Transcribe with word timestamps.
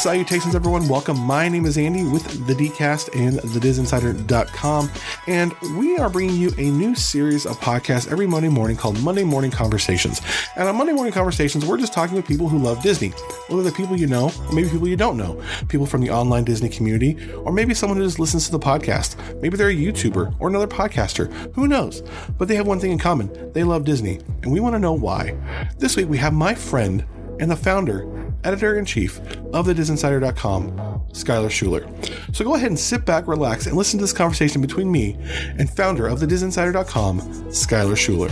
Salutations, 0.00 0.54
everyone. 0.54 0.88
Welcome. 0.88 1.18
My 1.18 1.46
name 1.46 1.66
is 1.66 1.76
Andy 1.76 2.04
with 2.04 2.46
the 2.46 2.54
DCast 2.54 3.14
and 3.14 3.38
thedisinsider.com, 3.38 4.90
and 5.26 5.52
we 5.76 5.98
are 5.98 6.08
bringing 6.08 6.36
you 6.36 6.50
a 6.56 6.70
new 6.70 6.94
series 6.94 7.44
of 7.44 7.58
podcasts 7.60 8.10
every 8.10 8.26
Monday 8.26 8.48
morning 8.48 8.78
called 8.78 8.98
Monday 9.02 9.24
Morning 9.24 9.50
Conversations. 9.50 10.22
And 10.56 10.66
on 10.66 10.76
Monday 10.76 10.94
Morning 10.94 11.12
Conversations, 11.12 11.66
we're 11.66 11.76
just 11.76 11.92
talking 11.92 12.16
with 12.16 12.26
people 12.26 12.48
who 12.48 12.56
love 12.56 12.82
Disney, 12.82 13.10
whether 13.48 13.62
they're 13.62 13.72
people 13.72 13.94
you 13.94 14.06
know 14.06 14.32
or 14.48 14.54
maybe 14.54 14.70
people 14.70 14.88
you 14.88 14.96
don't 14.96 15.18
know, 15.18 15.38
people 15.68 15.84
from 15.84 16.00
the 16.00 16.08
online 16.08 16.44
Disney 16.44 16.70
community, 16.70 17.18
or 17.34 17.52
maybe 17.52 17.74
someone 17.74 17.98
who 17.98 18.04
just 18.04 18.18
listens 18.18 18.46
to 18.46 18.52
the 18.52 18.58
podcast. 18.58 19.16
Maybe 19.42 19.58
they're 19.58 19.68
a 19.68 19.74
YouTuber 19.74 20.34
or 20.38 20.48
another 20.48 20.66
podcaster. 20.66 21.30
Who 21.54 21.68
knows? 21.68 22.02
But 22.38 22.48
they 22.48 22.56
have 22.56 22.66
one 22.66 22.80
thing 22.80 22.92
in 22.92 22.98
common 22.98 23.52
they 23.52 23.64
love 23.64 23.84
Disney, 23.84 24.18
and 24.42 24.50
we 24.50 24.60
want 24.60 24.74
to 24.74 24.78
know 24.78 24.94
why. 24.94 25.36
This 25.76 25.94
week, 25.94 26.08
we 26.08 26.16
have 26.16 26.32
my 26.32 26.54
friend 26.54 27.04
and 27.38 27.50
the 27.50 27.56
founder 27.56 28.29
editor 28.44 28.78
in 28.78 28.84
chief 28.84 29.20
of 29.52 29.66
the 29.66 29.74
disinsider.com, 29.74 30.72
Skylar 31.12 31.50
Schuler. 31.50 31.86
So 32.32 32.44
go 32.44 32.54
ahead 32.54 32.68
and 32.68 32.78
sit 32.78 33.04
back, 33.04 33.26
relax, 33.26 33.66
and 33.66 33.76
listen 33.76 33.98
to 33.98 34.04
this 34.04 34.12
conversation 34.12 34.60
between 34.60 34.90
me 34.90 35.16
and 35.58 35.68
founder 35.70 36.06
of 36.06 36.20
the 36.20 36.26
disinsider.com, 36.26 37.20
Skylar 37.50 37.96
Schuler. 37.96 38.30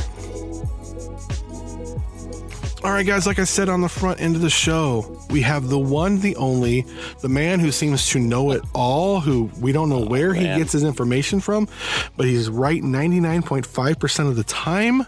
All 2.84 2.92
right, 2.92 3.04
guys, 3.04 3.26
like 3.26 3.40
I 3.40 3.44
said 3.44 3.68
on 3.68 3.80
the 3.80 3.88
front 3.88 4.20
end 4.20 4.36
of 4.36 4.40
the 4.40 4.48
show, 4.48 5.20
we 5.30 5.42
have 5.42 5.68
the 5.68 5.78
one, 5.78 6.20
the 6.20 6.36
only, 6.36 6.86
the 7.20 7.28
man 7.28 7.58
who 7.58 7.72
seems 7.72 8.08
to 8.10 8.20
know 8.20 8.52
it 8.52 8.62
all, 8.72 9.18
who 9.18 9.50
we 9.60 9.72
don't 9.72 9.88
know 9.88 10.04
oh, 10.04 10.06
where 10.06 10.32
he 10.32 10.44
gets 10.44 10.72
his 10.72 10.84
information 10.84 11.40
from, 11.40 11.68
but 12.16 12.26
he's 12.26 12.48
right 12.48 12.80
99.5% 12.80 14.28
of 14.28 14.36
the 14.36 14.44
time. 14.44 15.02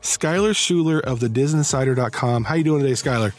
Skylar 0.00 0.54
Schuler 0.54 1.00
of 1.00 1.18
the 1.18 1.28
disinsider.com. 1.28 2.44
How 2.44 2.54
you 2.54 2.62
doing 2.64 2.82
today, 2.82 2.92
Skylar? 2.92 3.32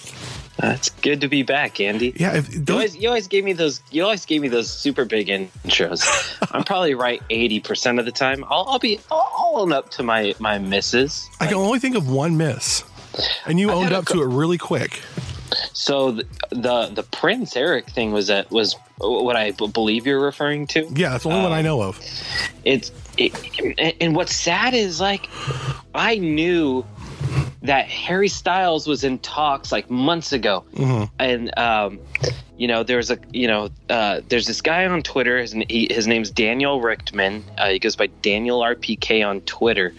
Uh, 0.61 0.71
it's 0.75 0.89
good 0.89 1.21
to 1.21 1.27
be 1.29 1.41
back, 1.43 1.79
Andy. 1.79 2.13
Yeah, 2.17 2.35
if, 2.35 2.53
you 2.53 2.63
always, 2.69 2.95
you 2.97 3.07
always 3.07 3.27
gave 3.27 3.43
me 3.45 3.53
those. 3.53 3.81
You 3.91 4.03
always 4.03 4.25
gave 4.25 4.41
me 4.41 4.49
those 4.49 4.69
super 4.69 5.05
big 5.05 5.27
intros. 5.27 6.03
I'm 6.52 6.63
probably 6.65 6.95
right 6.95 7.21
eighty 7.29 7.59
percent 7.61 7.97
of 7.99 8.05
the 8.05 8.11
time. 8.11 8.43
I'll, 8.49 8.65
I'll 8.67 8.80
be. 8.80 8.99
I'll, 9.09 9.31
I'll 9.37 9.59
own 9.61 9.71
up 9.71 9.89
to 9.91 10.03
my 10.03 10.35
my 10.39 10.57
misses. 10.57 11.30
I 11.39 11.47
can 11.47 11.55
only 11.55 11.80
think 11.80 11.95
of 11.95 12.09
one 12.09 12.35
miss, 12.35 12.83
and 13.45 13.59
you 13.59 13.69
I 13.69 13.73
owned 13.73 13.93
up 13.93 14.05
to 14.07 14.21
it 14.21 14.25
really 14.27 14.57
quick. 14.57 15.02
So 15.73 16.11
the, 16.11 16.25
the 16.49 16.87
the 16.93 17.03
Prince 17.03 17.55
Eric 17.55 17.89
thing 17.89 18.11
was 18.11 18.27
that 18.27 18.52
was 18.52 18.75
what 18.97 19.35
I 19.37 19.52
b- 19.52 19.67
believe 19.67 20.05
you're 20.05 20.19
referring 20.19 20.67
to. 20.67 20.85
Yeah, 20.93 21.09
that's 21.11 21.23
the 21.23 21.30
only 21.30 21.43
one 21.43 21.53
I 21.53 21.59
Um, 21.59 21.65
know 21.65 21.81
of. 21.83 21.99
It's 22.65 22.91
it, 23.17 23.95
and 24.02 24.15
what's 24.15 24.35
sad 24.35 24.73
is 24.73 24.99
like 24.99 25.30
I 25.95 26.17
knew 26.17 26.85
that 27.63 27.88
Harry 27.88 28.27
Styles 28.29 28.88
was 28.88 29.03
in 29.03 29.19
talks 29.19 29.71
like 29.71 29.89
months 29.89 30.31
ago, 30.31 30.63
Mhm. 30.75 31.09
and 31.19 31.57
um, 31.59 31.99
you 32.57 32.67
know 32.67 32.83
there's 32.83 33.11
a 33.11 33.17
you 33.31 33.47
know 33.47 33.69
uh, 33.89 34.21
there's 34.29 34.47
this 34.47 34.61
guy 34.61 34.85
on 34.85 35.02
Twitter. 35.03 35.39
His, 35.39 35.52
he, 35.52 35.87
his 35.91 36.07
name's 36.07 36.30
Daniel 36.31 36.81
Richtman. 36.81 37.43
Uh, 37.57 37.69
he 37.69 37.80
goes 37.80 37.95
by 37.95 38.07
Daniel 38.21 38.61
RPK 38.61 39.27
on 39.27 39.41
Twitter. 39.41 39.93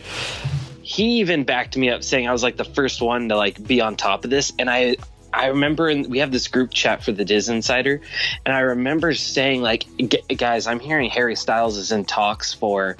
He 0.83 1.20
even 1.20 1.44
backed 1.44 1.77
me 1.77 1.91
up 1.91 2.03
saying 2.03 2.27
I 2.27 2.33
was 2.33 2.42
like 2.42 2.56
the 2.56 2.64
first 2.64 3.00
one 3.00 3.28
to 3.28 3.36
like 3.36 3.62
be 3.64 3.81
on 3.81 3.97
top 3.97 4.25
of 4.25 4.31
this, 4.31 4.53
and 4.58 4.69
I. 4.70 4.97
I 5.33 5.47
remember 5.47 5.88
in, 5.88 6.10
we 6.10 6.19
have 6.19 6.32
this 6.32 6.48
group 6.48 6.72
chat 6.72 7.04
for 7.04 7.12
the 7.12 7.25
DisInsider, 7.25 8.00
and 8.44 8.53
I 8.53 8.59
remember 8.62 9.15
saying 9.15 9.62
like, 9.62 9.87
guys, 10.37 10.66
I'm 10.66 10.81
hearing 10.81 11.09
Harry 11.09 11.37
Styles 11.37 11.77
is 11.77 11.92
in 11.92 12.04
talks 12.04 12.53
for 12.53 12.97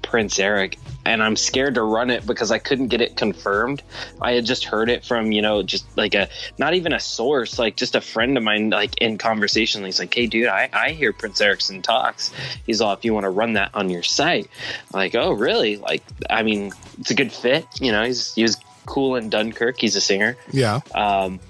Prince 0.00 0.38
Eric, 0.38 0.78
and 1.04 1.22
I'm 1.22 1.36
scared 1.36 1.74
to 1.74 1.82
run 1.82 2.10
it 2.10 2.26
because 2.26 2.50
I 2.50 2.58
couldn't 2.58 2.88
get 2.88 3.00
it 3.00 3.16
confirmed. 3.16 3.82
I 4.20 4.32
had 4.32 4.44
just 4.44 4.64
heard 4.64 4.88
it 4.88 5.04
from, 5.04 5.32
you 5.32 5.42
know, 5.42 5.62
just 5.62 5.84
like 5.96 6.14
a 6.14 6.28
not 6.58 6.74
even 6.74 6.92
a 6.92 7.00
source, 7.00 7.58
like 7.58 7.76
just 7.76 7.94
a 7.94 8.00
friend 8.00 8.36
of 8.36 8.42
mine, 8.42 8.70
like 8.70 9.00
in 9.00 9.18
conversation. 9.18 9.84
He's 9.84 9.98
like, 9.98 10.14
Hey 10.14 10.26
dude, 10.26 10.48
I, 10.48 10.68
I 10.72 10.90
hear 10.90 11.12
Prince 11.12 11.40
Eric's 11.40 11.70
in 11.70 11.82
talks. 11.82 12.32
He's 12.66 12.80
all 12.80 12.92
if 12.92 13.04
you 13.04 13.12
want 13.12 13.24
to 13.24 13.30
run 13.30 13.54
that 13.54 13.70
on 13.74 13.90
your 13.90 14.02
site. 14.02 14.48
I'm 14.92 14.98
like, 14.98 15.14
oh 15.14 15.32
really? 15.32 15.76
Like 15.76 16.02
I 16.30 16.42
mean, 16.42 16.72
it's 16.98 17.10
a 17.10 17.14
good 17.14 17.32
fit, 17.32 17.66
you 17.80 17.92
know, 17.92 18.04
he's 18.04 18.34
he 18.34 18.42
was 18.42 18.56
cool 18.86 19.16
in 19.16 19.30
Dunkirk, 19.30 19.80
he's 19.80 19.96
a 19.96 20.00
singer. 20.00 20.36
Yeah. 20.52 20.80
Um, 20.94 21.40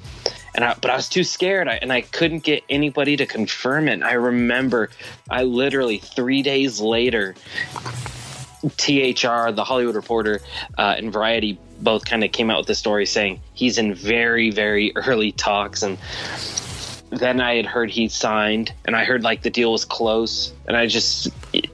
and 0.54 0.64
I, 0.64 0.74
but 0.80 0.90
I 0.90 0.96
was 0.96 1.08
too 1.08 1.24
scared, 1.24 1.66
I, 1.66 1.78
and 1.82 1.92
I 1.92 2.02
couldn't 2.02 2.44
get 2.44 2.62
anybody 2.68 3.16
to 3.16 3.26
confirm 3.26 3.88
it. 3.88 4.02
I 4.02 4.12
remember, 4.12 4.90
I 5.28 5.42
literally 5.42 5.98
three 5.98 6.42
days 6.42 6.80
later, 6.80 7.34
THR, 8.70 9.50
the 9.52 9.64
Hollywood 9.64 9.94
Reporter, 9.94 10.40
uh, 10.78 10.94
and 10.96 11.12
Variety 11.12 11.58
both 11.80 12.04
kind 12.04 12.24
of 12.24 12.32
came 12.32 12.50
out 12.50 12.58
with 12.58 12.66
the 12.66 12.74
story 12.74 13.06
saying 13.06 13.40
he's 13.52 13.78
in 13.78 13.94
very, 13.94 14.50
very 14.50 14.92
early 14.96 15.32
talks, 15.32 15.82
and 15.82 15.98
then 17.10 17.40
I 17.40 17.54
had 17.56 17.66
heard 17.66 17.90
he 17.90 18.08
signed, 18.08 18.72
and 18.84 18.96
I 18.96 19.04
heard 19.04 19.22
like 19.22 19.42
the 19.42 19.50
deal 19.50 19.70
was 19.72 19.84
close, 19.84 20.52
and 20.66 20.76
I 20.76 20.86
just 20.86 21.28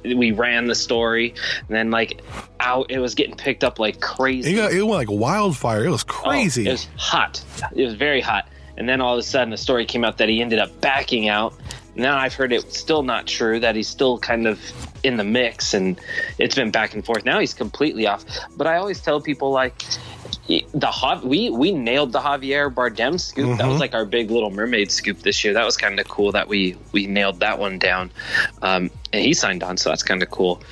we 0.04 0.32
ran 0.32 0.66
the 0.66 0.74
story, 0.74 1.34
and 1.66 1.68
then 1.76 1.90
like 1.90 2.20
out, 2.58 2.90
it 2.90 2.98
was 2.98 3.14
getting 3.14 3.36
picked 3.36 3.64
up 3.64 3.78
like 3.78 4.00
crazy. 4.00 4.52
It, 4.52 4.56
got, 4.56 4.72
it 4.72 4.82
went 4.82 5.08
like 5.08 5.10
wildfire. 5.10 5.84
It 5.84 5.90
was 5.90 6.02
Oh, 6.08 6.12
crazy. 6.12 6.66
it 6.68 6.72
was 6.72 6.88
hot. 6.96 7.42
It 7.74 7.84
was 7.84 7.94
very 7.94 8.20
hot. 8.20 8.48
And 8.76 8.88
then 8.88 9.00
all 9.02 9.14
of 9.14 9.18
a 9.18 9.22
sudden, 9.22 9.50
the 9.50 9.56
story 9.58 9.84
came 9.84 10.04
out 10.04 10.18
that 10.18 10.28
he 10.30 10.40
ended 10.40 10.58
up 10.58 10.80
backing 10.80 11.28
out. 11.28 11.52
Now 12.00 12.18
I've 12.18 12.34
heard 12.34 12.52
it's 12.52 12.78
still 12.78 13.02
not 13.02 13.26
true. 13.26 13.60
That 13.60 13.76
he's 13.76 13.88
still 13.88 14.18
kind 14.18 14.46
of 14.46 14.60
in 15.02 15.16
the 15.16 15.24
mix, 15.24 15.74
and 15.74 15.98
it's 16.38 16.54
been 16.54 16.70
back 16.70 16.94
and 16.94 17.04
forth. 17.04 17.24
Now 17.24 17.38
he's 17.38 17.54
completely 17.54 18.06
off. 18.06 18.24
But 18.56 18.66
I 18.66 18.76
always 18.76 19.00
tell 19.00 19.20
people 19.20 19.50
like 19.50 19.82
the 20.48 21.20
we 21.24 21.50
we 21.50 21.72
nailed 21.72 22.12
the 22.12 22.20
Javier 22.20 22.72
Bardem 22.72 23.20
scoop. 23.20 23.58
That 23.58 23.66
Mhm. 23.66 23.70
was 23.70 23.80
like 23.80 23.94
our 23.94 24.04
big 24.04 24.30
Little 24.30 24.50
Mermaid 24.50 24.90
scoop 24.90 25.20
this 25.20 25.44
year. 25.44 25.54
That 25.54 25.64
was 25.64 25.76
kind 25.76 26.00
of 26.00 26.08
cool 26.08 26.32
that 26.32 26.48
we 26.48 26.76
we 26.92 27.06
nailed 27.06 27.40
that 27.40 27.58
one 27.58 27.78
down. 27.78 28.10
Um, 28.62 28.90
and 29.12 29.24
he 29.24 29.34
signed 29.34 29.62
on, 29.62 29.76
so 29.76 29.90
that's 29.90 30.02
kind 30.02 30.22
of 30.22 30.30
cool 30.30 30.62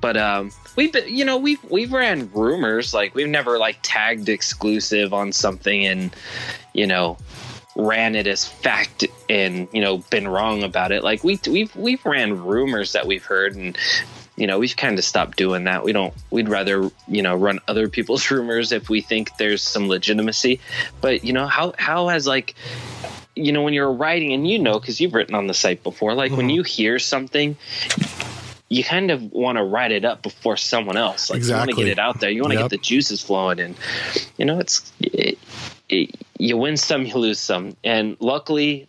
but 0.00 0.18
um 0.18 0.50
we've 0.76 0.92
been 0.92 1.08
you 1.08 1.24
know 1.24 1.38
we've 1.38 1.64
we've 1.70 1.90
ran 1.90 2.30
rumors 2.34 2.92
like 2.92 3.14
we've 3.14 3.26
never 3.26 3.58
like 3.58 3.78
tagged 3.80 4.28
exclusive 4.28 5.14
on 5.14 5.32
something 5.32 5.86
and 5.86 6.14
you 6.74 6.86
know 6.86 7.16
ran 7.76 8.14
it 8.14 8.26
as 8.26 8.44
fact 8.46 9.04
and 9.28 9.68
you 9.72 9.80
know 9.80 9.98
been 9.98 10.28
wrong 10.28 10.62
about 10.62 10.92
it 10.92 11.02
like 11.02 11.24
we 11.24 11.40
we've 11.48 11.74
we've 11.74 12.04
ran 12.06 12.44
rumors 12.44 12.92
that 12.92 13.06
we've 13.06 13.24
heard 13.24 13.56
and 13.56 13.76
you 14.36 14.46
know 14.46 14.58
we've 14.60 14.76
kind 14.76 14.96
of 14.98 15.04
stopped 15.04 15.36
doing 15.36 15.64
that 15.64 15.82
we 15.82 15.92
don't 15.92 16.14
we'd 16.30 16.48
rather 16.48 16.90
you 17.08 17.22
know 17.22 17.34
run 17.34 17.58
other 17.66 17.88
people's 17.88 18.30
rumors 18.30 18.70
if 18.70 18.88
we 18.88 19.00
think 19.00 19.30
there's 19.38 19.62
some 19.62 19.88
legitimacy 19.88 20.60
but 21.00 21.24
you 21.24 21.32
know 21.32 21.46
how 21.48 21.72
how 21.78 22.06
has 22.08 22.26
like 22.28 22.54
you 23.34 23.50
know 23.50 23.62
when 23.62 23.74
you're 23.74 23.92
writing 23.92 24.32
and 24.32 24.46
you 24.48 24.58
know 24.60 24.78
because 24.78 25.00
you've 25.00 25.14
written 25.14 25.34
on 25.34 25.48
the 25.48 25.54
site 25.54 25.82
before 25.82 26.14
like 26.14 26.30
when 26.30 26.46
Mhm. 26.48 26.54
you 26.54 26.62
hear 26.62 26.98
something 27.00 27.56
you 28.70 28.82
kind 28.82 29.10
of 29.10 29.30
want 29.30 29.56
to 29.58 29.62
write 29.62 29.92
it 29.92 30.04
up 30.04 30.22
before 30.22 30.56
someone 30.56 30.96
else. 30.96 31.30
Like 31.30 31.42
you 31.44 31.52
want 31.52 31.68
to 31.70 31.76
get 31.76 31.86
it 31.86 31.98
out 31.98 32.18
there. 32.18 32.30
You 32.30 32.40
want 32.42 32.52
to 32.54 32.58
Yep. 32.60 32.70
get 32.70 32.80
the 32.80 32.82
juices 32.82 33.20
flowing, 33.20 33.60
and 33.60 33.76
you 34.38 34.46
know 34.46 34.58
it's 34.58 34.90
it, 35.00 35.14
it, 35.14 35.38
you 36.38 36.56
win 36.56 36.76
some, 36.76 37.06
you 37.06 37.14
lose 37.14 37.40
some. 37.40 37.76
And 37.84 38.16
luckily, 38.20 38.86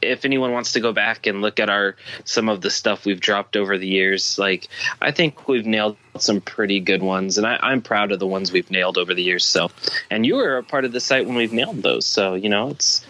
if 0.00 0.24
anyone 0.24 0.52
wants 0.52 0.72
to 0.72 0.80
go 0.80 0.92
back 0.92 1.26
and 1.26 1.42
look 1.42 1.58
at 1.60 1.68
our 1.68 1.96
some 2.24 2.48
of 2.48 2.60
the 2.60 2.70
stuff 2.70 3.04
we've 3.04 3.20
dropped 3.20 3.56
over 3.56 3.78
the 3.78 3.88
years, 3.88 4.38
like 4.38 4.68
I 5.00 5.10
think 5.10 5.48
we've 5.48 5.66
nailed 5.66 5.96
some 6.18 6.40
pretty 6.40 6.80
good 6.80 7.02
ones, 7.02 7.38
and 7.38 7.46
I, 7.46 7.58
I'm 7.60 7.82
proud 7.82 8.12
of 8.12 8.18
the 8.18 8.26
ones 8.26 8.52
we've 8.52 8.70
nailed 8.70 8.98
over 8.98 9.14
the 9.14 9.22
years. 9.22 9.44
So, 9.44 9.70
and 10.10 10.26
you 10.26 10.36
were 10.36 10.58
a 10.58 10.62
part 10.62 10.84
of 10.84 10.92
the 10.92 11.00
site 11.00 11.26
when 11.26 11.36
we've 11.36 11.52
nailed 11.52 11.82
those. 11.82 12.06
So 12.06 12.34
you 12.34 12.48
know 12.48 12.70
it's 12.70 13.04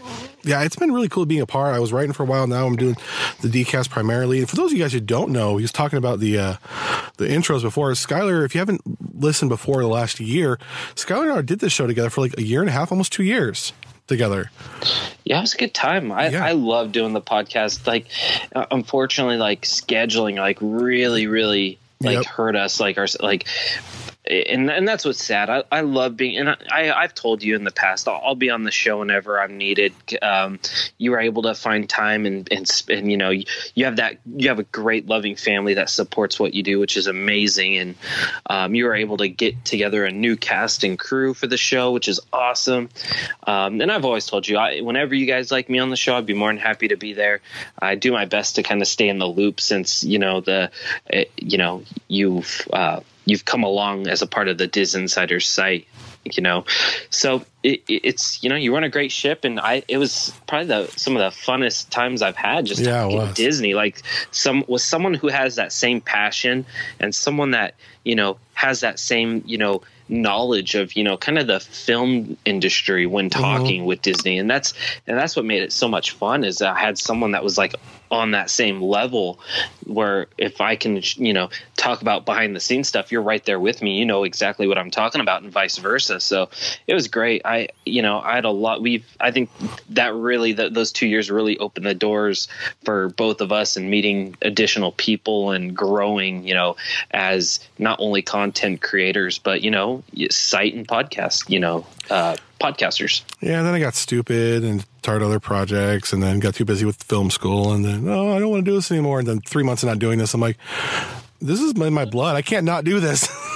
yeah, 0.44 0.62
it's 0.62 0.76
been 0.76 0.92
really 0.92 1.08
cool 1.08 1.26
being 1.26 1.40
a 1.40 1.46
part. 1.46 1.74
I 1.74 1.78
was 1.78 1.92
writing 1.92 2.12
for 2.12 2.22
a 2.22 2.26
while. 2.26 2.46
Now 2.46 2.66
I'm 2.66 2.76
doing 2.76 2.96
the 3.42 3.48
DCast 3.48 3.90
primarily. 3.90 4.38
And 4.40 4.48
for 4.48 4.56
those 4.56 4.72
of 4.72 4.78
you 4.78 4.84
guys 4.84 4.92
who 4.92 5.00
don't 5.00 5.30
know, 5.30 5.56
he 5.56 5.62
was 5.62 5.72
talking 5.72 5.98
about 5.98 6.20
the 6.20 6.38
uh, 6.38 6.56
the 7.16 7.26
intros 7.26 7.62
before. 7.62 7.90
Skylar, 7.92 8.44
if 8.44 8.54
you 8.54 8.60
haven't 8.60 8.82
listened 9.20 9.50
before 9.50 9.82
the 9.82 9.88
last 9.88 10.20
year, 10.20 10.58
Skylar 10.94 11.30
and 11.30 11.38
I 11.38 11.42
did 11.42 11.60
this 11.60 11.72
show 11.72 11.86
together 11.86 12.10
for 12.10 12.20
like 12.20 12.38
a 12.38 12.42
year 12.42 12.60
and 12.60 12.68
a 12.68 12.72
half, 12.72 12.92
almost 12.92 13.12
two 13.12 13.24
years 13.24 13.72
together. 14.08 14.50
Yeah, 15.24 15.38
it 15.38 15.42
was 15.42 15.54
a 15.54 15.58
good 15.58 15.74
time. 15.74 16.10
I, 16.10 16.28
Yeah. 16.30 16.44
I 16.44 16.52
love 16.52 16.90
doing 16.92 17.12
the 17.12 17.20
podcast. 17.20 17.86
Like, 17.86 18.06
uh, 18.56 18.66
unfortunately, 18.70 19.36
like 19.36 19.62
scheduling, 19.62 20.36
like 20.36 20.58
really, 20.60 21.26
really, 21.26 21.78
like 22.00 22.16
Yep. 22.16 22.26
hurt 22.26 22.56
us. 22.56 22.80
Like 22.80 22.98
our, 22.98 23.06
like, 23.20 23.46
and 24.28 24.70
and 24.70 24.86
that's 24.86 25.04
what's 25.04 25.24
sad. 25.24 25.48
I, 25.48 25.64
I 25.72 25.80
love 25.80 26.16
being, 26.16 26.36
and 26.36 26.50
I 26.70 26.92
I've 26.92 27.14
told 27.14 27.42
you 27.42 27.56
in 27.56 27.64
the 27.64 27.70
past, 27.70 28.08
I'll, 28.08 28.20
I'll 28.24 28.34
be 28.34 28.50
on 28.50 28.64
the 28.64 28.70
show 28.70 28.98
whenever 28.98 29.40
I'm 29.40 29.56
needed. 29.56 29.92
Um, 30.20 30.60
you 30.98 31.14
are 31.14 31.20
able 31.20 31.42
to 31.42 31.54
find 31.54 31.88
time 31.88 32.26
and 32.26 32.48
and 32.52 32.70
and 32.88 33.10
you 33.10 33.16
know 33.16 33.30
you, 33.30 33.44
you 33.74 33.86
have 33.86 33.96
that 33.96 34.18
you 34.36 34.48
have 34.48 34.58
a 34.58 34.64
great 34.64 35.06
loving 35.06 35.36
family 35.36 35.74
that 35.74 35.90
supports 35.90 36.38
what 36.38 36.54
you 36.54 36.62
do, 36.62 36.78
which 36.78 36.96
is 36.96 37.06
amazing. 37.06 37.76
And 37.76 37.94
um, 38.46 38.74
you 38.74 38.86
are 38.88 38.94
able 38.94 39.16
to 39.18 39.28
get 39.28 39.64
together 39.64 40.04
a 40.04 40.10
new 40.10 40.36
cast 40.36 40.84
and 40.84 40.98
crew 40.98 41.32
for 41.32 41.46
the 41.46 41.56
show, 41.56 41.92
which 41.92 42.08
is 42.08 42.20
awesome. 42.32 42.90
Um, 43.46 43.80
and 43.80 43.90
I've 43.90 44.04
always 44.04 44.26
told 44.26 44.46
you, 44.46 44.58
I, 44.58 44.80
whenever 44.80 45.14
you 45.14 45.26
guys 45.26 45.50
like 45.50 45.68
me 45.68 45.78
on 45.78 45.90
the 45.90 45.96
show, 45.96 46.16
I'd 46.16 46.26
be 46.26 46.34
more 46.34 46.50
than 46.50 46.58
happy 46.58 46.88
to 46.88 46.96
be 46.96 47.14
there. 47.14 47.40
I 47.80 47.94
do 47.94 48.12
my 48.12 48.26
best 48.26 48.56
to 48.56 48.62
kind 48.62 48.82
of 48.82 48.88
stay 48.88 49.08
in 49.08 49.18
the 49.18 49.26
loop 49.26 49.60
since 49.60 50.04
you 50.04 50.18
know 50.18 50.40
the 50.40 50.70
it, 51.06 51.32
you 51.36 51.58
know 51.58 51.82
you've. 52.08 52.68
Uh, 52.72 53.00
you've 53.28 53.44
come 53.44 53.62
along 53.62 54.08
as 54.08 54.22
a 54.22 54.26
part 54.26 54.48
of 54.48 54.58
the 54.58 54.68
DisInsider 54.68 55.42
site 55.42 55.86
you 56.36 56.42
know? 56.42 56.64
So 57.10 57.44
it, 57.62 57.82
it's 57.88 58.42
you 58.42 58.48
know 58.48 58.56
you 58.56 58.72
run 58.74 58.84
a 58.84 58.88
great 58.88 59.10
ship 59.10 59.44
and 59.44 59.58
i 59.58 59.82
it 59.88 59.98
was 59.98 60.32
probably 60.46 60.68
the 60.68 60.86
some 60.96 61.16
of 61.16 61.20
the 61.20 61.36
funnest 61.36 61.90
times 61.90 62.22
i've 62.22 62.36
had 62.36 62.66
just 62.66 62.80
Yeah, 62.80 63.02
talking 63.02 63.32
disney. 63.34 63.74
Like 63.74 64.02
some 64.30 64.64
with 64.68 64.82
someone 64.82 65.14
who 65.14 65.28
has 65.28 65.56
that 65.56 65.72
same 65.72 66.00
passion 66.00 66.66
and 67.00 67.14
someone 67.14 67.52
that 67.52 67.74
you 68.04 68.14
know 68.14 68.38
has 68.54 68.80
that 68.80 68.98
same 68.98 69.42
you 69.46 69.58
know 69.58 69.82
knowledge 70.08 70.74
of 70.74 70.94
you 70.94 71.04
know 71.04 71.16
kind 71.16 71.38
of 71.38 71.46
the 71.46 71.60
film 71.60 72.36
industry 72.44 73.06
when 73.06 73.28
mm-hmm. 73.28 73.42
talking 73.42 73.84
with 73.84 74.02
disney. 74.02 74.38
And 74.38 74.48
that's 74.48 74.74
and 75.06 75.18
that's 75.18 75.34
what 75.34 75.44
made 75.44 75.62
it 75.62 75.72
so 75.72 75.88
much 75.88 76.12
fun 76.12 76.44
is 76.44 76.62
i 76.62 76.78
had 76.78 76.98
someone 76.98 77.32
that 77.32 77.42
was 77.42 77.58
like 77.58 77.74
on 78.10 78.32
that 78.32 78.50
same 78.50 78.80
level 78.82 79.38
where 79.84 80.26
if 80.36 80.60
i 80.60 80.76
can 80.76 81.00
you 81.16 81.32
know 81.32 81.48
talk 81.76 82.02
about 82.02 82.26
behind 82.26 82.54
the 82.54 82.60
scenes 82.60 82.88
stuff 82.88 83.12
you're 83.12 83.22
right 83.22 83.44
there 83.44 83.60
with 83.60 83.80
me. 83.80 83.98
You 83.98 84.04
know 84.04 84.24
exactly 84.24 84.66
what 84.66 84.78
i'm 84.78 84.90
talking 84.90 85.20
about 85.20 85.42
and 85.42 85.52
vice 85.52 85.78
versa. 85.78 86.20
So 86.20 86.50
it 86.86 86.94
was 86.94 87.08
great. 87.08 87.42
I 87.44 87.68
you 87.86 88.02
know 88.02 88.20
i 88.20 88.34
had 88.34 88.44
a 88.44 88.50
lot 88.50 88.82
we've 88.82 89.06
i 89.20 89.30
think 89.30 89.50
that 89.90 90.14
really 90.14 90.54
th 90.54 90.72
those 90.72 90.92
two 90.92 91.06
years 91.06 91.30
really 91.30 91.58
opened 91.58 91.86
the 91.86 91.94
doors 91.94 92.48
for 92.84 93.08
both 93.10 93.40
of 93.40 93.52
us 93.52 93.76
and 93.76 93.90
meeting 93.90 94.36
additional 94.42 94.92
people 94.92 95.52
and 95.52 95.76
growing 95.76 96.46
you 96.46 96.54
know 96.54 96.76
as 97.10 97.60
not 97.78 97.98
only 98.00 98.22
content 98.22 98.82
creators 98.82 99.38
but 99.38 99.62
you 99.62 99.70
know 99.70 100.02
site 100.30 100.74
and 100.74 100.86
podcast 100.88 101.48
you 101.48 101.60
know 101.60 101.86
uh 102.10 102.36
podcasters 102.60 103.22
Yeah, 103.40 103.58
and 103.58 103.66
then 103.66 103.74
I 103.74 103.80
got 103.80 103.94
stupid 103.94 104.64
and 104.64 104.84
started 104.98 105.24
other 105.24 105.40
projects 105.40 106.12
and 106.12 106.22
then 106.22 106.38
got 106.40 106.54
too 106.54 106.64
busy 106.64 106.84
with 106.84 107.02
film 107.04 107.30
school 107.30 107.72
and 107.72 107.84
then, 107.84 108.08
oh, 108.08 108.36
I 108.36 108.38
don't 108.40 108.50
want 108.50 108.64
to 108.64 108.70
do 108.70 108.74
this 108.74 108.90
anymore. 108.90 109.18
And 109.20 109.28
then 109.28 109.40
three 109.40 109.62
months 109.62 109.82
of 109.82 109.88
not 109.88 109.98
doing 109.98 110.18
this, 110.18 110.34
I'm 110.34 110.40
like, 110.40 110.56
this 111.40 111.60
is 111.60 111.72
in 111.72 111.94
my 111.94 112.04
blood. 112.04 112.34
I 112.36 112.42
can't 112.42 112.64
not 112.64 112.84
do 112.84 113.00
this. 113.00 113.28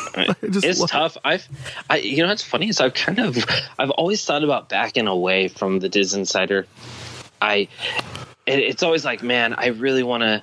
It's 0.43 0.79
love- 0.79 0.91
tough. 0.91 1.17
I've, 1.25 1.49
I, 1.89 1.97
you 1.97 2.23
know, 2.23 2.29
what's 2.29 2.43
funny 2.43 2.69
is 2.69 2.83
I've 2.83 2.93
kind 2.93 3.19
of, 3.19 3.39
I've 3.79 3.89
always 3.91 4.23
thought 4.23 4.45
about 4.45 4.69
backing 4.69 5.07
away 5.07 5.49
from 5.49 5.79
the 5.79 5.89
DisInsider. 5.89 6.67
I, 7.41 7.69
it, 8.45 8.59
it's 8.59 8.83
always 8.83 9.07
like, 9.07 9.23
man, 9.23 9.55
I 9.55 9.69
really 9.69 10.03
want 10.03 10.23
to, 10.23 10.43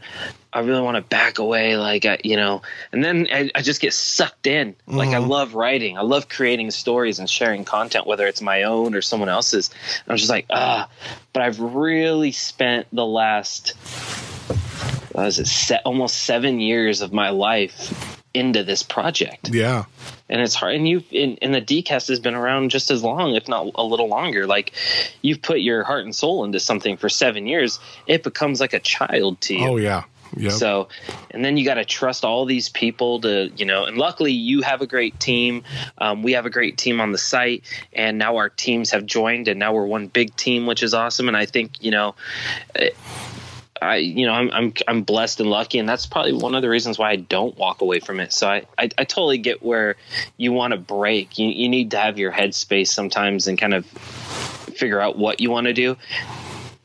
I 0.51 0.61
really 0.61 0.81
want 0.81 0.95
to 0.95 1.01
back 1.01 1.37
away, 1.37 1.77
like, 1.77 2.05
I, 2.05 2.17
you 2.23 2.35
know, 2.35 2.63
and 2.91 3.03
then 3.03 3.27
I, 3.31 3.51
I 3.53 3.61
just 3.61 3.81
get 3.81 3.93
sucked 3.93 4.47
in. 4.47 4.75
Like, 4.87 5.09
I 5.09 5.19
love 5.19 5.53
writing, 5.53 5.97
I 5.97 6.01
love 6.01 6.27
creating 6.27 6.71
stories 6.71 7.19
and 7.19 7.29
sharing 7.29 7.65
content, 7.65 8.07
whether 8.07 8.25
it's 8.25 8.41
my 8.41 8.63
own 8.63 8.95
or 8.95 9.01
someone 9.03 9.29
else's. 9.29 9.69
And 9.69 10.11
I'm 10.11 10.17
just 10.17 10.29
like, 10.29 10.47
ah, 10.49 10.89
but 11.33 11.43
I've 11.43 11.59
really 11.59 12.31
spent 12.31 12.87
the 12.91 13.05
last, 13.05 13.75
what 15.13 15.25
was 15.25 15.39
it, 15.39 15.47
se- 15.47 15.81
almost 15.85 16.15
seven 16.23 16.59
years 16.59 17.01
of 17.01 17.13
my 17.13 17.29
life 17.29 18.17
into 18.33 18.63
this 18.63 18.83
project 18.83 19.49
Yeah. 19.49 19.85
and 20.29 20.39
it's 20.39 20.53
hard 20.53 20.75
and 20.75 20.87
you 20.87 21.03
and, 21.11 21.39
and 21.41 21.51
the 21.51 21.61
dcast 21.63 22.09
has 22.09 22.19
been 22.19 22.35
around 22.35 22.69
just 22.69 22.91
as 22.91 23.01
long 23.01 23.33
if 23.35 23.47
not 23.47 23.71
a 23.73 23.83
little 23.83 24.07
longer 24.07 24.45
like 24.45 24.71
you've 25.23 25.41
put 25.41 25.61
your 25.61 25.83
heart 25.83 26.03
and 26.05 26.15
soul 26.15 26.43
into 26.45 26.59
something 26.59 26.95
for 26.95 27.09
seven 27.09 27.47
years 27.47 27.79
it 28.05 28.21
becomes 28.21 28.59
like 28.61 28.73
a 28.73 28.79
child 28.79 29.41
to 29.41 29.55
you 29.55 29.67
Oh, 29.67 29.77
yeah. 29.77 30.03
Yep. 30.35 30.51
so 30.51 30.87
and 31.31 31.43
then 31.43 31.57
you 31.57 31.65
got 31.65 31.75
to 31.75 31.85
trust 31.85 32.23
all 32.23 32.45
these 32.45 32.69
people 32.69 33.21
to 33.21 33.51
you 33.55 33.65
know 33.65 33.85
and 33.85 33.97
luckily 33.97 34.31
you 34.31 34.61
have 34.61 34.81
a 34.81 34.87
great 34.87 35.19
team 35.19 35.63
um, 35.97 36.23
we 36.23 36.33
have 36.33 36.45
a 36.45 36.49
great 36.49 36.77
team 36.77 37.01
on 37.01 37.11
the 37.11 37.17
site 37.17 37.63
and 37.93 38.17
now 38.17 38.37
our 38.37 38.49
teams 38.49 38.91
have 38.91 39.05
joined 39.05 39.47
and 39.47 39.59
now 39.59 39.73
we're 39.73 39.85
one 39.85 40.07
big 40.07 40.35
team 40.35 40.65
which 40.65 40.83
is 40.83 40.93
awesome 40.93 41.27
and 41.27 41.35
i 41.35 41.45
think 41.45 41.81
you 41.81 41.91
know 41.91 42.15
I, 43.81 43.97
you 43.97 44.25
know, 44.25 44.33
I'm, 44.33 44.51
I'm, 44.51 44.73
I'm 44.87 45.03
blessed 45.03 45.39
and 45.39 45.49
lucky, 45.49 45.79
and 45.79 45.87
that's 45.87 46.05
probably 46.05 46.33
one 46.33 46.55
of 46.55 46.61
the 46.61 46.69
reasons 46.69 46.99
why 46.99 47.11
I 47.11 47.15
don't 47.15 47.57
walk 47.57 47.81
away 47.81 47.99
from 47.99 48.19
it. 48.19 48.33
So 48.33 48.47
I, 48.47 48.65
I, 48.77 48.89
I 48.97 49.03
totally 49.05 49.37
get 49.37 49.63
where 49.63 49.95
you 50.37 50.51
want 50.51 50.73
to 50.73 50.79
break. 50.79 51.37
You, 51.37 51.47
you 51.47 51.69
need 51.69 51.91
to 51.91 51.97
have 51.97 52.17
your 52.17 52.31
headspace 52.31 52.89
sometimes 52.89 53.47
and 53.47 53.57
kind 53.57 53.73
of 53.73 53.85
figure 53.85 54.99
out 54.99 55.17
what 55.17 55.39
you 55.39 55.49
want 55.49 55.67
to 55.67 55.73
do. 55.73 55.97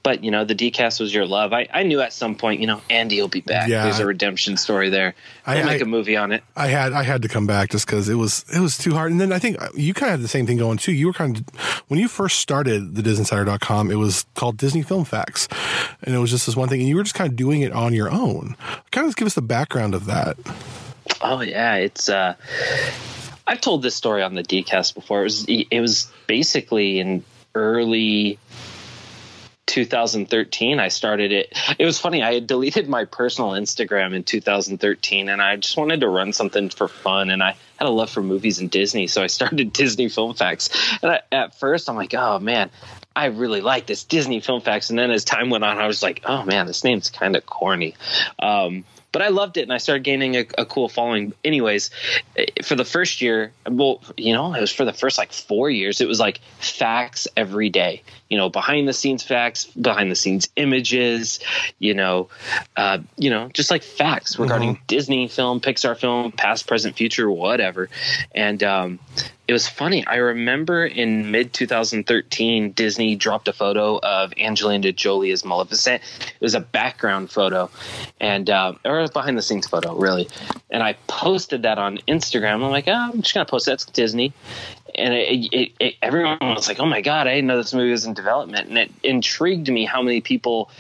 But 0.05 0.23
you 0.23 0.31
know, 0.31 0.45
the 0.45 0.55
DCast 0.55 1.01
was 1.01 1.13
your 1.15 1.25
love. 1.27 1.53
I, 1.55 1.67
I 1.73 1.83
knew 1.83 2.01
at 2.03 2.13
some 2.13 2.35
point, 2.37 2.61
you 2.61 2.67
know, 2.67 2.81
Andy 2.91 3.21
will 3.21 3.29
be 3.29 3.41
back. 3.41 3.69
Yeah. 3.69 3.85
There's 3.85 3.99
a 4.01 4.07
redemption 4.07 4.57
story 4.59 4.91
there. 4.91 5.15
I- 5.47 5.57
We'll 5.57 5.65
make 5.65 5.81
I- 5.81 5.85
a 5.85 5.87
movie 5.87 6.17
on 6.17 6.31
it. 6.31 6.45
I 6.55 6.67
had 6.69 6.93
I 6.93 7.03
had 7.03 7.23
to 7.23 7.29
come 7.29 7.47
back 7.47 7.71
just 7.71 7.87
because 7.87 8.09
it 8.11 8.17
was 8.17 8.45
it 8.55 8.61
was 8.61 8.77
too 8.79 8.93
hard. 8.93 9.11
And 9.13 9.21
then 9.21 9.33
I 9.33 9.39
think 9.39 9.57
you 9.75 9.95
kind 9.95 10.13
of 10.13 10.21
had 10.21 10.25
the 10.25 10.29
same 10.29 10.47
thing 10.47 10.59
going 10.59 10.77
too. 10.77 10.93
You 10.93 11.07
were 11.07 11.13
kind 11.15 11.39
of 11.39 11.59
when 11.89 11.99
you 11.99 12.07
first 12.09 12.39
started 12.41 12.95
the 12.97 13.03
DisInsider.com, 13.03 13.91
it 13.91 13.95
was 13.95 14.27
called 14.35 14.59
Disney 14.59 14.83
Film 14.83 15.05
Facts, 15.07 15.49
and 16.03 16.15
it 16.15 16.19
was 16.19 16.31
just 16.31 16.45
this 16.47 16.55
one 16.55 16.69
thing, 16.69 16.81
and 16.81 16.89
you 16.89 16.97
were 16.97 17.03
just 17.03 17.15
kind 17.15 17.31
of 17.31 17.35
doing 17.37 17.63
it 17.63 17.73
on 17.73 17.95
your 17.95 18.11
own. 18.11 18.57
Kind 18.91 19.09
of 19.09 19.17
give 19.17 19.25
us 19.27 19.35
the 19.35 19.43
background 19.43 19.95
of 19.95 20.05
that. 20.05 20.37
Oh 21.23 21.41
yeah, 21.41 21.77
it's. 21.77 22.11
uh 22.11 22.35
I've 23.47 23.61
told 23.63 23.83
this 23.83 23.95
story 23.95 24.23
on 24.23 24.35
the 24.35 24.43
DCast 24.43 24.95
before. 24.95 25.21
It 25.21 25.25
was 25.25 25.45
it 25.49 25.81
was 25.81 26.11
basically 26.27 26.99
in 27.01 27.25
early 27.55 28.39
2013 29.67 30.79
I 30.79 30.89
started 30.89 31.33
it. 31.33 31.59
It 31.79 31.85
was 31.85 31.99
funny. 31.99 32.23
I 32.23 32.35
had 32.35 32.47
deleted 32.47 32.89
my 32.89 33.05
personal 33.05 33.51
Instagram 33.51 34.15
in 34.15 34.25
2013 34.25 35.29
and 35.29 35.41
I 35.41 35.57
just 35.57 35.77
wanted 35.77 36.01
to 36.01 36.09
run 36.09 36.33
something 36.33 36.71
for 36.71 36.89
fun 36.89 37.31
and 37.31 37.43
I 37.43 37.57
had 37.79 37.89
a 37.89 37.91
love 37.91 38.11
for 38.11 38.23
movies 38.23 38.61
and 38.61 38.71
Disney, 38.71 39.07
so 39.07 39.23
I 39.23 39.27
started 39.27 39.73
Disney 39.73 40.09
Film 40.09 40.35
Facts. 40.35 40.71
And 41.03 41.11
I, 41.11 41.21
at 41.33 41.59
first 41.59 41.89
I'm 41.89 41.97
like, 41.97 42.15
"Oh 42.15 42.39
man, 42.39 42.71
I 43.17 43.27
really 43.27 43.61
like 43.61 43.87
this 43.87 44.05
Disney 44.05 44.41
Film 44.41 44.61
Facts." 44.61 44.91
And 44.91 44.99
then 44.99 45.11
as 45.11 45.25
time 45.25 45.51
went 45.51 45.65
on, 45.65 45.79
I 45.79 45.87
was 45.87 46.03
like, 46.03 46.23
"Oh 46.25 46.45
man, 46.45 46.67
this 46.67 46.85
name's 46.85 47.11
kind 47.11 47.37
of 47.37 47.45
corny." 47.47 47.95
Um 48.39 48.85
but 49.15 49.23
I 49.23 49.29
loved 49.29 49.57
it 49.57 49.63
and 49.63 49.73
I 49.73 49.79
started 49.79 50.03
gaining 50.03 50.35
a, 50.35 50.45
a 50.59 50.67
cool 50.67 50.89
following. 50.89 51.33
Anyways, 51.45 51.91
eh, 52.37 52.47
for 52.65 52.75
the 52.75 52.85
first 52.85 53.23
year, 53.23 53.53
well, 53.71 54.03
you 54.17 54.33
know, 54.33 54.53
it 54.53 54.61
was 54.61 54.73
for 54.73 54.85
the 54.85 54.93
first 54.93 55.19
like 55.19 55.33
four 55.33 55.71
years, 55.71 56.01
it 56.01 56.09
was 56.09 56.19
like 56.19 56.41
facts 56.59 57.29
every 57.37 57.71
day, 57.71 58.03
you 58.29 58.37
know, 58.37 58.51
behind 58.51 58.89
the 58.89 58.93
scenes 58.93 59.23
facts, 59.23 59.67
behind 59.67 60.11
the 60.11 60.17
scenes 60.17 60.49
images, 60.57 61.39
you 61.79 61.95
know, 61.95 62.29
uh, 62.77 62.99
you 63.17 63.31
know, 63.31 63.49
just 63.55 63.71
like 63.71 63.85
facts 63.85 64.37
regarding 64.37 64.81
Disney 64.89 65.29
film, 65.29 65.61
Pixar 65.61 65.97
film, 65.97 66.33
past, 66.33 66.67
present, 66.67 66.97
future, 66.97 67.31
whatever. 67.31 67.89
And, 68.35 68.65
um, 68.65 68.99
it 69.47 69.53
was 69.53 69.69
funny. 69.69 70.07
I 70.07 70.17
remember 70.17 70.87
in 70.87 71.31
mid 71.31 71.53
2013, 71.53 72.73
Disney 72.73 73.15
dropped 73.15 73.47
a 73.49 73.53
photo 73.53 73.99
of 73.99 74.33
Angelina 74.39 74.93
Jolie 74.93 75.33
as 75.33 75.45
Maleficent. 75.45 76.03
It 76.21 76.41
was 76.41 76.55
a 76.55 76.61
background 76.61 77.31
photo, 77.31 77.71
and 78.21 78.49
uh, 78.49 78.73
or 78.85 79.01
a 79.01 79.09
behind 79.09 79.37
the 79.37 79.43
scenes 79.43 79.67
photo, 79.67 79.95
really. 79.95 80.29
And 80.71 80.83
I 80.83 80.95
posted 81.09 81.63
that 81.63 81.79
on 81.79 81.99
Instagram. 82.09 82.65
I'm 82.65 82.71
like, 82.71 82.89
oh, 82.89 82.93
I'm 82.93 83.21
just 83.21 83.35
gonna 83.35 83.45
post 83.45 83.67
that. 83.67 83.75
It's 83.75 83.85
Disney, 83.85 84.33
and 84.95 85.13
it, 85.13 85.53
it, 85.53 85.73
it, 85.79 85.95
everyone 86.01 86.39
was 86.41 86.69
like, 86.69 86.81
"Oh 86.81 86.87
my 86.87 87.01
god, 87.01 87.27
I 87.27 87.35
didn't 87.35 87.49
know 87.49 87.59
this 87.59 87.75
movie 87.75 87.91
was 87.91 88.07
in 88.07 88.15
development," 88.15 88.69
and 88.69 88.79
it 88.79 88.91
intrigued 89.03 89.69
me 89.69 89.85
how 89.85 90.03
many 90.03 90.21
people, 90.21 90.71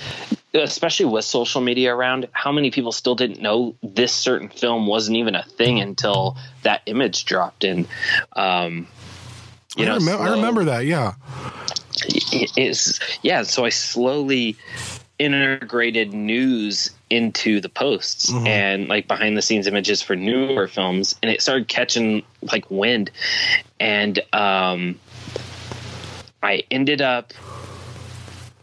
especially 0.54 1.06
with 1.06 1.24
social 1.24 1.60
media 1.60 1.94
around, 1.94 2.28
how 2.32 2.52
many 2.52 2.70
people 2.70 2.92
still 2.92 3.14
didn't 3.14 3.40
know 3.40 3.74
this 3.82 4.12
certain 4.12 4.48
film 4.48 4.86
wasn't 4.86 5.16
even 5.16 5.34
a 5.34 5.42
thing 5.42 5.80
until 5.80 6.36
that 6.62 6.82
image 6.86 7.24
dropped. 7.24 7.64
And 7.64 7.86
um, 8.34 8.86
you 9.76 9.84
I, 9.84 9.88
know, 9.88 9.98
remem- 9.98 10.20
I 10.20 10.30
remember 10.30 10.64
that. 10.64 10.86
Yeah. 10.86 11.14
it's 12.06 13.00
yeah. 13.22 13.42
So 13.42 13.64
I 13.64 13.70
slowly 13.70 14.56
integrated 15.18 16.12
news 16.12 16.90
into 17.08 17.60
the 17.60 17.68
posts 17.68 18.32
and 18.32 18.88
like 18.88 19.06
behind 19.06 19.36
the 19.36 19.42
scenes 19.42 19.68
images 19.68 20.02
for 20.02 20.16
newer 20.16 20.66
films 20.66 21.14
and 21.22 21.30
it 21.30 21.40
started 21.40 21.68
catching 21.68 22.24
like 22.42 22.68
wind 22.68 23.12
and 23.78 24.18
um 24.32 24.98
i 26.42 26.64
ended 26.72 27.00
up 27.00 27.32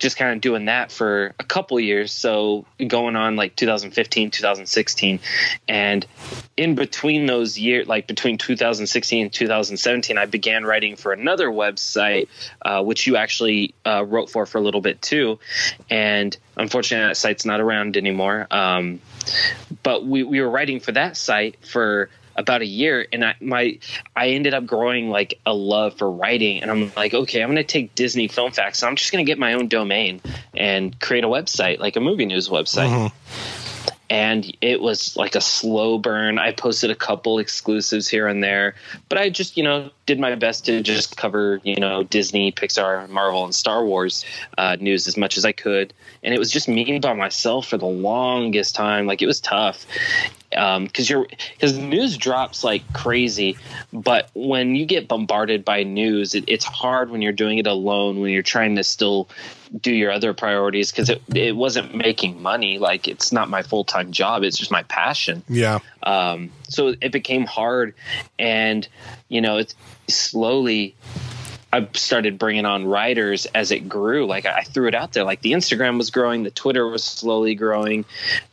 just 0.02 0.18
kind 0.18 0.34
of 0.34 0.42
doing 0.42 0.66
that 0.66 0.92
for 0.92 1.34
a 1.40 1.44
couple 1.44 1.80
years. 1.80 2.12
So 2.12 2.66
going 2.86 3.16
on 3.16 3.36
like 3.36 3.56
2015 3.56 4.32
2016 4.32 5.20
and 5.68 6.06
in 6.58 6.76
between 6.76 7.26
those 7.26 7.58
years 7.58 7.88
like 7.88 8.08
between 8.08 8.38
2016 8.38 9.22
and 9.24 9.34
2017 9.34 10.18
i 10.18 10.26
began 10.26 10.66
writing 10.66 10.96
for 10.96 11.14
another 11.14 11.50
website 11.50 12.28
uh, 12.64 12.84
which 12.84 13.06
you 13.08 13.16
actually 13.16 13.74
uh, 13.86 14.04
wrote 14.06 14.30
for 14.30 14.46
for 14.46 14.58
a 14.58 14.62
little 14.62 14.82
bit 14.82 15.02
too. 15.02 15.40
And 15.90 16.36
unfortunately 16.56 17.08
that 17.08 17.18
site's 17.18 17.46
not 17.46 17.60
around 17.60 17.98
anymore. 17.98 18.48
Um, 18.52 19.02
but 19.84 20.06
we, 20.06 20.24
we 20.24 20.42
were 20.42 20.50
writing 20.50 20.80
for 20.80 20.92
that 20.94 21.18
site 21.18 21.58
for 21.66 22.10
about 22.42 22.62
a 22.62 22.66
year 22.66 23.08
and 23.14 23.24
I 23.24 23.36
my 23.40 23.80
I 24.16 24.30
ended 24.30 24.54
up 24.54 24.66
growing 24.66 25.10
like 25.10 25.40
a 25.46 25.54
love 25.54 25.98
for 25.98 26.12
writing 26.12 26.62
and 26.62 26.70
I'm 26.70 26.92
like 26.96 27.14
okay 27.14 27.42
I'm 27.42 27.56
to 27.56 27.64
take 27.64 27.96
Disney 27.96 28.28
Film 28.28 28.52
Facts 28.52 28.84
I'm 28.84 28.96
just 28.96 29.12
to 29.14 29.24
get 29.24 29.40
my 29.40 29.54
own 29.54 29.68
domain 29.68 30.22
and 30.56 31.00
create 31.00 31.24
a 31.24 31.28
website 31.28 31.80
like 31.80 31.96
a 31.96 32.02
movie 32.02 32.26
news 32.26 32.50
website. 32.50 32.90
Mm-hmm 32.90 33.58
and 34.12 34.58
it 34.60 34.82
was 34.82 35.16
like 35.16 35.36
a 35.36 35.42
slow 35.42 35.98
burn. 35.98 36.38
I 36.38 36.52
posted 36.52 36.92
a 36.92 36.96
couple 36.96 37.40
exclusives 37.40 38.10
here 38.10 38.28
and 38.28 38.44
there, 38.44 38.76
but 39.08 39.18
I 39.18 39.30
just, 39.30 39.56
you 39.56 39.64
know, 39.64 39.90
did 40.06 40.20
my 40.20 40.36
best 40.36 40.66
to 40.66 40.84
just 40.84 41.16
cover, 41.16 41.62
you 41.64 41.78
know, 41.78 42.04
Disney, 42.04 42.52
Pixar, 42.52 43.08
Marvel, 43.08 43.46
and 43.46 43.56
Star 43.56 43.86
Wars 43.86 44.26
uh, 44.58 44.76
news 44.82 45.08
as 45.08 45.16
much 45.16 45.38
as 45.38 45.46
I 45.46 45.54
could. 45.54 45.94
And 46.24 46.34
it 46.34 46.40
was 46.40 46.52
just 46.52 46.68
me 46.68 47.00
by 47.00 47.14
myself 47.14 47.70
for 47.70 47.78
the 47.78 47.86
longest 47.86 48.76
time. 48.76 49.06
Like 49.06 49.22
it 49.22 49.28
was 49.28 49.40
tough 49.40 49.86
because 50.52 50.76
um, 50.78 51.18
you're 51.18 51.28
because 51.54 51.78
news 51.78 52.18
drops 52.18 52.64
like 52.64 52.82
crazy, 52.94 53.58
but 53.94 54.30
when 54.34 54.76
you 54.76 54.86
get 54.86 55.08
bombarded 55.08 55.64
by 55.64 55.84
news, 55.84 56.36
it, 56.36 56.44
it's 56.48 56.66
hard 56.66 57.10
when 57.10 57.22
you're 57.22 57.32
doing 57.32 57.58
it 57.58 57.68
alone. 57.68 58.20
When 58.20 58.32
you're 58.32 58.44
trying 58.44 58.76
to 58.76 58.84
still 58.84 59.30
do 59.80 59.94
your 59.94 60.12
other 60.12 60.34
priorities 60.34 60.92
because 60.92 61.10
it 61.10 61.22
it 61.34 61.56
wasn't 61.56 61.96
making 61.96 62.42
money. 62.42 62.78
Like 62.78 63.08
it's 63.08 63.32
not 63.32 63.50
my 63.50 63.64
full 63.64 63.86
time 63.86 64.12
job. 64.12 64.44
It's 64.44 64.58
just 64.58 64.72
my 64.72 64.84
passion. 64.84 65.44
Yeah. 65.48 65.80
Um. 66.04 66.52
So 66.68 66.96
it 67.00 67.12
became 67.12 67.46
hard, 67.46 67.94
and 68.38 68.88
you 69.30 69.40
know, 69.40 69.58
it's 69.58 69.74
slowly 70.08 70.96
I 71.74 71.88
started 71.94 72.38
bringing 72.38 72.66
on 72.66 72.86
writers 72.86 73.46
as 73.48 73.72
it 73.72 73.88
grew. 73.88 74.26
Like 74.26 74.46
I 74.46 74.64
threw 74.64 74.88
it 74.88 74.96
out 74.96 75.14
there. 75.14 75.24
Like 75.24 75.42
the 75.42 75.54
Instagram 75.54 75.98
was 75.98 76.12
growing, 76.12 76.44
the 76.44 76.52
Twitter 76.52 76.88
was 76.88 77.04
slowly 77.04 77.56
growing, 77.56 78.04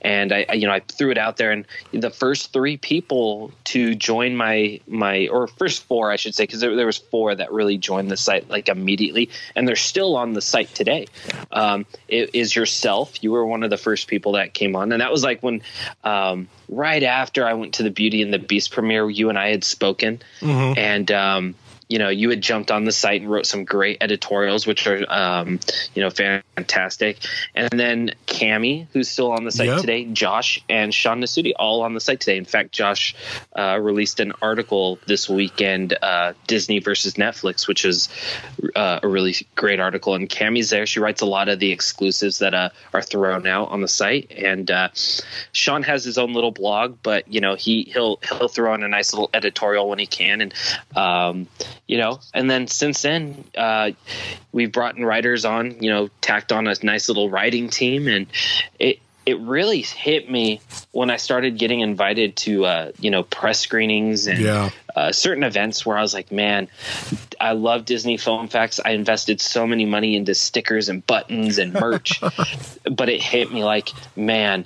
and 0.00 0.32
I, 0.32 0.46
you 0.52 0.66
know, 0.66 0.72
I 0.72 0.80
threw 0.80 1.10
it 1.10 1.18
out 1.18 1.36
there. 1.36 1.50
And 1.50 1.66
the 1.90 2.10
first 2.10 2.52
three 2.52 2.76
people 2.76 3.52
to 3.64 3.94
join 3.94 4.36
my 4.36 4.80
my 4.86 5.28
or 5.28 5.48
first 5.48 5.84
four, 5.84 6.10
I 6.10 6.16
should 6.16 6.34
say, 6.34 6.44
because 6.44 6.60
there, 6.60 6.76
there, 6.76 6.86
was 6.86 6.98
four 6.98 7.34
that 7.34 7.52
really 7.52 7.76
joined 7.76 8.10
the 8.10 8.16
site 8.16 8.48
like 8.48 8.68
immediately, 8.68 9.30
and 9.56 9.66
they're 9.66 9.76
still 9.76 10.16
on 10.16 10.32
the 10.32 10.42
site 10.42 10.72
today. 10.74 11.06
Um, 11.50 11.86
it 12.06 12.30
is 12.34 12.54
yourself. 12.54 13.22
You 13.22 13.32
were 13.32 13.44
one 13.44 13.64
of 13.64 13.70
the 13.70 13.76
first 13.76 14.06
people 14.06 14.32
that 14.32 14.54
came 14.54 14.76
on, 14.76 14.92
and 14.92 15.00
that 15.00 15.10
was 15.10 15.24
like 15.24 15.42
when. 15.42 15.62
Um, 16.04 16.48
right 16.68 17.02
after 17.02 17.46
I 17.46 17.54
went 17.54 17.74
to 17.74 17.82
the 17.82 17.90
Beauty 17.90 18.22
and 18.22 18.32
the 18.32 18.38
Beast 18.38 18.72
premiere, 18.72 19.08
you 19.08 19.30
and 19.30 19.38
I 19.38 19.48
had 19.48 19.64
spoken, 19.64 20.20
mm-hmm. 20.40 20.78
and 20.78 21.10
um, 21.10 21.54
you 21.88 21.98
know, 21.98 22.10
you 22.10 22.28
had 22.30 22.42
jumped 22.42 22.70
on 22.70 22.84
the 22.84 22.92
site 22.92 23.22
and 23.22 23.30
wrote 23.30 23.46
some 23.46 23.64
great 23.64 23.98
editorials, 24.00 24.66
which 24.66 24.86
are, 24.86 25.04
um, 25.08 25.58
you 25.94 26.02
know, 26.02 26.10
fantastic. 26.10 27.18
And 27.54 27.70
then 27.70 28.12
Cami, 28.26 28.86
who's 28.92 29.08
still 29.08 29.32
on 29.32 29.44
the 29.44 29.50
site 29.50 29.68
yep. 29.68 29.80
today, 29.80 30.04
Josh 30.04 30.62
and 30.68 30.92
Sean 30.92 31.20
Nasuti, 31.20 31.52
all 31.56 31.82
on 31.82 31.94
the 31.94 32.00
site 32.00 32.20
today. 32.20 32.36
In 32.36 32.44
fact, 32.44 32.72
Josh 32.72 33.14
uh, 33.56 33.78
released 33.80 34.20
an 34.20 34.32
article 34.42 34.98
this 35.06 35.28
weekend, 35.28 35.96
uh, 36.00 36.34
Disney 36.46 36.78
versus 36.80 37.14
Netflix, 37.14 37.66
which 37.66 37.84
is 37.84 38.08
uh, 38.76 39.00
a 39.02 39.08
really 39.08 39.34
great 39.56 39.80
article. 39.80 40.14
And 40.14 40.28
Cami's 40.28 40.70
there. 40.70 40.84
She 40.84 41.00
writes 41.00 41.22
a 41.22 41.26
lot 41.26 41.48
of 41.48 41.58
the 41.58 41.72
exclusives 41.72 42.40
that 42.40 42.52
uh, 42.52 42.68
are 42.92 43.02
thrown 43.02 43.46
out 43.46 43.70
on 43.70 43.80
the 43.80 43.88
site. 43.88 44.30
And 44.36 44.70
uh, 44.70 44.88
Sean 45.52 45.82
has 45.84 46.04
his 46.04 46.18
own 46.18 46.34
little 46.34 46.52
blog, 46.52 46.98
but 47.02 47.32
you 47.32 47.40
know, 47.40 47.54
he 47.54 47.84
he'll 47.84 48.18
he'll 48.22 48.48
throw 48.48 48.74
in 48.74 48.82
a 48.82 48.88
nice 48.88 49.14
little 49.14 49.30
editorial 49.32 49.88
when 49.88 49.98
he 49.98 50.06
can. 50.06 50.42
And 50.42 50.54
um, 50.94 51.48
you 51.86 51.98
know, 51.98 52.20
and 52.34 52.50
then 52.50 52.66
since 52.66 53.02
then, 53.02 53.44
uh, 53.56 53.92
we've 54.52 54.72
brought 54.72 54.96
in 54.96 55.04
writers 55.04 55.44
on, 55.44 55.82
you 55.82 55.90
know, 55.90 56.08
tacked 56.20 56.52
on 56.52 56.66
a 56.66 56.74
nice 56.82 57.08
little 57.08 57.30
writing 57.30 57.68
team, 57.68 58.08
and 58.08 58.26
it 58.78 59.00
it 59.28 59.38
really 59.40 59.82
hit 59.82 60.30
me 60.30 60.58
when 60.90 61.10
I 61.10 61.18
started 61.18 61.58
getting 61.58 61.80
invited 61.80 62.34
to, 62.36 62.64
uh, 62.64 62.92
you 62.98 63.10
know, 63.10 63.24
press 63.24 63.60
screenings 63.60 64.26
and 64.26 64.40
yeah. 64.40 64.70
uh, 64.96 65.12
certain 65.12 65.42
events 65.44 65.84
where 65.84 65.98
I 65.98 66.00
was 66.00 66.14
like, 66.14 66.32
man, 66.32 66.68
I 67.38 67.52
love 67.52 67.84
Disney 67.84 68.16
Film 68.16 68.48
Facts. 68.48 68.80
I 68.82 68.92
invested 68.92 69.42
so 69.42 69.66
many 69.66 69.84
money 69.84 70.16
into 70.16 70.34
stickers 70.34 70.88
and 70.88 71.06
buttons 71.06 71.58
and 71.58 71.74
merch, 71.74 72.20
but 72.90 73.10
it 73.10 73.22
hit 73.22 73.52
me 73.52 73.64
like, 73.64 73.90
man, 74.16 74.64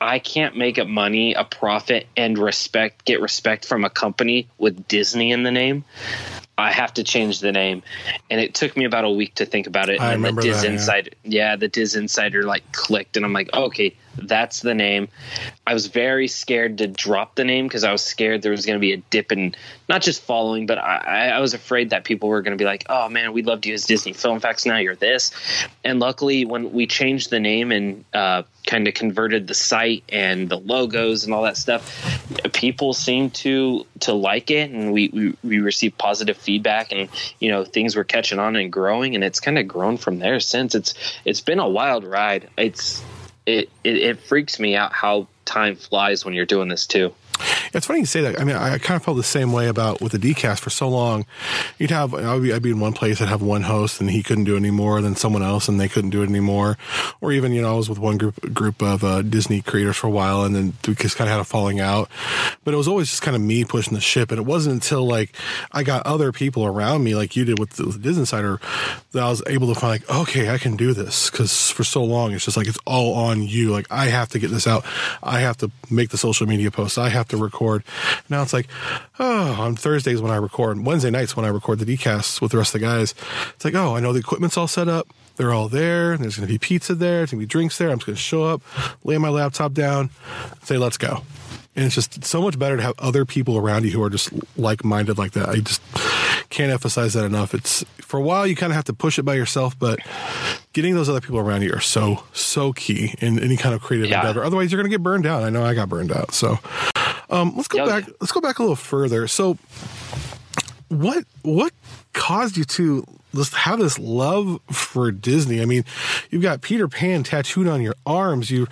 I 0.00 0.18
can't 0.18 0.56
make 0.56 0.78
up 0.78 0.86
money, 0.86 1.34
a 1.34 1.44
profit, 1.44 2.06
and 2.16 2.36
respect, 2.36 3.04
get 3.04 3.20
respect 3.20 3.64
from 3.64 3.84
a 3.84 3.90
company 3.90 4.48
with 4.58 4.86
Disney 4.86 5.32
in 5.32 5.42
the 5.42 5.52
name. 5.52 5.84
I 6.56 6.72
have 6.72 6.94
to 6.94 7.04
change 7.04 7.40
the 7.40 7.52
name. 7.52 7.82
And 8.30 8.40
it 8.40 8.54
took 8.54 8.76
me 8.76 8.84
about 8.84 9.04
a 9.04 9.10
week 9.10 9.36
to 9.36 9.46
think 9.46 9.66
about 9.66 9.88
it. 9.88 10.00
I 10.00 10.12
and 10.12 10.22
remember 10.22 10.42
the 10.42 10.48
Diz 10.48 10.62
that, 10.62 10.70
Insider, 10.72 11.10
yeah. 11.22 11.50
yeah, 11.50 11.56
the 11.56 11.68
DisInsider 11.68 12.44
like 12.44 12.70
clicked, 12.72 13.16
and 13.16 13.24
I'm 13.24 13.32
like, 13.32 13.52
okay, 13.52 13.96
that's 14.16 14.60
the 14.60 14.74
name. 14.74 15.08
I 15.66 15.74
was 15.74 15.86
very 15.86 16.28
scared 16.28 16.78
to 16.78 16.86
drop 16.86 17.34
the 17.34 17.44
name 17.44 17.66
because 17.66 17.84
I 17.84 17.92
was 17.92 18.02
scared 18.02 18.42
there 18.42 18.52
was 18.52 18.66
going 18.66 18.76
to 18.76 18.80
be 18.80 18.92
a 18.92 18.98
dip 18.98 19.32
in 19.32 19.54
not 19.88 20.02
just 20.02 20.22
following, 20.22 20.66
but 20.66 20.78
I, 20.78 21.30
I 21.30 21.40
was 21.40 21.54
afraid 21.54 21.90
that 21.90 22.04
people 22.04 22.28
were 22.28 22.42
going 22.42 22.56
to 22.56 22.62
be 22.62 22.64
like, 22.64 22.84
"Oh 22.88 23.08
man, 23.08 23.32
we 23.32 23.42
loved 23.42 23.66
you 23.66 23.74
as 23.74 23.84
Disney 23.84 24.12
Film 24.12 24.40
Facts. 24.40 24.66
Now 24.66 24.78
you're 24.78 24.96
this." 24.96 25.30
And 25.82 26.00
luckily, 26.00 26.44
when 26.44 26.72
we 26.72 26.86
changed 26.86 27.30
the 27.30 27.40
name 27.40 27.72
and 27.72 28.04
uh, 28.14 28.44
kind 28.66 28.88
of 28.88 28.94
converted 28.94 29.46
the 29.46 29.54
site 29.54 30.04
and 30.08 30.48
the 30.48 30.58
logos 30.58 31.24
and 31.24 31.34
all 31.34 31.42
that 31.42 31.56
stuff, 31.56 32.22
people 32.52 32.94
seemed 32.94 33.34
to 33.34 33.86
to 34.00 34.12
like 34.12 34.50
it, 34.50 34.70
and 34.70 34.92
we 34.92 35.08
we, 35.08 35.36
we 35.42 35.58
received 35.58 35.98
positive 35.98 36.36
feedback, 36.36 36.92
and 36.92 37.08
you 37.40 37.50
know 37.50 37.64
things 37.64 37.96
were 37.96 38.04
catching 38.04 38.38
on 38.38 38.56
and 38.56 38.72
growing, 38.72 39.14
and 39.14 39.24
it's 39.24 39.40
kind 39.40 39.58
of 39.58 39.68
grown 39.68 39.96
from 39.96 40.18
there 40.18 40.40
since. 40.40 40.74
It's 40.74 40.94
it's 41.24 41.40
been 41.40 41.58
a 41.58 41.68
wild 41.68 42.04
ride. 42.04 42.48
It's 42.56 43.02
it, 43.46 43.70
it, 43.82 43.96
it 43.96 44.20
freaks 44.20 44.58
me 44.58 44.74
out 44.76 44.92
how 44.92 45.28
time 45.44 45.76
flies 45.76 46.24
when 46.24 46.34
you're 46.34 46.46
doing 46.46 46.68
this 46.68 46.86
too. 46.86 47.14
It's 47.74 47.86
funny 47.86 48.00
you 48.00 48.06
say 48.06 48.20
that. 48.20 48.40
I 48.40 48.44
mean, 48.44 48.54
I 48.54 48.78
kind 48.78 48.96
of 48.96 49.04
felt 49.04 49.16
the 49.16 49.24
same 49.24 49.52
way 49.52 49.66
about 49.66 50.00
with 50.00 50.12
the 50.12 50.18
DCast 50.18 50.60
for 50.60 50.70
so 50.70 50.88
long. 50.88 51.26
You'd 51.78 51.90
have, 51.90 52.14
I'd 52.14 52.40
be, 52.40 52.52
I'd 52.52 52.62
be 52.62 52.70
in 52.70 52.78
one 52.78 52.92
place, 52.92 53.20
I'd 53.20 53.28
have 53.28 53.42
one 53.42 53.62
host 53.62 54.00
and 54.00 54.08
he 54.08 54.22
couldn't 54.22 54.44
do 54.44 54.54
it 54.54 54.58
anymore, 54.58 55.00
then 55.02 55.16
someone 55.16 55.42
else 55.42 55.66
and 55.68 55.80
they 55.80 55.88
couldn't 55.88 56.10
do 56.10 56.22
it 56.22 56.28
anymore. 56.28 56.78
Or 57.20 57.32
even, 57.32 57.52
you 57.52 57.62
know, 57.62 57.74
I 57.74 57.76
was 57.76 57.88
with 57.88 57.98
one 57.98 58.16
group, 58.16 58.54
group 58.54 58.80
of 58.80 59.02
uh, 59.02 59.22
Disney 59.22 59.60
creators 59.60 59.96
for 59.96 60.06
a 60.06 60.10
while 60.10 60.44
and 60.44 60.54
then 60.54 60.72
we 60.86 60.94
just 60.94 61.16
kind 61.16 61.28
of 61.28 61.32
had 61.32 61.40
a 61.40 61.44
falling 61.44 61.80
out. 61.80 62.08
But 62.62 62.74
it 62.74 62.76
was 62.76 62.86
always 62.86 63.10
just 63.10 63.22
kind 63.22 63.34
of 63.34 63.42
me 63.42 63.64
pushing 63.64 63.94
the 63.94 64.00
ship. 64.00 64.30
And 64.30 64.38
it 64.38 64.46
wasn't 64.46 64.74
until 64.74 65.04
like 65.04 65.34
I 65.72 65.82
got 65.82 66.06
other 66.06 66.30
people 66.30 66.64
around 66.64 67.02
me, 67.02 67.16
like 67.16 67.34
you 67.34 67.44
did 67.44 67.58
with 67.58 67.70
the, 67.70 67.86
with 67.86 67.94
the 67.94 68.02
Disney 68.02 68.20
Insider, 68.20 68.60
that 69.12 69.22
I 69.22 69.28
was 69.28 69.42
able 69.48 69.74
to 69.74 69.80
find 69.80 70.00
like, 70.00 70.08
okay, 70.08 70.48
I 70.50 70.58
can 70.58 70.76
do 70.76 70.92
this. 70.92 71.28
Cause 71.28 71.70
for 71.70 71.82
so 71.82 72.04
long, 72.04 72.32
it's 72.32 72.44
just 72.44 72.56
like, 72.56 72.68
it's 72.68 72.78
all 72.86 73.14
on 73.14 73.42
you. 73.42 73.70
Like 73.72 73.88
I 73.90 74.06
have 74.06 74.28
to 74.30 74.38
get 74.38 74.52
this 74.52 74.68
out. 74.68 74.84
I 75.24 75.40
have 75.40 75.56
to 75.58 75.72
make 75.90 76.10
the 76.10 76.18
social 76.18 76.46
media 76.46 76.70
posts. 76.70 76.98
I 76.98 77.08
have 77.08 77.26
to 77.28 77.36
record 77.36 77.63
record. 77.64 77.84
Now 78.28 78.42
it's 78.42 78.52
like, 78.52 78.68
oh, 79.18 79.52
on 79.60 79.76
Thursdays 79.76 80.20
when 80.20 80.30
I 80.30 80.36
record, 80.36 80.84
Wednesday 80.84 81.10
nights 81.10 81.36
when 81.36 81.44
I 81.44 81.48
record 81.48 81.78
the 81.78 81.84
DCasts 81.96 82.40
with 82.40 82.52
the 82.52 82.58
rest 82.58 82.74
of 82.74 82.80
the 82.80 82.86
guys, 82.86 83.14
it's 83.54 83.64
like, 83.64 83.74
oh, 83.74 83.96
I 83.96 84.00
know 84.00 84.12
the 84.12 84.20
equipment's 84.20 84.56
all 84.56 84.68
set 84.68 84.88
up. 84.88 85.08
They're 85.36 85.52
all 85.52 85.68
there. 85.68 86.16
There's 86.16 86.36
going 86.36 86.46
to 86.46 86.52
be 86.52 86.58
pizza 86.58 86.94
there. 86.94 87.18
There's 87.18 87.32
going 87.32 87.40
to 87.40 87.46
be 87.46 87.50
drinks 87.50 87.76
there. 87.78 87.90
I'm 87.90 87.98
just 87.98 88.06
going 88.06 88.16
to 88.16 88.22
show 88.22 88.44
up, 88.44 88.62
lay 89.02 89.18
my 89.18 89.30
laptop 89.30 89.72
down, 89.72 90.10
say, 90.62 90.78
let's 90.78 90.96
go. 90.96 91.22
And 91.76 91.84
it's 91.84 91.96
just 91.96 92.24
so 92.24 92.40
much 92.40 92.56
better 92.56 92.76
to 92.76 92.82
have 92.82 92.94
other 93.00 93.24
people 93.24 93.56
around 93.56 93.84
you 93.84 93.90
who 93.90 94.02
are 94.04 94.10
just 94.10 94.30
like 94.56 94.84
minded 94.84 95.18
like 95.18 95.32
that. 95.32 95.48
I 95.48 95.56
just 95.56 95.82
can't 96.48 96.70
emphasize 96.70 97.14
that 97.14 97.24
enough. 97.24 97.52
It's 97.52 97.84
for 98.00 98.20
a 98.20 98.22
while 98.22 98.46
you 98.46 98.54
kind 98.54 98.70
of 98.70 98.76
have 98.76 98.84
to 98.84 98.92
push 98.92 99.18
it 99.18 99.24
by 99.24 99.34
yourself, 99.34 99.76
but 99.76 99.98
getting 100.72 100.94
those 100.94 101.08
other 101.08 101.20
people 101.20 101.40
around 101.40 101.62
you 101.62 101.72
are 101.72 101.80
so 101.80 102.22
so 102.32 102.72
key 102.72 103.16
in 103.18 103.40
any 103.40 103.56
kind 103.56 103.74
of 103.74 103.80
creative 103.80 104.08
yeah. 104.08 104.20
endeavor. 104.20 104.44
Otherwise, 104.44 104.70
you're 104.70 104.80
going 104.80 104.90
to 104.90 104.94
get 104.94 105.02
burned 105.02 105.26
out. 105.26 105.42
I 105.42 105.50
know 105.50 105.64
I 105.64 105.74
got 105.74 105.88
burned 105.88 106.12
out. 106.12 106.32
So 106.32 106.60
um, 107.30 107.54
let's 107.56 107.68
go 107.68 107.86
back. 107.86 108.04
Let's 108.20 108.32
go 108.32 108.40
back 108.40 108.58
a 108.58 108.62
little 108.62 108.76
further. 108.76 109.26
So, 109.28 109.58
what 110.88 111.24
what 111.42 111.72
caused 112.12 112.56
you 112.56 112.64
to 112.64 113.04
just 113.34 113.54
have 113.54 113.78
this 113.78 113.98
love 113.98 114.60
for 114.70 115.10
Disney? 115.10 115.60
I 115.60 115.64
mean, 115.64 115.84
you've 116.30 116.42
got 116.42 116.60
Peter 116.60 116.88
Pan 116.88 117.22
tattooed 117.22 117.66
on 117.66 117.82
your 117.82 117.94
arms. 118.06 118.50
You 118.50 118.66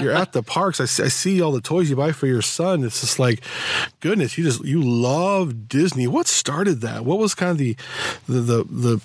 you're 0.00 0.12
at 0.12 0.32
the 0.32 0.42
parks. 0.44 0.80
I, 0.80 0.84
I 0.84 1.08
see 1.08 1.40
all 1.40 1.52
the 1.52 1.60
toys 1.60 1.90
you 1.90 1.96
buy 1.96 2.12
for 2.12 2.26
your 2.26 2.42
son. 2.42 2.84
It's 2.84 3.00
just 3.00 3.18
like, 3.18 3.42
goodness, 4.00 4.38
you 4.38 4.44
just 4.44 4.64
you 4.64 4.82
love 4.82 5.68
Disney. 5.68 6.06
What 6.06 6.26
started 6.26 6.80
that? 6.82 7.04
What 7.04 7.18
was 7.18 7.34
kind 7.34 7.52
of 7.52 7.58
the 7.58 7.76
the 8.28 8.40
the, 8.40 8.64
the 8.64 9.00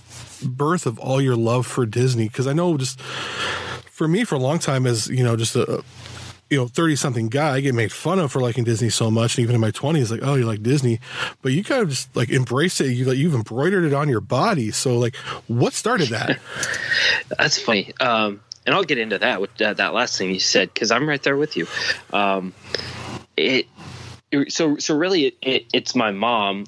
birth 0.48 0.86
of 0.86 1.00
all 1.00 1.22
your 1.22 1.36
love 1.36 1.65
for 1.65 1.86
Disney? 1.86 2.27
Because 2.27 2.48
I 2.48 2.53
know 2.53 2.77
just 2.77 3.00
for 3.01 4.08
me 4.08 4.24
for 4.24 4.36
a 4.36 4.39
long 4.39 4.60
time 4.60 4.86
as 4.86 5.08
you 5.08 5.24
know 5.24 5.36
just 5.36 5.56
a 5.56 5.84
you 6.50 6.58
know, 6.58 6.68
30 6.68 6.96
something 6.96 7.29
guy, 7.29 7.56
I 7.56 7.62
get 7.62 7.75
made 7.75 7.91
fun 7.91 8.20
of 8.20 8.32
for 8.32 8.39
liking 8.39 8.63
Disney 8.63 8.89
so 8.89 9.12
much. 9.12 9.38
And 9.38 9.44
even 9.44 9.56
in 9.56 9.62
my 9.62 9.72
20s, 9.72 10.10
like, 10.10 10.22
oh, 10.24 10.36
you 10.36 10.46
like 10.46 10.63
Disney. 10.63 11.00
But 11.41 11.51
you 11.51 11.63
kind 11.63 11.84
of 11.84 11.89
just 11.89 12.15
like 12.15 12.29
embrace 12.29 12.82
it. 12.82 12.88
You, 12.88 13.06
like, 13.06 13.18
you've 13.18 13.36
embroidered 13.36 13.84
it 13.84 13.94
on 13.94 14.10
your 14.10 14.22
body. 14.22 14.72
So, 14.72 14.98
like, 14.98 15.15
what 15.48 15.74
started 15.74 16.10
that? 16.10 16.39
That's 17.38 17.62
funny. 17.62 17.94
Um, 18.00 18.41
and 18.65 18.75
I'll 18.75 18.84
get 18.84 18.98
into 18.98 19.20
that 19.20 19.41
with 19.41 19.62
uh, 19.62 19.74
that 19.74 19.94
last 19.94 20.18
thing 20.18 20.32
you 20.32 20.39
said 20.39 20.74
because 20.74 20.91
I'm 20.91 21.08
right 21.08 21.22
there 21.22 21.38
with 21.38 21.56
you. 21.58 21.68
Um, 22.13 22.53
it 23.38 23.68
so 24.50 24.77
so 24.77 24.96
really 24.96 25.27
it, 25.27 25.38
it, 25.41 25.65
it's 25.74 25.96
my 25.96 26.12
mom. 26.12 26.65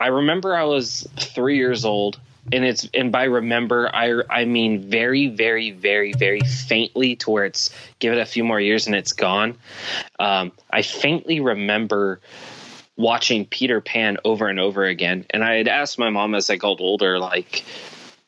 I 0.00 0.06
remember 0.08 0.54
I 0.56 0.64
was 0.64 1.06
three 1.16 1.56
years 1.56 1.84
old 1.84 2.18
and 2.50 2.64
it's 2.64 2.88
and 2.94 3.12
by 3.12 3.24
remember 3.24 3.90
I 3.94 4.22
I 4.28 4.44
mean 4.44 4.80
very 4.80 5.28
very 5.28 5.70
very 5.70 6.12
very 6.12 6.40
faintly 6.40 7.14
to 7.16 7.30
where 7.30 7.44
it's 7.44 7.70
give 8.00 8.12
it 8.12 8.18
a 8.18 8.26
few 8.26 8.42
more 8.42 8.60
years 8.60 8.86
and 8.86 8.96
it's 8.96 9.12
gone. 9.12 9.56
Um, 10.18 10.52
I 10.70 10.82
faintly 10.82 11.40
remember 11.40 12.20
watching 12.96 13.46
Peter 13.46 13.80
Pan 13.80 14.16
over 14.24 14.48
and 14.48 14.58
over 14.58 14.84
again, 14.84 15.24
and 15.30 15.44
I 15.44 15.54
had 15.54 15.68
asked 15.68 15.98
my 15.98 16.10
mom 16.10 16.34
as 16.34 16.50
I 16.50 16.56
got 16.56 16.80
older, 16.80 17.18
like, 17.18 17.64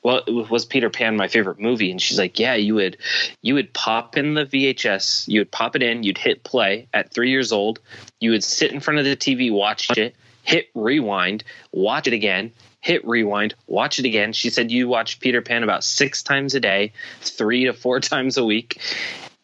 well, 0.02 0.22
was 0.26 0.64
Peter 0.64 0.90
Pan 0.90 1.16
my 1.16 1.28
favorite 1.28 1.58
movie? 1.58 1.90
And 1.90 2.00
she's 2.00 2.18
like, 2.18 2.38
yeah, 2.38 2.54
you 2.54 2.74
would 2.74 2.96
you 3.42 3.54
would 3.54 3.72
pop 3.72 4.16
in 4.16 4.34
the 4.34 4.46
VHS, 4.46 5.28
you 5.28 5.40
would 5.40 5.50
pop 5.50 5.74
it 5.74 5.82
in, 5.82 6.02
you'd 6.02 6.18
hit 6.18 6.44
play 6.44 6.86
at 6.92 7.12
three 7.12 7.30
years 7.30 7.52
old, 7.52 7.80
you 8.20 8.30
would 8.30 8.44
sit 8.44 8.72
in 8.72 8.80
front 8.80 8.98
of 8.98 9.04
the 9.04 9.16
TV, 9.16 9.50
watch 9.52 9.90
it, 9.96 10.14
hit 10.42 10.68
rewind, 10.74 11.42
watch 11.72 12.06
it 12.06 12.12
again, 12.12 12.52
hit 12.84 13.06
rewind, 13.06 13.54
watch 13.66 13.98
it 13.98 14.04
again. 14.04 14.34
She 14.34 14.50
said 14.50 14.70
you 14.70 14.88
watch 14.88 15.18
Peter 15.18 15.40
Pan 15.40 15.62
about 15.62 15.82
six 15.82 16.22
times 16.22 16.54
a 16.54 16.60
day, 16.60 16.92
three 17.22 17.64
to 17.64 17.72
four 17.72 17.98
times 18.12 18.36
a 18.36 18.44
week. 18.44 18.78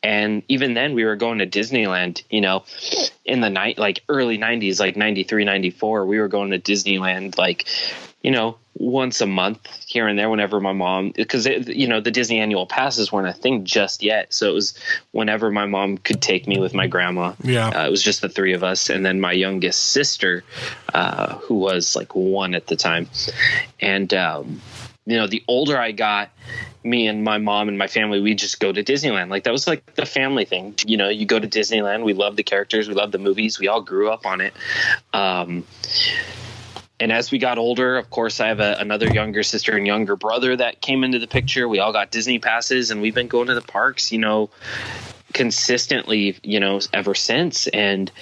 And 0.02 0.42
even 0.48 0.74
then, 0.74 0.94
we 0.94 1.04
were 1.04 1.16
going 1.16 1.38
to 1.38 1.46
Disneyland, 1.46 2.22
you 2.30 2.40
know, 2.40 2.64
in 3.24 3.40
the 3.40 3.50
night, 3.50 3.78
like 3.78 4.02
early 4.08 4.38
90s, 4.38 4.80
like 4.80 4.96
93, 4.96 5.44
94. 5.44 6.06
We 6.06 6.18
were 6.18 6.28
going 6.28 6.50
to 6.50 6.58
Disneyland, 6.58 7.36
like, 7.36 7.66
you 8.22 8.30
know, 8.30 8.58
once 8.74 9.20
a 9.20 9.26
month 9.26 9.60
here 9.86 10.08
and 10.08 10.18
there 10.18 10.30
whenever 10.30 10.60
my 10.60 10.72
mom 10.72 11.12
because 11.14 11.44
you 11.44 11.86
know 11.86 12.00
the 12.00 12.10
disney 12.10 12.38
annual 12.38 12.66
passes 12.66 13.12
weren't 13.12 13.28
a 13.28 13.32
thing 13.32 13.64
just 13.64 14.02
yet. 14.02 14.32
So 14.32 14.50
it 14.50 14.54
was 14.54 14.78
whenever 15.10 15.50
my 15.50 15.66
mom 15.66 15.98
could 15.98 16.22
take 16.22 16.46
me 16.46 16.58
with 16.58 16.72
my 16.72 16.86
grandma. 16.86 17.34
Yeah. 17.42 17.68
uh, 17.68 17.86
it 17.86 17.90
was 17.90 18.02
just 18.02 18.22
the 18.22 18.28
three 18.28 18.54
of 18.54 18.64
us 18.64 18.88
and 18.88 19.04
then 19.04 19.20
my 19.20 19.32
youngest 19.32 19.88
sister 19.88 20.44
uh, 20.94 21.34
who 21.36 21.56
was 21.56 21.94
like 21.94 22.14
one 22.14 22.54
at 22.54 22.68
the 22.68 22.76
time. 22.76 23.08
And 23.80 24.12
um, 24.14 24.60
you 25.06 25.16
know 25.16 25.26
the 25.26 25.42
older 25.48 25.78
i 25.78 25.92
got 25.92 26.30
me 26.84 27.06
and 27.06 27.24
my 27.24 27.38
mom 27.38 27.68
and 27.68 27.76
my 27.76 27.88
family 27.88 28.20
we 28.20 28.34
just 28.34 28.60
go 28.60 28.72
to 28.72 28.82
disneyland. 28.82 29.28
Like 29.28 29.44
that 29.44 29.50
was 29.52 29.66
like 29.66 29.94
the 29.94 30.06
family 30.06 30.46
thing. 30.46 30.74
You 30.86 30.96
know 30.96 31.08
you 31.08 31.26
go 31.26 31.38
to 31.38 31.48
disneyland 31.48 32.04
we 32.04 32.14
love 32.14 32.36
the 32.36 32.42
characters 32.42 32.88
we 32.88 32.94
love 32.94 33.12
the 33.12 33.18
movies 33.18 33.58
we 33.58 33.68
all 33.68 33.82
grew 33.82 34.10
up 34.10 34.24
on 34.24 34.40
it. 34.40 34.54
Um, 35.12 35.66
and 37.00 37.10
as 37.10 37.30
we 37.30 37.38
got 37.38 37.56
older, 37.56 37.96
of 37.96 38.10
course, 38.10 38.40
I 38.40 38.48
have 38.48 38.60
a, 38.60 38.76
another 38.78 39.08
younger 39.08 39.42
sister 39.42 39.74
and 39.76 39.86
younger 39.86 40.16
brother 40.16 40.54
that 40.54 40.82
came 40.82 41.02
into 41.02 41.18
the 41.18 41.26
picture. 41.26 41.66
We 41.66 41.78
all 41.78 41.92
got 41.92 42.10
Disney 42.10 42.38
passes, 42.38 42.90
and 42.90 43.00
we've 43.00 43.14
been 43.14 43.28
going 43.28 43.46
to 43.46 43.54
the 43.54 43.62
parks, 43.62 44.12
you 44.12 44.18
know, 44.18 44.50
consistently, 45.32 46.38
you 46.42 46.60
know, 46.60 46.78
ever 46.92 47.14
since. 47.14 47.66
And 47.68 48.12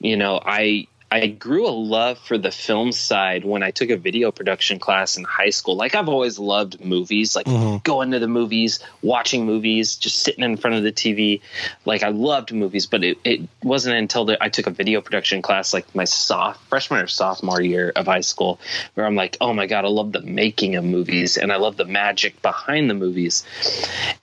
you 0.00 0.16
know, 0.16 0.40
I 0.42 0.86
I 1.12 1.26
grew 1.26 1.68
a 1.68 1.70
love 1.70 2.18
for 2.18 2.38
the 2.38 2.50
film 2.50 2.90
side 2.90 3.44
when 3.44 3.62
I 3.62 3.70
took 3.70 3.90
a 3.90 3.98
video 3.98 4.32
production 4.32 4.78
class 4.78 5.18
in 5.18 5.24
high 5.24 5.50
school. 5.50 5.76
Like 5.76 5.94
I've 5.94 6.08
always 6.08 6.38
loved 6.38 6.82
movies, 6.82 7.36
like 7.36 7.44
going 7.82 8.12
to 8.12 8.18
the 8.18 8.28
movies, 8.28 8.80
watching 9.02 9.44
movies, 9.44 9.96
just 9.96 10.20
sitting 10.20 10.42
in 10.42 10.56
front 10.56 10.76
of 10.76 10.82
the 10.84 10.90
TV. 10.90 11.42
Like 11.84 12.02
I 12.02 12.08
loved 12.08 12.54
movies, 12.54 12.86
but 12.86 13.04
it, 13.04 13.18
it 13.24 13.46
wasn't 13.62 13.96
until 13.96 14.24
the, 14.24 14.42
I 14.42 14.48
took 14.48 14.66
a 14.66 14.70
video 14.70 15.02
production 15.02 15.42
class, 15.42 15.74
like 15.74 15.94
my 15.94 16.04
soft 16.04 16.64
freshman 16.70 17.02
or 17.02 17.06
sophomore 17.08 17.60
year 17.60 17.92
of 17.94 18.06
high 18.06 18.22
school, 18.22 18.58
where 18.94 19.04
I'm 19.04 19.14
like, 19.14 19.36
oh 19.38 19.52
my 19.52 19.66
god, 19.66 19.84
I 19.84 19.88
love 19.88 20.12
the 20.12 20.22
making 20.22 20.76
of 20.76 20.84
movies 20.84 21.36
and 21.36 21.52
I 21.52 21.56
love 21.56 21.76
the 21.76 21.84
magic 21.84 22.40
behind 22.40 22.88
the 22.88 22.94
movies. 22.94 23.44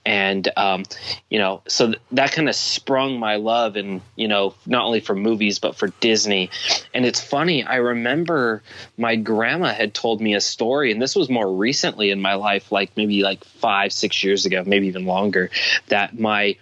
And 0.07 0.49
um, 0.57 0.85
you 1.29 1.37
know, 1.37 1.61
so 1.67 1.85
th- 1.87 2.01
that 2.13 2.31
kind 2.31 2.49
of 2.49 2.55
sprung 2.55 3.19
my 3.19 3.35
love, 3.35 3.75
and 3.75 4.01
you 4.15 4.27
know, 4.27 4.55
not 4.65 4.85
only 4.85 5.01
for 5.01 5.13
movies 5.13 5.59
but 5.59 5.75
for 5.75 5.89
Disney. 5.99 6.49
And 6.93 7.05
it's 7.05 7.19
funny, 7.19 7.63
I 7.63 7.77
remember 7.77 8.63
my 8.97 9.15
grandma 9.15 9.73
had 9.73 9.93
told 9.93 10.21
me 10.21 10.35
a 10.35 10.41
story, 10.41 10.91
and 10.91 11.01
this 11.01 11.15
was 11.15 11.29
more 11.29 11.51
recently 11.51 12.11
in 12.11 12.21
my 12.21 12.35
life, 12.35 12.71
like 12.71 12.91
maybe 12.95 13.23
like 13.23 13.43
five, 13.43 13.93
six 13.93 14.23
years 14.23 14.45
ago, 14.45 14.63
maybe 14.65 14.87
even 14.87 15.05
longer, 15.05 15.49
that 15.87 16.19
my 16.19 16.57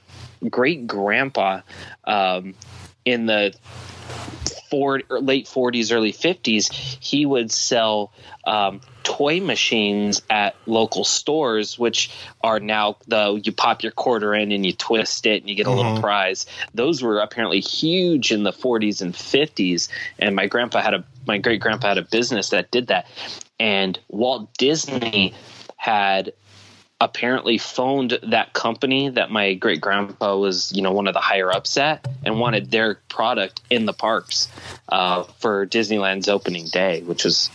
great 0.49 0.87
grandpa 0.87 1.61
um, 2.05 2.53
in 3.05 3.25
the 3.25 3.55
four, 4.69 5.01
or 5.09 5.19
late 5.19 5.45
40s, 5.45 5.93
early 5.93 6.13
50s, 6.13 6.71
he 6.71 7.25
would 7.25 7.51
sell 7.51 8.11
um, 8.45 8.81
toy 9.07 9.39
machines 9.39 10.21
at 10.29 10.53
local 10.65 11.05
stores, 11.05 11.79
which 11.79 12.11
are 12.41 12.59
now 12.59 12.97
the 13.07 13.39
you 13.41 13.53
pop 13.53 13.81
your 13.81 13.93
quarter 13.93 14.35
in 14.35 14.51
and 14.51 14.65
you 14.65 14.73
twist 14.73 15.25
it 15.25 15.41
and 15.41 15.49
you 15.49 15.55
get 15.55 15.65
a 15.65 15.71
little 15.71 16.01
prize. 16.01 16.45
Those 16.73 17.01
were 17.01 17.19
apparently 17.19 17.61
huge 17.61 18.33
in 18.33 18.43
the 18.43 18.51
40s 18.51 19.01
and 19.01 19.13
50s, 19.13 19.87
and 20.19 20.35
my 20.35 20.47
grandpa 20.47 20.81
had 20.81 20.93
a 20.93 21.05
my 21.25 21.37
great 21.37 21.61
grandpa 21.61 21.87
had 21.87 21.97
a 21.97 22.01
business 22.01 22.49
that 22.49 22.69
did 22.69 22.87
that, 22.87 23.07
and 23.61 23.97
Walt 24.09 24.53
Disney 24.57 25.33
had 25.77 26.33
apparently 26.99 27.57
phoned 27.57 28.19
that 28.23 28.51
company 28.53 29.07
that 29.07 29.31
my 29.31 29.53
great 29.53 29.79
grandpa 29.79 30.35
was, 30.35 30.73
you 30.73 30.81
know, 30.81 30.91
one 30.91 31.07
of 31.07 31.13
the 31.13 31.19
higher 31.19 31.51
ups 31.51 31.77
at 31.77 32.05
and 32.25 32.39
wanted 32.39 32.71
their 32.71 32.95
product 33.07 33.61
in 33.69 33.85
the 33.85 33.93
parks 33.93 34.49
uh, 34.89 35.23
for 35.23 35.65
Disneyland's 35.67 36.27
opening 36.27 36.65
day, 36.67 37.03
which 37.03 37.23
was 37.23 37.51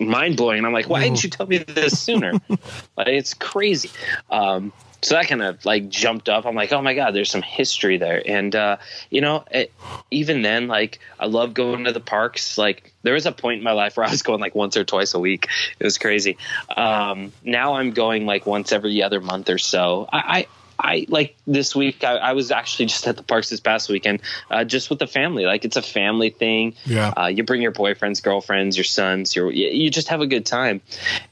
mind 0.00 0.36
blowing. 0.36 0.64
I'm 0.64 0.72
like, 0.72 0.88
why 0.88 1.04
didn't 1.04 1.22
you 1.22 1.30
tell 1.30 1.46
me 1.46 1.58
this 1.58 2.00
sooner? 2.00 2.32
like, 2.96 3.08
it's 3.08 3.34
crazy. 3.34 3.90
Um, 4.30 4.72
so 5.02 5.14
that 5.14 5.28
kind 5.28 5.42
of 5.42 5.64
like 5.64 5.88
jumped 5.88 6.28
up. 6.28 6.44
I'm 6.44 6.54
like, 6.54 6.72
oh 6.72 6.82
my 6.82 6.94
god, 6.94 7.14
there's 7.14 7.30
some 7.30 7.42
history 7.42 7.96
there. 7.96 8.22
And 8.26 8.54
uh, 8.54 8.76
you 9.08 9.20
know, 9.20 9.44
it, 9.50 9.72
even 10.10 10.42
then, 10.42 10.68
like 10.68 10.98
I 11.18 11.26
love 11.26 11.54
going 11.54 11.84
to 11.84 11.92
the 11.92 12.00
parks. 12.00 12.58
Like 12.58 12.92
there 13.02 13.14
was 13.14 13.26
a 13.26 13.32
point 13.32 13.58
in 13.58 13.64
my 13.64 13.72
life 13.72 13.96
where 13.96 14.06
I 14.06 14.10
was 14.10 14.22
going 14.22 14.40
like 14.40 14.54
once 14.54 14.76
or 14.76 14.84
twice 14.84 15.14
a 15.14 15.18
week. 15.18 15.48
It 15.78 15.84
was 15.84 15.98
crazy. 15.98 16.36
Um, 16.76 17.32
now 17.44 17.74
I'm 17.74 17.92
going 17.92 18.26
like 18.26 18.46
once 18.46 18.72
every 18.72 19.02
other 19.02 19.20
month 19.20 19.48
or 19.48 19.58
so. 19.58 20.08
I, 20.12 20.46
I 20.82 21.06
like 21.08 21.36
this 21.46 21.76
week. 21.76 22.04
I, 22.04 22.16
I 22.16 22.32
was 22.32 22.50
actually 22.50 22.86
just 22.86 23.06
at 23.06 23.16
the 23.16 23.22
parks 23.22 23.50
this 23.50 23.60
past 23.60 23.88
weekend, 23.88 24.22
uh, 24.50 24.64
just 24.64 24.88
with 24.88 24.98
the 24.98 25.06
family. 25.06 25.44
Like 25.44 25.64
it's 25.64 25.76
a 25.76 25.82
family 25.82 26.30
thing. 26.30 26.74
Yeah. 26.86 27.12
Uh, 27.16 27.26
you 27.26 27.44
bring 27.44 27.60
your 27.60 27.72
boyfriends, 27.72 28.22
girlfriends, 28.22 28.76
your 28.76 28.84
sons. 28.84 29.36
Your 29.36 29.50
you, 29.50 29.68
you 29.68 29.90
just 29.90 30.08
have 30.08 30.20
a 30.20 30.26
good 30.26 30.46
time. 30.46 30.80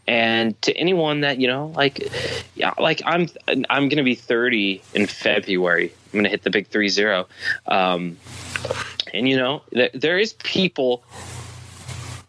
And 0.07 0.61
to 0.63 0.77
anyone 0.77 1.23
that 1.23 1.39
you 1.41 1.49
know, 1.49 1.73
like, 1.77 2.13
yeah, 2.55 2.75
like 2.79 3.01
I'm 3.05 3.29
I'm 3.71 3.89
gonna 3.89 4.05
be 4.05 4.15
30 4.15 4.83
in 4.95 5.07
February. 5.07 5.93
I'm 6.13 6.19
gonna 6.19 6.29
hit 6.29 6.43
the 6.43 6.51
big 6.51 6.69
three 6.69 6.89
zero. 6.89 7.27
Um, 7.67 8.19
and 9.15 9.29
you 9.29 9.37
know, 9.37 9.63
th- 9.73 9.93
there 9.95 10.19
is 10.19 10.35
people 10.35 11.03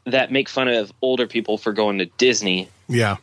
that 0.06 0.32
make 0.32 0.50
fun 0.50 0.68
of 0.68 0.92
older 1.02 1.28
people 1.28 1.58
for 1.58 1.74
going 1.74 2.00
to 2.00 2.06
Disney 2.06 2.70
Yeah. 2.88 3.18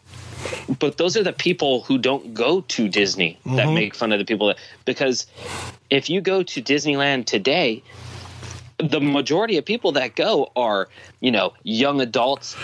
But 0.79 0.97
those 0.97 1.17
are 1.17 1.23
the 1.23 1.33
people 1.33 1.83
who 1.83 1.99
don't 1.99 2.35
go 2.35 2.61
to 2.63 2.89
Disney 2.89 3.39
that 3.45 3.73
make 3.73 3.95
fun 3.95 4.13
of 4.13 4.19
the 4.19 4.25
people 4.25 4.49
that 4.49 4.59
because 4.85 5.27
if 5.91 6.11
you 6.11 6.21
go 6.21 6.43
to 6.43 6.63
Disneyland 6.63 7.27
today 7.27 7.83
the 8.79 9.01
majority 9.01 9.57
of 9.57 9.65
people 9.65 9.93
that 9.93 10.15
go 10.17 10.51
are 10.55 10.89
you 11.21 11.31
know 11.31 11.53
young 11.63 12.01
adults 12.01 12.57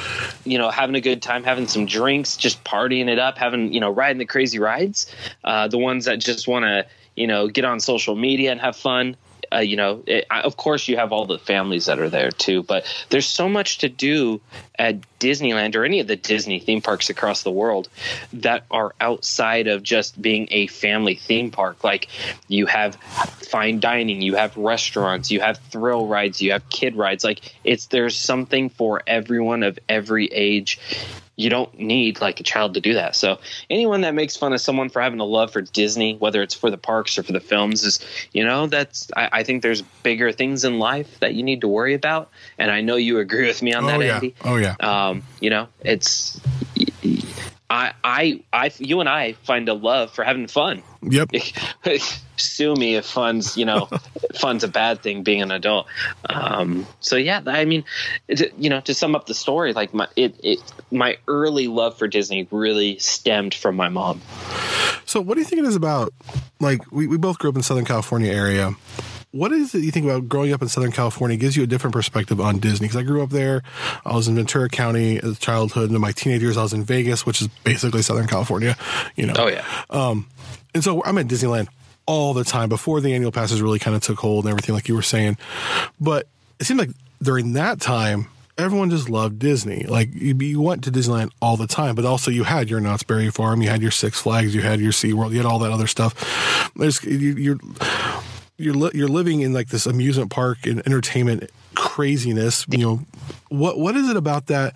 you 0.45 0.59
know 0.59 0.71
having 0.71 0.95
a 0.95 1.01
good 1.01 1.23
time 1.23 1.42
having 1.42 1.66
some 1.66 1.87
drinks 1.87 2.37
just 2.37 2.62
partying 2.64 3.09
it 3.09 3.18
up 3.18 3.38
having 3.38 3.73
you 3.73 3.81
know 3.81 3.90
riding 3.90 4.18
the 4.18 4.27
crazy 4.27 4.59
rides 4.59 5.12
uh, 5.45 5.66
the 5.68 5.79
ones 5.79 6.05
that 6.05 6.21
just 6.21 6.47
want 6.47 6.64
to 6.64 6.87
you 7.16 7.27
know 7.27 7.49
get 7.49 7.64
on 7.64 7.81
social 7.81 8.14
media 8.14 8.53
and 8.53 8.61
have 8.61 8.77
fun 8.77 9.16
uh, 9.53 9.59
you 9.59 9.77
know, 9.77 10.03
it, 10.07 10.27
of 10.31 10.57
course, 10.57 10.88
you 10.88 10.97
have 10.97 11.12
all 11.12 11.27
the 11.27 11.38
families 11.38 11.87
that 11.87 11.99
are 11.99 12.09
there 12.09 12.31
too, 12.31 12.62
but 12.62 12.85
there's 13.11 13.27
so 13.27 13.49
much 13.49 13.79
to 13.79 13.88
do 13.88 14.41
at 14.79 14.97
Disneyland 15.21 15.77
or 15.77 15.85
any 15.85 16.01
of 16.01 16.07
the 16.07 16.17
Disney 16.17 16.59
theme 16.59 16.81
parks 16.81 17.11
across 17.11 17.43
the 17.43 17.51
world 17.51 17.88
that 18.33 18.65
are 18.71 18.95
outside 19.01 19.69
of 19.69 19.83
just 19.83 20.21
being 20.21 20.49
a 20.51 20.67
family 20.69 21.15
theme 21.15 21.51
park. 21.51 21.85
Like 21.85 22.09
you 22.49 22.67
have 22.67 22.97
fine 22.97 23.81
dining, 23.81 24.23
you 24.23 24.35
have 24.35 24.57
restaurants, 24.57 25.31
you 25.31 25.41
have 25.41 25.59
thrill 25.71 26.07
rides, 26.07 26.41
you 26.41 26.53
have 26.53 26.69
kid 26.71 26.97
rides. 26.97 27.23
Like 27.23 27.55
it's 27.65 27.87
there's 27.87 28.19
something 28.19 28.71
for 28.71 29.03
everyone 29.07 29.62
of 29.62 29.79
every 29.88 30.27
age 30.27 30.79
you 31.37 31.49
don't 31.49 31.79
need 31.79 32.21
like 32.21 32.40
a 32.40 32.42
child 32.42 32.75
to 32.75 32.81
do 32.81 32.95
that. 32.95 33.16
So 33.16 33.38
anyone 33.71 34.03
that 34.03 34.14
makes 34.14 34.37
fun 34.37 34.53
of 34.53 34.61
someone 34.61 34.88
for 34.90 35.01
having 35.01 35.21
a 35.21 35.25
love 35.25 35.53
for 35.53 35.62
Disney, 35.62 36.16
whether 36.16 36.42
it's 36.42 36.55
for 36.55 36.71
the 36.71 36.77
parks 36.77 37.18
or 37.18 37.23
for 37.23 37.33
the 37.33 37.40
films, 37.40 37.85
is 37.85 38.01
you 38.33 38.45
know 38.45 38.66
that's 38.66 39.11
I, 39.16 39.29
I 39.33 39.42
think 39.42 39.62
there's 39.62 39.83
bigger 40.03 40.33
things 40.33 40.64
in 40.64 40.79
life 40.79 41.21
that 41.21 41.35
you 41.35 41.42
need 41.42 41.62
to 41.62 41.68
worry 41.68 41.95
about, 41.95 42.31
and 42.59 42.71
I 42.71 42.83
know 42.83 42.97
you 42.97 43.18
agree 43.18 43.47
with 43.47 43.62
me 43.62 43.73
on 43.73 43.85
Oh 43.85 43.87
that, 43.87 44.01
yeah. 44.01 44.14
Andy. 44.16 44.35
Oh 44.45 44.57
yeah. 44.57 44.77
Um, 44.81 45.23
you 45.40 45.51
know, 45.51 45.68
it's 45.81 46.40
I 47.73 47.95
I 48.05 48.43
I 48.53 48.71
you 48.79 49.01
and 49.01 49.09
I 49.09 49.33
find 49.33 49.67
a 49.71 49.73
love 49.73 50.11
for 50.11 50.25
having 50.25 50.47
fun. 50.47 50.83
Yep. 51.01 51.31
Sue 52.37 52.75
me 52.75 52.97
if 52.97 53.07
fun's 53.07 53.57
you 53.57 53.65
know 53.65 53.89
fun's 54.35 54.63
a 54.63 54.69
bad 54.69 55.01
thing 55.01 55.23
being 55.23 55.41
an 55.41 55.51
adult. 55.51 55.87
Um, 56.29 56.87
so 57.01 57.17
yeah, 57.17 57.41
I 57.47 57.65
mean, 57.65 57.85
it, 58.29 58.53
you 58.59 58.69
know, 58.69 58.83
to 58.83 58.93
sum 58.93 59.15
up 59.15 59.25
the 59.25 59.33
story, 59.33 59.73
like 59.73 59.95
my 59.95 60.07
it, 60.17 60.39
it 60.45 60.59
my 60.91 61.17
early 61.27 61.67
love 61.67 61.97
for 61.97 62.07
Disney 62.07 62.47
really 62.51 62.99
stemmed 62.99 63.55
from 63.55 63.75
my 63.75 63.89
mom. 63.89 64.21
So, 65.07 65.23
what 65.23 65.35
do 65.35 65.41
you 65.41 65.47
think 65.47 65.63
it 65.63 65.69
is 65.69 65.77
about? 65.77 66.13
Like, 66.61 66.93
we, 66.93 67.07
we 67.07 67.17
both 67.17 67.39
grew 67.39 67.51
up 67.51 67.57
in 67.57 67.63
Southern 67.63 67.85
California 67.85 68.33
area, 68.33 68.75
what 69.33 69.51
is 69.51 69.75
it 69.75 69.83
you 69.83 69.90
think 69.90 70.05
about 70.05 70.29
growing 70.29 70.53
up 70.53 70.62
in 70.62 70.68
Southern 70.68 70.92
California? 70.92 71.37
Gives 71.37 71.57
you 71.57 71.62
a 71.62 71.66
different 71.66 71.95
perspective 71.95 72.40
on 72.40 72.59
Disney 72.59 72.87
because 72.87 73.01
I 73.01 73.03
grew 73.03 73.23
up 73.23 73.31
there. 73.31 73.62
I 74.05 74.14
was 74.14 74.29
in 74.29 74.35
Ventura 74.35 74.68
County 74.68 75.18
as 75.18 75.37
a 75.37 75.40
childhood, 75.40 75.87
and 75.87 75.95
in 75.95 76.01
my 76.01 76.12
teenage 76.12 76.42
years, 76.42 76.57
I 76.57 76.62
was 76.62 76.73
in 76.73 76.85
Vegas, 76.85 77.27
which 77.27 77.40
is 77.40 77.49
basically 77.64 78.03
Southern 78.03 78.27
California. 78.27 78.77
You 79.16 79.27
know. 79.27 79.35
Oh 79.37 79.49
yeah. 79.49 79.66
Um, 79.90 80.29
and 80.75 80.85
so 80.85 81.03
I'm 81.05 81.18
at 81.18 81.27
Disneyland 81.27 81.68
all 82.07 82.35
the 82.35 82.45
time 82.45 82.68
before 82.68 83.01
the 83.01 83.14
annual 83.14 83.33
passes 83.33 83.62
really 83.62 83.79
kind 83.79 83.97
of 83.97 84.03
took 84.03 84.18
hold 84.18 84.45
and 84.45 84.51
everything, 84.51 84.75
like 84.75 84.88
you 84.88 84.95
were 84.95 85.03
saying. 85.03 85.38
But 86.01 86.27
it 86.61 86.64
seemed 86.64 86.81
like 86.81 86.90
during 87.23 87.55
that 87.55 87.81
time, 87.81 88.27
everyone 88.59 88.90
just 88.90 89.09
loved 89.09 89.38
Disney. 89.38 89.85
Like 89.85 90.12
you, 90.14 90.35
you 90.35 90.61
went 90.61 90.85
to 90.85 90.92
Disneyland 90.92 91.31
all 91.40 91.57
the 91.57 91.66
time, 91.66 91.95
but 91.95 92.05
also 92.05 92.31
you 92.31 92.45
had 92.45 92.68
your 92.68 92.81
Knott's 92.81 93.03
Berry 93.03 93.31
Farm, 93.31 93.62
you 93.62 93.68
had 93.68 93.81
your 93.81 93.90
Six 93.90 94.21
Flags, 94.21 94.55
you 94.55 94.61
had 94.61 94.81
your 94.81 94.92
SeaWorld, 94.92 95.31
you 95.31 95.38
had 95.38 95.47
all 95.47 95.59
that 95.61 95.71
other 95.73 95.87
stuff. 95.87 96.71
There's 96.77 97.03
you, 97.05 97.35
you're 97.35 97.59
you're 98.57 98.75
li- 98.75 98.91
you're 98.95 99.09
living 99.09 99.41
in 99.41 99.53
like 99.53 99.69
this 99.69 99.87
amusement 99.87 100.31
park 100.31 100.67
and 100.67 100.85
entertainment 100.87 101.51
craziness. 101.75 102.67
You 102.69 102.79
know, 102.79 103.01
what 103.49 103.79
what 103.79 103.97
is 103.97 104.09
it 104.09 104.17
about 104.17 104.47
that 104.47 104.75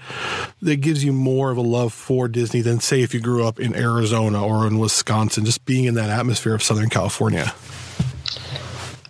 that 0.63 0.81
gives 0.81 1.05
you 1.05 1.13
more 1.13 1.51
of 1.51 1.57
a 1.57 1.63
love 1.63 1.93
for 1.93 2.29
Disney 2.29 2.61
than 2.61 2.81
say 2.81 3.03
if 3.03 3.15
you 3.15 3.21
grew 3.21 3.47
up 3.47 3.61
in 3.61 3.75
Arizona 3.75 4.45
or 4.45 4.67
in 4.67 4.79
Wisconsin, 4.79 5.45
just 5.45 5.65
being 5.65 5.85
in 5.85 5.95
that 5.95 6.11
atmosphere 6.11 6.55
of 6.55 6.63
Southern 6.63 6.89
California? 6.89 7.55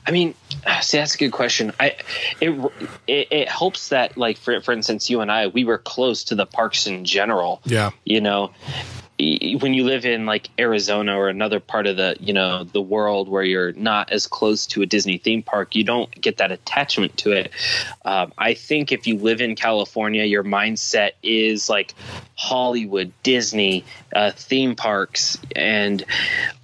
I 0.07 0.13
mean, 0.13 0.35
see, 0.83 0.99
that's 0.99 1.17
a 1.17 1.19
good 1.19 1.33
question. 1.33 1.73
I 1.81 1.97
it, 2.41 2.73
it 3.07 3.29
it 3.31 3.49
helps 3.49 3.89
that 3.89 4.17
like 4.17 4.39
for 4.39 4.61
for 4.61 4.73
instance, 4.73 5.11
you 5.11 5.21
and 5.21 5.33
I 5.33 5.49
we 5.49 5.65
were 5.65 5.79
close 5.79 6.25
to 6.25 6.35
the 6.35 6.47
parks 6.47 6.87
in 6.87 7.05
general. 7.05 7.61
Yeah, 7.65 7.91
you 8.05 8.21
know, 8.21 8.53
when 9.19 9.73
you 9.73 9.85
live 9.85 10.05
in 10.05 10.27
like 10.27 10.51
Arizona 10.59 11.17
or 11.17 11.29
another 11.29 11.59
part 11.59 11.87
of 11.87 11.97
the 11.97 12.17
you 12.21 12.33
know 12.33 12.65
the 12.65 12.83
world 12.83 13.29
where 13.29 13.43
you're 13.43 13.73
not 13.73 14.13
as 14.13 14.27
close 14.27 14.67
to 14.67 14.83
a 14.83 14.87
Disney 14.87 15.17
theme 15.17 15.43
park, 15.43 15.75
you 15.75 15.85
don't 15.85 16.11
get 16.21 16.37
that 16.37 16.53
attachment 16.53 17.17
to 17.19 17.33
it. 17.33 17.51
Um, 18.05 18.33
I 18.37 18.55
think 18.55 18.93
if 18.93 19.07
you 19.07 19.17
live 19.17 19.41
in 19.41 19.57
California, 19.57 20.25
your 20.25 20.45
mindset 20.45 21.13
is 21.23 21.69
like 21.71 21.95
Hollywood, 22.37 23.13
Disney, 23.23 23.85
uh, 24.15 24.33
theme 24.33 24.77
parks, 24.77 25.39
and 25.55 26.05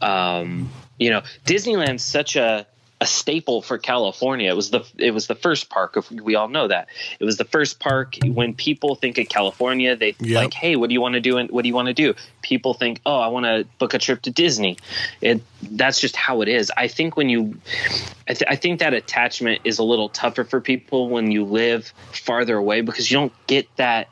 um, 0.03 0.71
you 0.99 1.09
know 1.09 1.23
Disneyland's 1.47 2.05
such 2.05 2.37
a 2.37 2.67
a 3.03 3.07
staple 3.07 3.62
for 3.62 3.79
California. 3.79 4.49
It 4.49 4.55
was 4.55 4.71
the 4.71 4.87
it 4.97 5.11
was 5.11 5.27
the 5.27 5.35
first 5.35 5.69
park. 5.69 5.99
We 6.12 6.37
all 6.37 6.49
know 6.49 6.69
that 6.69 6.87
it 7.19 7.25
was 7.25 7.37
the 7.37 7.45
first 7.45 7.81
park. 7.81 8.15
When 8.25 8.55
people 8.55 8.95
think 8.95 9.19
of 9.19 9.29
California, 9.29 9.97
they 9.97 10.15
yep. 10.21 10.37
like, 10.37 10.55
hey, 10.55 10.77
what 10.77 10.88
do 10.88 10.93
you 10.93 11.01
want 11.01 11.15
to 11.15 11.21
do? 11.21 11.37
And 11.37 11.51
what 11.51 11.62
do 11.62 11.69
you 11.69 11.75
want 11.75 11.88
to 11.88 11.95
do? 11.95 12.15
People 12.43 12.75
think, 12.75 13.01
oh, 13.07 13.19
I 13.19 13.29
want 13.29 13.47
to 13.47 13.67
book 13.79 13.95
a 13.95 13.99
trip 13.99 14.23
to 14.23 14.31
Disney. 14.31 14.77
It 15.21 15.43
that's 15.63 16.01
just 16.01 16.17
how 16.17 16.43
it 16.43 16.49
is. 16.49 16.73
I 16.77 16.89
think 16.89 17.17
when 17.17 17.29
you, 17.29 17.57
I, 18.29 18.35
th- 18.35 18.49
I 18.49 18.57
think 18.57 18.81
that 18.81 18.95
attachment 18.95 19.61
is 19.65 19.79
a 19.79 19.85
little 19.85 20.09
tougher 20.09 20.45
for 20.45 20.61
people 20.61 21.09
when 21.09 21.31
you 21.31 21.45
live 21.45 21.93
farther 22.13 22.57
away 22.57 22.81
because 22.81 23.11
you 23.11 23.17
don't 23.17 23.33
get 23.47 23.69
that 23.77 24.09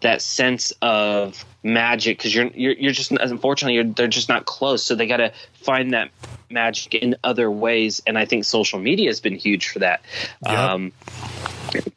that 0.00 0.22
sense 0.22 0.72
of 0.82 1.44
magic 1.62 2.18
because 2.18 2.34
you're, 2.34 2.46
you're 2.48 2.74
you're 2.74 2.92
just 2.92 3.10
unfortunately 3.10 3.74
you're, 3.74 3.84
they're 3.84 4.06
just 4.06 4.28
not 4.28 4.44
close 4.44 4.84
so 4.84 4.94
they 4.94 5.06
got 5.06 5.16
to 5.16 5.32
find 5.54 5.94
that 5.94 6.10
magic 6.50 6.94
in 6.94 7.16
other 7.24 7.50
ways 7.50 8.02
and 8.06 8.18
i 8.18 8.26
think 8.26 8.44
social 8.44 8.78
media 8.78 9.08
has 9.08 9.18
been 9.18 9.34
huge 9.34 9.68
for 9.68 9.78
that 9.78 10.02
yep. 10.44 10.58
um, 10.58 10.92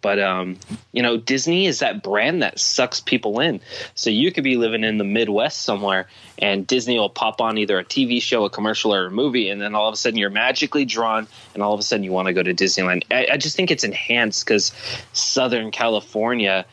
but 0.01 0.19
um, 0.19 0.57
you 0.91 1.01
know 1.01 1.17
disney 1.17 1.65
is 1.65 1.79
that 1.79 2.03
brand 2.03 2.41
that 2.41 2.59
sucks 2.59 2.99
people 2.99 3.39
in 3.39 3.59
so 3.95 4.09
you 4.09 4.31
could 4.31 4.43
be 4.43 4.57
living 4.57 4.83
in 4.83 4.97
the 4.97 5.03
midwest 5.03 5.61
somewhere 5.61 6.07
and 6.39 6.67
disney 6.67 6.97
will 6.97 7.09
pop 7.09 7.41
on 7.41 7.57
either 7.57 7.79
a 7.79 7.83
tv 7.83 8.21
show 8.21 8.45
a 8.45 8.49
commercial 8.49 8.93
or 8.93 9.07
a 9.07 9.11
movie 9.11 9.49
and 9.49 9.61
then 9.61 9.75
all 9.75 9.87
of 9.87 9.93
a 9.93 9.97
sudden 9.97 10.17
you're 10.17 10.29
magically 10.29 10.85
drawn 10.85 11.27
and 11.53 11.63
all 11.63 11.73
of 11.73 11.79
a 11.79 11.83
sudden 11.83 12.03
you 12.03 12.11
want 12.11 12.27
to 12.27 12.33
go 12.33 12.43
to 12.43 12.53
disneyland 12.53 13.03
i, 13.11 13.27
I 13.33 13.37
just 13.37 13.55
think 13.55 13.71
it's 13.71 13.83
enhanced 13.83 14.45
because 14.45 14.71
southern 15.13 15.71
california 15.71 16.65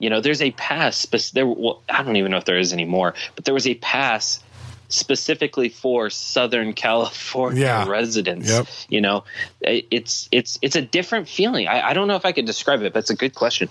you 0.00 0.08
know, 0.08 0.22
there's 0.22 0.40
a 0.40 0.50
pass. 0.52 1.06
There, 1.32 1.46
well, 1.46 1.82
I 1.88 2.02
don't 2.02 2.16
even 2.16 2.30
know 2.30 2.38
if 2.38 2.46
there 2.46 2.58
is 2.58 2.72
anymore, 2.72 3.14
but 3.36 3.44
there 3.44 3.52
was 3.52 3.66
a 3.66 3.74
pass 3.74 4.40
specifically 4.90 5.68
for 5.68 6.10
Southern 6.10 6.72
California 6.72 7.62
yeah. 7.62 7.88
residents. 7.88 8.50
Yep. 8.50 8.66
You 8.88 9.00
know, 9.00 9.24
it's 9.60 10.28
it's 10.32 10.58
it's 10.62 10.76
a 10.76 10.82
different 10.82 11.28
feeling. 11.28 11.68
I, 11.68 11.88
I, 11.88 11.94
don't 11.94 12.08
know 12.08 12.16
if 12.16 12.24
I 12.24 12.32
could 12.32 12.46
describe 12.46 12.82
it, 12.82 12.92
but 12.92 13.00
it's 13.00 13.10
a 13.10 13.16
good 13.16 13.34
question. 13.34 13.68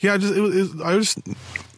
Yeah, 0.00 0.16
just 0.16 0.34
it 0.34 0.40
was, 0.40 0.80
I 0.80 0.96
just 0.98 1.18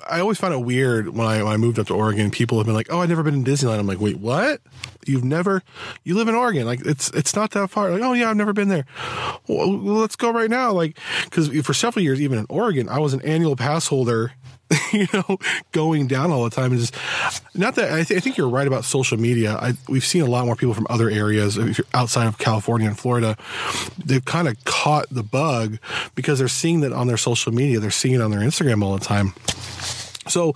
I 0.08 0.20
always 0.20 0.38
found 0.38 0.54
it 0.54 0.60
weird 0.60 1.08
when 1.08 1.26
I 1.26 1.42
when 1.42 1.52
I 1.52 1.56
moved 1.56 1.78
up 1.78 1.86
to 1.88 1.94
Oregon. 1.94 2.30
People 2.30 2.58
have 2.58 2.66
been 2.66 2.74
like, 2.74 2.88
"Oh, 2.90 3.00
I've 3.00 3.08
never 3.08 3.22
been 3.22 3.34
in 3.34 3.44
Disneyland." 3.44 3.78
I'm 3.78 3.86
like, 3.86 4.00
"Wait, 4.00 4.18
what? 4.18 4.60
You've 5.06 5.24
never? 5.24 5.62
You 6.04 6.14
live 6.16 6.28
in 6.28 6.34
Oregon? 6.34 6.66
Like 6.66 6.84
it's 6.84 7.10
it's 7.10 7.34
not 7.34 7.52
that 7.52 7.68
far." 7.70 7.90
Like, 7.90 8.02
"Oh 8.02 8.12
yeah, 8.12 8.30
I've 8.30 8.36
never 8.36 8.52
been 8.52 8.68
there." 8.68 8.86
Well, 9.48 9.76
let's 9.78 10.16
go 10.16 10.32
right 10.32 10.50
now. 10.50 10.72
Like 10.72 10.98
because 11.24 11.48
for 11.64 11.74
several 11.74 12.02
years, 12.02 12.20
even 12.20 12.38
in 12.38 12.46
Oregon, 12.48 12.88
I 12.88 12.98
was 12.98 13.14
an 13.14 13.22
annual 13.22 13.56
pass 13.56 13.86
holder 13.88 14.32
you 14.92 15.06
know, 15.12 15.38
going 15.72 16.06
down 16.06 16.30
all 16.30 16.44
the 16.44 16.50
time. 16.50 16.72
And 16.72 16.80
just 16.80 16.94
not 17.54 17.76
that 17.76 17.92
I, 17.92 18.02
th- 18.02 18.18
I, 18.18 18.20
think 18.20 18.36
you're 18.36 18.48
right 18.48 18.66
about 18.66 18.84
social 18.84 19.16
media. 19.16 19.54
I, 19.54 19.74
we've 19.88 20.04
seen 20.04 20.22
a 20.22 20.26
lot 20.26 20.44
more 20.44 20.56
people 20.56 20.74
from 20.74 20.86
other 20.90 21.08
areas 21.08 21.58
outside 21.94 22.26
of 22.26 22.38
California 22.38 22.88
and 22.88 22.98
Florida. 22.98 23.36
They've 24.04 24.24
kind 24.24 24.48
of 24.48 24.62
caught 24.64 25.06
the 25.10 25.22
bug 25.22 25.78
because 26.14 26.38
they're 26.38 26.48
seeing 26.48 26.80
that 26.80 26.92
on 26.92 27.06
their 27.06 27.16
social 27.16 27.52
media. 27.52 27.78
They're 27.78 27.90
seeing 27.90 28.14
it 28.14 28.20
on 28.20 28.30
their 28.30 28.40
Instagram 28.40 28.82
all 28.82 28.96
the 28.96 29.04
time. 29.04 29.34
So, 30.28 30.54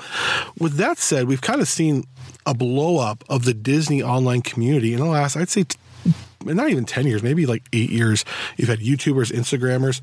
with 0.58 0.74
that 0.76 0.98
said, 0.98 1.28
we've 1.28 1.40
kind 1.40 1.60
of 1.60 1.68
seen 1.68 2.04
a 2.44 2.54
blow 2.54 2.98
up 2.98 3.22
of 3.28 3.44
the 3.44 3.54
Disney 3.54 4.02
online 4.02 4.42
community 4.42 4.92
in 4.92 4.98
the 4.98 5.06
last, 5.06 5.36
I'd 5.36 5.48
say, 5.48 5.64
not 6.44 6.70
even 6.70 6.84
10 6.84 7.06
years, 7.06 7.22
maybe 7.22 7.46
like 7.46 7.64
eight 7.72 7.90
years. 7.90 8.24
You've 8.56 8.68
had 8.68 8.80
YouTubers, 8.80 9.32
Instagrammers. 9.32 10.00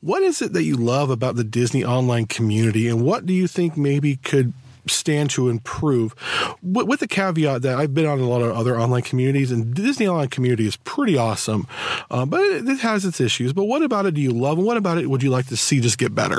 What 0.00 0.22
is 0.22 0.42
it 0.42 0.52
that 0.52 0.64
you 0.64 0.76
love 0.76 1.10
about 1.10 1.36
the 1.36 1.44
Disney 1.44 1.84
online 1.84 2.26
community, 2.26 2.88
and 2.88 3.02
what 3.02 3.26
do 3.26 3.32
you 3.32 3.46
think 3.46 3.76
maybe 3.76 4.16
could 4.16 4.52
stand 4.88 5.30
to 5.30 5.48
improve 5.48 6.14
with 6.62 7.00
the 7.00 7.08
caveat 7.08 7.62
that 7.62 7.76
I've 7.76 7.92
been 7.92 8.06
on 8.06 8.20
a 8.20 8.28
lot 8.28 8.42
of 8.42 8.56
other 8.56 8.78
online 8.78 9.02
communities 9.02 9.50
and 9.50 9.74
Disney 9.74 10.06
online 10.06 10.28
community 10.28 10.66
is 10.66 10.76
pretty 10.76 11.16
awesome, 11.16 11.66
uh, 12.10 12.24
but 12.24 12.40
it, 12.40 12.68
it 12.68 12.78
has 12.80 13.04
its 13.04 13.20
issues. 13.20 13.52
But 13.52 13.64
what 13.64 13.82
about 13.82 14.06
it 14.06 14.14
do 14.14 14.20
you 14.20 14.30
love 14.30 14.58
and 14.58 14.66
what 14.66 14.76
about 14.76 14.98
it 14.98 15.10
would 15.10 15.22
you 15.22 15.30
like 15.30 15.46
to 15.48 15.56
see 15.56 15.80
just 15.80 15.98
get 15.98 16.14
better? 16.14 16.38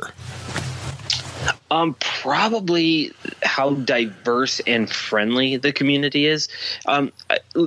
Um, 1.69 1.95
probably 1.99 3.11
how 3.57 3.71
diverse 3.71 4.59
and 4.67 4.87
friendly 4.87 5.57
the 5.57 5.73
community 5.73 6.27
is. 6.27 6.47
Um, 6.85 7.11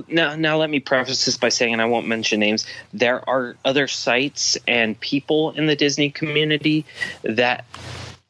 now, 0.07 0.37
now 0.37 0.55
let 0.55 0.69
me 0.69 0.79
preface 0.79 1.25
this 1.25 1.35
by 1.35 1.49
saying, 1.49 1.73
and 1.73 1.81
I 1.81 1.85
won't 1.85 2.07
mention 2.07 2.39
names. 2.39 2.65
There 2.93 3.27
are 3.29 3.57
other 3.65 3.89
sites 3.89 4.57
and 4.65 4.97
people 5.01 5.51
in 5.51 5.65
the 5.65 5.75
Disney 5.75 6.09
community 6.09 6.85
that, 7.23 7.65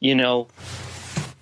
you 0.00 0.16
know, 0.16 0.48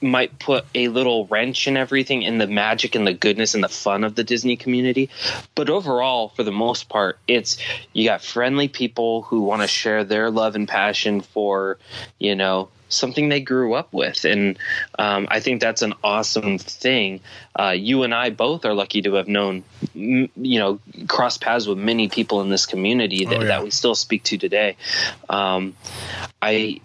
might 0.02 0.38
put 0.38 0.66
a 0.74 0.88
little 0.88 1.24
wrench 1.26 1.66
in 1.66 1.78
everything 1.78 2.20
in 2.20 2.36
the 2.36 2.46
magic 2.46 2.94
and 2.94 3.06
the 3.06 3.14
goodness 3.14 3.54
and 3.54 3.64
the 3.64 3.68
fun 3.70 4.04
of 4.04 4.14
the 4.14 4.24
Disney 4.24 4.56
community. 4.56 5.08
But 5.54 5.70
overall, 5.70 6.28
for 6.36 6.42
the 6.42 6.52
most 6.52 6.90
part, 6.90 7.18
it's 7.28 7.56
you 7.94 8.04
got 8.04 8.22
friendly 8.22 8.68
people 8.68 9.22
who 9.22 9.40
want 9.40 9.62
to 9.62 9.68
share 9.68 10.04
their 10.04 10.30
love 10.30 10.54
and 10.54 10.68
passion 10.68 11.22
for, 11.22 11.78
you 12.18 12.34
know, 12.34 12.68
something 12.90 13.28
they 13.28 13.40
grew 13.40 13.74
up 13.74 13.92
with. 13.92 14.24
And 14.24 14.58
um, 14.98 15.26
I 15.30 15.40
think 15.40 15.60
that's 15.60 15.82
an 15.82 15.94
awesome 16.04 16.58
thing. 16.58 17.20
Uh, 17.58 17.70
you 17.70 18.02
and 18.02 18.14
I 18.14 18.30
both 18.30 18.64
are 18.64 18.74
lucky 18.74 19.02
to 19.02 19.14
have 19.14 19.28
known, 19.28 19.64
you 19.94 20.28
know, 20.36 20.80
cross 21.08 21.38
paths 21.38 21.66
with 21.66 21.78
many 21.78 22.08
people 22.08 22.42
in 22.42 22.50
this 22.50 22.66
community 22.66 23.24
that, 23.24 23.36
oh, 23.36 23.40
yeah. 23.40 23.46
that 23.46 23.64
we 23.64 23.70
still 23.70 23.94
speak 23.94 24.24
to 24.24 24.36
today. 24.36 24.76
Um, 25.28 25.74
I 26.42 26.80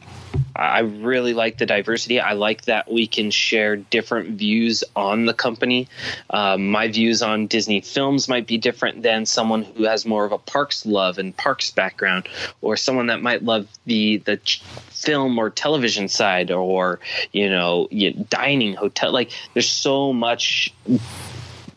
I 0.55 0.79
really 0.79 1.33
like 1.33 1.57
the 1.57 1.65
diversity. 1.65 2.19
I 2.19 2.33
like 2.33 2.65
that 2.65 2.91
we 2.91 3.07
can 3.07 3.31
share 3.31 3.75
different 3.75 4.37
views 4.37 4.83
on 4.95 5.25
the 5.25 5.33
company. 5.33 5.87
Um, 6.29 6.69
my 6.71 6.87
views 6.87 7.21
on 7.21 7.47
Disney 7.47 7.81
films 7.81 8.27
might 8.27 8.47
be 8.47 8.57
different 8.57 9.03
than 9.03 9.25
someone 9.25 9.63
who 9.63 9.83
has 9.83 10.05
more 10.05 10.25
of 10.25 10.31
a 10.31 10.37
parks 10.37 10.85
love 10.85 11.17
and 11.17 11.35
parks 11.35 11.71
background, 11.71 12.27
or 12.61 12.77
someone 12.77 13.07
that 13.07 13.21
might 13.21 13.43
love 13.43 13.67
the 13.85 14.17
the 14.17 14.39
film 14.89 15.37
or 15.37 15.49
television 15.49 16.07
side, 16.07 16.51
or 16.51 16.99
you 17.31 17.49
know, 17.49 17.87
dining, 18.29 18.75
hotel. 18.75 19.11
Like, 19.11 19.31
there's 19.53 19.69
so 19.69 20.13
much, 20.13 20.73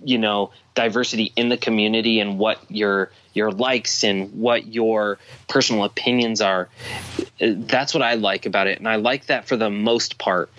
you 0.05 0.19
know, 0.19 0.51
diversity 0.75 1.33
in 1.35 1.49
the 1.49 1.57
community 1.57 2.21
and 2.21 2.39
what 2.39 2.59
your 2.69 3.11
your 3.39 3.53
likes 3.53 4.05
and 4.05 4.33
what 4.35 4.67
your 4.67 5.19
personal 5.49 5.85
opinions 5.85 6.41
are. 6.41 6.69
That's 7.41 7.95
what 7.95 8.03
I 8.03 8.15
like 8.15 8.45
about 8.45 8.67
it, 8.67 8.79
and 8.79 8.89
I 8.89 8.97
like 8.97 9.27
that 9.27 9.49
for 9.49 9.57
the 9.57 9.71
most 9.71 10.19
part. 10.19 10.51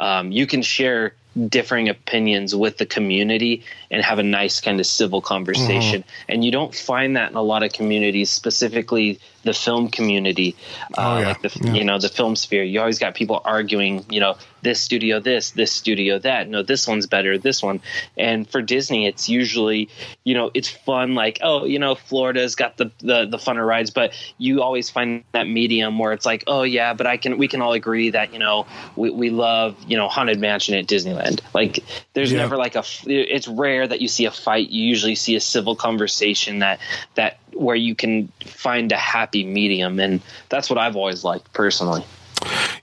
Um, 0.00 0.32
you 0.32 0.46
can 0.46 0.62
share 0.62 1.12
differing 1.46 1.88
opinions 1.88 2.54
with 2.54 2.78
the 2.78 2.86
community 2.86 3.62
and 3.90 4.02
have 4.02 4.18
a 4.18 4.22
nice 4.22 4.60
kind 4.60 4.80
of 4.80 4.86
civil 4.86 5.20
conversation. 5.20 6.02
Mm-hmm. 6.02 6.30
And 6.30 6.44
you 6.44 6.50
don't 6.50 6.74
find 6.74 7.16
that 7.16 7.30
in 7.30 7.36
a 7.36 7.42
lot 7.42 7.62
of 7.62 7.72
communities, 7.72 8.30
specifically 8.30 9.20
the 9.44 9.54
film 9.54 9.88
community, 9.88 10.56
uh, 10.96 11.16
Oh, 11.16 11.18
yeah. 11.18 11.26
like 11.28 11.42
the 11.42 11.50
Yeah. 11.62 11.72
you 11.74 11.84
know 11.84 11.98
the 11.98 12.08
film 12.08 12.36
sphere. 12.36 12.64
You 12.64 12.80
always 12.80 12.98
got 12.98 13.14
people 13.14 13.40
arguing, 13.44 14.04
you 14.10 14.20
know, 14.20 14.36
this 14.62 14.80
studio 14.80 15.20
this, 15.20 15.52
this 15.52 15.72
studio 15.72 16.18
that. 16.18 16.48
No, 16.48 16.62
this 16.62 16.86
one's 16.88 17.06
better, 17.06 17.38
this 17.38 17.62
one. 17.62 17.80
And 18.16 18.48
for 18.48 18.60
Disney, 18.60 19.06
it's 19.06 19.28
usually, 19.28 19.88
you 20.24 20.34
know, 20.34 20.50
it's 20.54 20.68
fun. 20.68 21.14
Like, 21.14 21.38
oh, 21.42 21.64
you 21.64 21.78
know, 21.78 21.94
Florida's 21.94 22.56
got 22.56 22.76
the 22.76 22.90
the, 22.98 23.26
the 23.26 23.36
funner 23.38 23.66
rides, 23.66 23.90
but 23.90 24.12
you 24.38 24.62
always 24.62 24.90
find 24.90 25.22
that 25.32 25.46
medium 25.48 25.98
where 25.98 26.12
it's 26.12 26.26
like, 26.26 26.44
oh 26.46 26.62
yeah, 26.64 26.94
but 26.94 27.06
I 27.06 27.16
can 27.16 27.38
we 27.38 27.48
can 27.48 27.62
all 27.62 27.72
agree 27.72 28.10
that 28.10 28.32
you 28.32 28.38
know 28.40 28.66
we, 28.96 29.10
we 29.10 29.30
love 29.30 29.76
you 29.86 29.96
know 29.96 30.08
haunted 30.08 30.40
mansion 30.40 30.74
at 30.74 30.86
Disneyland. 30.86 31.40
Like, 31.54 31.84
there's 32.14 32.32
Yeah. 32.32 32.38
never 32.38 32.56
like 32.56 32.74
a 32.74 32.84
It's 33.06 33.46
rare 33.48 33.86
that 33.86 34.00
you 34.00 34.08
see 34.08 34.24
a 34.26 34.30
fight. 34.32 34.68
You 34.70 34.82
usually 34.82 35.14
see 35.14 35.36
a 35.36 35.40
civil 35.40 35.76
conversation 35.76 36.58
that 36.60 36.80
that 37.14 37.38
where 37.54 37.76
you 37.76 37.94
can 37.94 38.28
find 38.44 38.90
a 38.92 38.96
happy 38.96 39.44
medium, 39.44 39.98
and 40.00 40.20
that's 40.48 40.68
what 40.70 40.78
I've 40.78 40.96
always 40.96 41.24
liked 41.24 41.52
personally. 41.52 42.04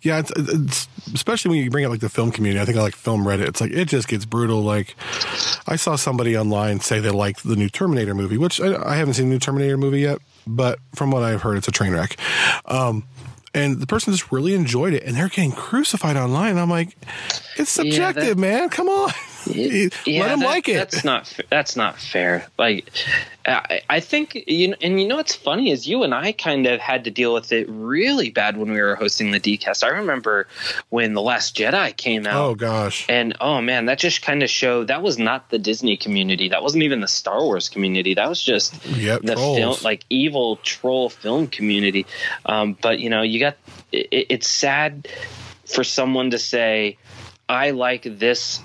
Yeah, 0.01 0.19
it's, 0.19 0.32
it's 0.36 0.88
especially 1.13 1.49
when 1.49 1.63
you 1.63 1.69
bring 1.71 1.86
up 1.86 1.91
like 1.91 2.01
the 2.01 2.10
film 2.10 2.32
community. 2.32 2.62
I 2.62 2.65
think 2.65 2.78
I 2.78 2.82
like 2.82 2.95
film 2.95 3.23
Reddit. 3.23 3.47
It's 3.47 3.62
like 3.62 3.71
it 3.71 3.86
just 3.88 4.08
gets 4.08 4.25
brutal. 4.25 4.62
Like 4.62 4.95
I 5.67 5.78
saw 5.78 5.95
somebody 5.95 6.38
online 6.38 6.80
say 6.82 6.99
they 6.99 7.10
liked 7.10 7.43
the 7.43 7.56
new 7.56 7.69
Terminator 7.69 8.13
movie, 8.13 8.38
which 8.38 8.60
I, 8.60 8.75
I 8.91 8.95
haven't 8.95 9.15
seen 9.15 9.30
the 9.30 9.36
new 9.36 9.39
Terminator 9.39 9.78
movie 9.78 10.01
yet, 10.01 10.19
but 10.45 10.80
from 10.93 11.12
what 11.12 11.23
I've 11.23 11.41
heard, 11.41 11.58
it's 11.58 11.67
a 11.67 11.71
train 11.71 11.93
wreck. 11.93 12.17
Um, 12.65 13.06
and 13.54 13.80
the 13.80 13.88
person 13.88 14.12
just 14.12 14.32
really 14.32 14.54
enjoyed 14.54 14.93
it, 14.93 15.04
and 15.04 15.15
they're 15.15 15.30
getting 15.30 15.54
crucified 15.54 16.17
online. 16.17 16.58
I'm 16.58 16.69
like, 16.69 16.97
it's 17.58 17.71
subjective, 17.71 18.36
that- 18.36 18.38
man. 18.38 18.69
Come 18.69 18.89
on, 18.89 19.12
Yeah, 19.48 19.90
let 20.22 20.30
them 20.30 20.40
that- 20.40 20.46
like 20.46 20.68
it. 20.70 20.74
That's 20.76 21.04
not 21.04 21.32
that's 21.50 21.76
not 21.76 22.00
fair. 22.00 22.48
Like, 22.58 22.90
I, 23.46 23.82
I 23.90 24.00
think 24.00 24.44
you 24.48 24.70
know, 24.70 24.76
and 24.82 25.00
you 25.00 25.08
know 25.08 25.18
what's 25.18 25.36
funny 25.36 25.70
is 25.72 25.88
you 25.88 26.04
and 26.04 26.14
I 26.14 26.32
kind 26.32 26.66
of 26.68 26.80
had 26.80 27.04
to 27.04 27.12
deal 27.12 27.34
with 27.34 27.52
it 27.52 27.68
really 27.70 28.32
bad 28.32 28.58
when 28.58 28.72
we 28.72 28.82
were 28.82 28.96
hosting 28.96 29.32
the 29.32 29.40
DCast. 29.40 29.84
I 29.84 29.90
remember 29.90 30.48
when 30.90 31.14
the 31.14 31.22
Last 31.22 31.56
Jedi 31.56 31.96
came 31.96 32.26
out. 32.26 32.36
oh 32.44 32.56
gosh, 32.56 33.06
And 33.08 33.36
oh 33.40 33.62
man, 33.62 33.86
that 33.86 34.00
just 34.00 34.22
kind 34.22 34.42
of 34.42 34.50
showed 34.50 34.88
that 34.88 35.02
was 35.04 35.18
not 35.20 35.50
the 35.50 35.60
Disney 35.60 35.96
community. 35.98 36.50
That 36.50 36.64
wasn't 36.64 36.84
even 36.84 37.02
the 37.02 37.08
Star 37.08 37.42
Wars 37.44 37.70
community. 37.70 38.14
That 38.16 38.30
was 38.30 38.42
just 38.42 38.74
Yep, 38.86 39.22
the 39.24 39.36
trolls. 39.36 39.58
film, 39.58 39.76
like 39.84 40.06
evil 40.10 40.56
troll 40.58 41.10
film 41.10 41.48
community. 41.48 42.06
Um, 42.46 42.78
but 42.82 43.00
you 43.00 43.10
know, 43.10 43.22
you 43.22 43.40
got 43.40 43.58
it, 43.92 44.08
it's 44.30 44.48
sad 44.50 45.08
for 45.66 45.84
someone 45.84 46.32
to 46.32 46.38
say, 46.40 46.98
"I 47.50 47.72
like 47.72 48.04
this," 48.04 48.60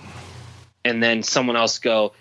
and 0.85 1.03
then 1.03 1.23
someone 1.23 1.57
else 1.57 1.79
go, 1.79 2.12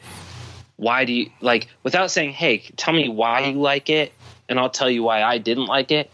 "Why 0.77 1.05
do 1.05 1.13
you 1.13 1.31
like?" 1.41 1.67
Without 1.83 2.11
saying, 2.11 2.33
"Hey, 2.33 2.63
tell 2.77 2.93
me 2.93 3.09
why 3.09 3.45
you 3.47 3.59
like 3.59 3.89
it," 3.89 4.13
and 4.47 4.59
I'll 4.59 4.69
tell 4.69 4.89
you 4.89 5.03
why 5.03 5.23
I 5.23 5.37
didn't 5.37 5.67
like 5.67 5.91
it, 5.91 6.11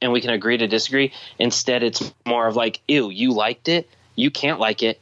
and 0.00 0.12
we 0.12 0.20
can 0.20 0.30
agree 0.30 0.58
to 0.58 0.66
disagree. 0.66 1.12
Instead, 1.38 1.82
it's 1.82 2.12
more 2.26 2.46
of 2.46 2.56
like, 2.56 2.80
"Ew, 2.88 3.10
you 3.10 3.32
liked 3.32 3.68
it. 3.68 3.88
You 4.16 4.30
can't 4.30 4.60
like 4.60 4.82
it. 4.82 5.00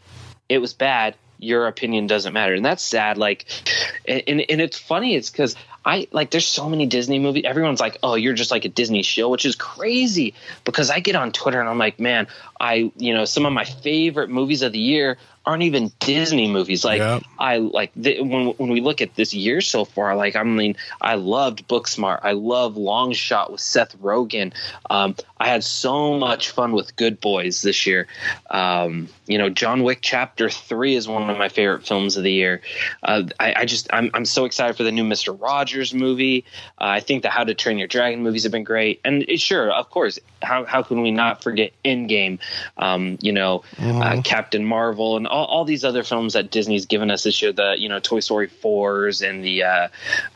It 0.49 0.59
was 0.59 0.73
bad." 0.75 1.15
Your 1.41 1.69
opinion 1.69 2.09
doesn't 2.09 2.33
matter, 2.33 2.55
and 2.55 2.65
that's 2.65 2.83
sad. 2.83 3.17
Like, 3.17 3.45
and 4.09 4.23
and, 4.27 4.61
it's 4.61 4.77
funny. 4.77 5.15
It's 5.15 5.31
because 5.31 5.55
I 5.85 6.09
like. 6.11 6.33
There's 6.33 6.49
so 6.49 6.69
many 6.69 6.87
Disney 6.87 7.21
movies. 7.21 7.45
Everyone's 7.47 7.79
like, 7.79 7.97
"Oh, 8.03 8.17
you're 8.17 8.35
just 8.35 8.51
like 8.51 8.65
a 8.65 8.69
Disney 8.69 9.03
show," 9.03 9.29
which 9.29 9.47
is 9.47 9.55
crazy. 9.55 10.35
Because 10.65 10.91
I 10.91 10.99
get 10.99 11.15
on 11.15 11.31
Twitter 11.31 11.61
and 11.61 11.69
I'm 11.69 11.79
like, 11.79 12.01
man, 12.01 12.27
I 12.59 12.91
you 12.97 13.15
know 13.15 13.25
some 13.25 13.47
of 13.47 13.53
my 13.53 13.65
favorite 13.65 14.31
movies 14.31 14.63
of 14.63 14.73
the 14.73 14.81
year 14.81 15.17
aren't 15.49 15.63
even 15.63 15.91
Disney 15.99 16.47
movies. 16.47 16.85
Like 16.85 16.99
Yeah. 16.99 17.21
I 17.39 17.57
like 17.57 17.91
the, 17.97 18.21
when 18.21 18.49
when 18.59 18.69
we 18.69 18.83
look 18.83 19.01
at 19.01 19.15
this 19.15 19.33
year 19.33 19.63
so 19.63 19.87
far. 19.87 20.15
Like 20.15 20.37
I 20.37 20.43
mean, 20.43 20.77
I 21.01 21.15
loved 21.15 21.67
Booksmart. 21.67 22.21
I 22.23 22.33
love 22.33 22.77
Long 22.77 23.15
Shot 23.15 23.51
with 23.51 23.63
Seth 23.63 23.99
Rogen. 23.99 24.53
Um, 24.91 25.17
I 25.41 25.49
had 25.49 25.65
so 25.65 26.19
much 26.19 26.51
fun 26.51 26.73
with 26.73 26.97
Good 26.97 27.19
Boys 27.21 27.63
this 27.63 27.87
year. 27.87 28.07
Um, 28.51 29.09
you 29.27 29.39
know, 29.39 29.49
John 29.49 29.85
Wick 29.85 30.01
Chapter 30.03 30.51
Three 30.51 30.95
is 30.97 31.09
one 31.09 31.31
of 31.31 31.39
my 31.39 31.49
favorite 31.49 31.87
films 31.87 32.19
of 32.19 32.25
the 32.25 32.33
year. 32.33 32.61
Uh, 33.03 33.23
I, 33.41 33.55
I 33.61 33.65
just 33.65 33.89
I'm 33.91 34.11
I'm 34.13 34.27
so 34.27 34.45
excited 34.45 34.77
for 34.77 34.83
the 34.83 34.93
new 34.93 35.05
Mister 35.05 35.33
Rogers 35.33 35.95
movie. 35.95 36.45
Uh, 36.79 36.99
I 36.99 37.01
think 37.01 37.23
the 37.23 37.31
How 37.31 37.45
to 37.45 37.55
Train 37.55 37.79
Your 37.79 37.89
Dragon 37.89 38.23
movies 38.23 38.43
have 38.43 38.53
been 38.53 38.65
great, 38.65 39.01
and 39.03 39.23
it, 39.23 39.41
sure, 39.41 39.73
of 39.73 39.89
course, 39.89 40.19
how 40.43 40.67
how 40.67 40.83
can 40.83 41.01
we 41.01 41.11
not 41.11 41.43
forget 41.43 41.73
Endgame? 41.85 42.39
Um, 42.77 43.17
you 43.23 43.33
know, 43.33 43.63
uh, 43.81 44.21
Captain 44.23 44.65
Marvel, 44.65 45.17
and 45.17 45.27
all, 45.27 45.38
all 45.45 45.65
these 45.65 45.85
other 45.85 46.03
films 46.03 46.35
that 46.35 46.51
Disney's 46.51 46.87
given 46.87 47.11
us 47.11 47.23
this 47.23 47.41
year. 47.43 47.53
The 47.53 47.75
you 47.79 47.89
know 47.89 48.01
Toy 48.01 48.21
Story 48.21 48.49
fours 48.49 49.23
and 49.23 49.45
the 49.45 49.65
uh, 49.65 49.89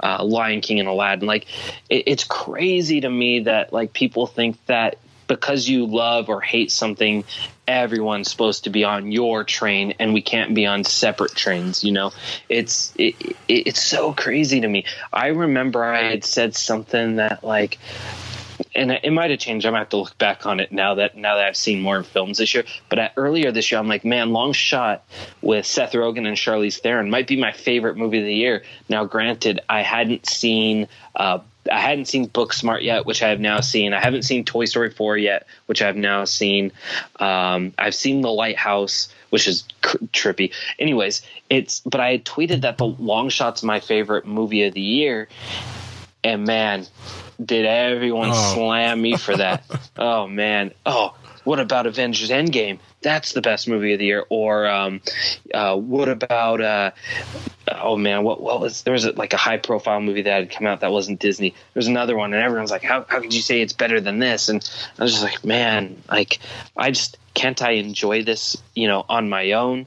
uh, 0.03 0.25
Lion 0.25 0.61
King 0.61 0.81
and 0.81 0.88
Aladdin. 0.88 1.27
Like, 1.27 1.47
it, 1.88 2.05
it's 2.07 2.25
crazy 2.25 3.01
to 3.01 3.11
me 3.11 3.41
that 3.41 3.73
like 3.73 3.93
people 3.93 4.27
think 4.27 4.65
that 4.67 4.99
because 5.27 5.69
you 5.69 5.87
love 5.87 6.29
or 6.29 6.41
hate 6.41 6.71
something 6.71 7.25
everyone's 7.67 8.31
supposed 8.31 8.65
to 8.65 8.71
be 8.71 8.85
on 8.85 9.12
your 9.12 9.45
train 9.45 9.95
and 9.99 10.12
we 10.12 10.21
can't 10.21 10.55
be 10.55 10.67
on 10.67 10.83
separate 10.85 11.35
trains 11.35 11.85
you 11.85 11.93
know 11.93 12.11
it's 12.49 12.93
it, 12.99 13.15
it, 13.21 13.37
it's 13.49 13.83
so 13.83 14.12
crazy 14.12 14.61
to 14.61 14.69
me 14.69 14.85
i 15.12 15.29
remember 15.29 15.85
i 15.85 16.03
had 16.03 16.25
said 16.25 16.55
something 16.57 17.17
that 17.17 17.43
like 17.45 17.79
and 18.74 18.90
it 18.90 19.12
might 19.12 19.30
have 19.30 19.38
changed. 19.38 19.66
I 19.66 19.70
might 19.70 19.80
have 19.80 19.88
to 19.90 19.98
look 19.98 20.16
back 20.18 20.46
on 20.46 20.61
it 20.61 20.72
now 20.72 20.94
that 20.94 21.16
now 21.16 21.37
that 21.37 21.46
I've 21.46 21.56
seen 21.56 21.80
more 21.80 22.02
films 22.02 22.38
this 22.38 22.54
year. 22.54 22.64
But 22.88 22.98
at, 22.98 23.12
earlier 23.16 23.52
this 23.52 23.70
year, 23.70 23.78
I'm 23.78 23.88
like, 23.88 24.04
man, 24.04 24.32
Long 24.32 24.52
Shot 24.52 25.04
with 25.40 25.66
Seth 25.66 25.92
Rogen 25.92 26.26
and 26.26 26.37
Charlize 26.37 26.80
Theron 26.80 27.11
might 27.11 27.26
be 27.26 27.37
my 27.37 27.52
favorite 27.52 27.96
movie 27.96 28.18
of 28.18 28.24
the 28.24 28.35
year. 28.35 28.62
Now, 28.88 29.04
granted, 29.04 29.61
I 29.68 29.82
hadn't 29.82 30.26
seen. 30.26 30.88
Uh, 31.14 31.40
I 31.70 31.78
hadn't 31.78 32.06
seen 32.06 32.28
Booksmart 32.28 32.82
yet, 32.82 33.06
which 33.06 33.22
I 33.22 33.28
have 33.28 33.38
now 33.38 33.61
seen. 33.61 33.92
I 33.92 34.00
haven't 34.00 34.22
seen 34.22 34.44
Toy 34.44 34.64
Story 34.64 34.90
4 34.90 35.16
yet, 35.16 35.46
which 35.66 35.80
I 35.80 35.87
have 35.87 35.96
now 35.96 36.24
seen. 36.24 36.72
Um, 37.20 37.72
I've 37.78 37.94
seen 37.94 38.20
The 38.20 38.32
Lighthouse, 38.32 39.08
which 39.30 39.46
is 39.46 39.64
cr- 39.80 39.98
trippy. 40.12 40.52
Anyways, 40.80 41.22
it's 41.50 41.80
but 41.80 42.00
I 42.00 42.18
tweeted 42.18 42.62
that 42.62 42.78
The 42.78 42.87
Long 42.87 43.28
Shot's 43.28 43.62
my 43.62 43.78
favorite 43.78 44.26
movie 44.26 44.64
of 44.64 44.74
the 44.74 44.80
year, 44.80 45.28
and 46.24 46.46
man, 46.46 46.87
did 47.44 47.66
everyone 47.66 48.30
Oh. 48.32 48.54
slam 48.54 49.02
me 49.02 49.16
for 49.16 49.37
that? 49.37 49.64
oh 49.96 50.26
man, 50.26 50.72
oh 50.87 51.14
what 51.44 51.58
about 51.58 51.87
Avengers 51.87 52.30
Endgame? 52.30 52.78
That's 53.00 53.32
the 53.32 53.40
best 53.40 53.66
movie 53.66 53.92
of 53.92 53.98
the 53.98 54.04
year. 54.04 54.24
Or 54.28 54.66
um, 54.66 55.00
uh, 55.52 55.76
what 55.76 56.08
about 56.08 56.61
uh, 56.61 56.90
oh 57.70 57.96
man, 57.96 58.22
what 58.22 58.40
what 58.40 58.61
was 58.61 58.82
there 58.82 58.92
was 58.92 59.04
a, 59.04 59.12
like 59.12 59.32
a 59.32 59.37
high 59.37 59.56
profile 59.56 60.00
movie 60.00 60.22
that 60.22 60.40
had 60.40 60.50
come 60.50 60.66
out 60.66 60.80
that 60.80 60.92
wasn't 60.92 61.20
Disney. 61.20 61.54
There's 61.74 61.88
another 61.88 62.16
one, 62.16 62.32
and 62.32 62.42
everyone's 62.42 62.70
like, 62.70 62.82
how 62.85 63.04
how 63.08 63.20
could 63.20 63.35
you 63.35 63.42
say 63.42 63.61
it's 63.61 63.72
better 63.72 64.00
than 64.00 64.18
this? 64.18 64.48
And 64.48 64.68
I 64.98 65.02
was 65.02 65.12
just 65.12 65.24
like, 65.24 65.44
man, 65.44 66.00
like 66.08 66.38
I 66.76 66.90
just 66.92 67.18
can't 67.35 67.61
I 67.61 67.72
enjoy 67.72 68.22
this, 68.22 68.56
you 68.74 68.87
know, 68.87 69.04
on 69.08 69.28
my 69.28 69.52
own. 69.52 69.87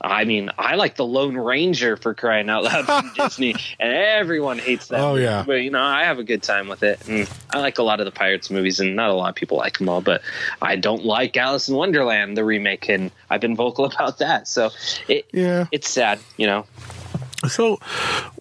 I 0.00 0.24
mean, 0.24 0.50
I 0.58 0.76
like 0.76 0.94
the 0.96 1.04
Lone 1.04 1.36
Ranger 1.36 1.96
for 1.96 2.14
crying 2.14 2.48
out 2.48 2.62
loud 2.64 2.84
from 2.86 3.10
Disney, 3.16 3.54
and 3.80 3.92
everyone 3.92 4.58
hates 4.58 4.86
that. 4.88 5.00
Oh, 5.00 5.14
movie. 5.14 5.24
yeah. 5.24 5.42
but 5.46 5.54
you 5.54 5.70
know, 5.70 5.82
I 5.82 6.04
have 6.04 6.18
a 6.20 6.24
good 6.24 6.42
time 6.42 6.68
with 6.68 6.82
it. 6.84 7.00
And 7.08 7.28
I 7.50 7.58
like 7.58 7.78
a 7.78 7.82
lot 7.82 7.98
of 7.98 8.06
the 8.06 8.12
Pirates 8.12 8.48
movies, 8.50 8.78
and 8.78 8.94
not 8.94 9.10
a 9.10 9.14
lot 9.14 9.28
of 9.30 9.34
people 9.34 9.56
like 9.58 9.78
them 9.78 9.88
all. 9.88 10.00
But 10.00 10.22
I 10.62 10.76
don't 10.76 11.04
like 11.04 11.36
Alice 11.36 11.68
in 11.68 11.74
Wonderland, 11.74 12.36
the 12.36 12.44
remake, 12.44 12.88
and 12.88 13.10
I've 13.28 13.40
been 13.40 13.56
vocal 13.56 13.84
about 13.92 14.18
that. 14.18 14.46
So 14.46 14.70
it, 15.08 15.26
Yeah. 15.32 15.66
it's 15.72 15.88
sad, 15.90 16.20
you 16.36 16.46
know. 16.46 16.64
So, 17.48 17.78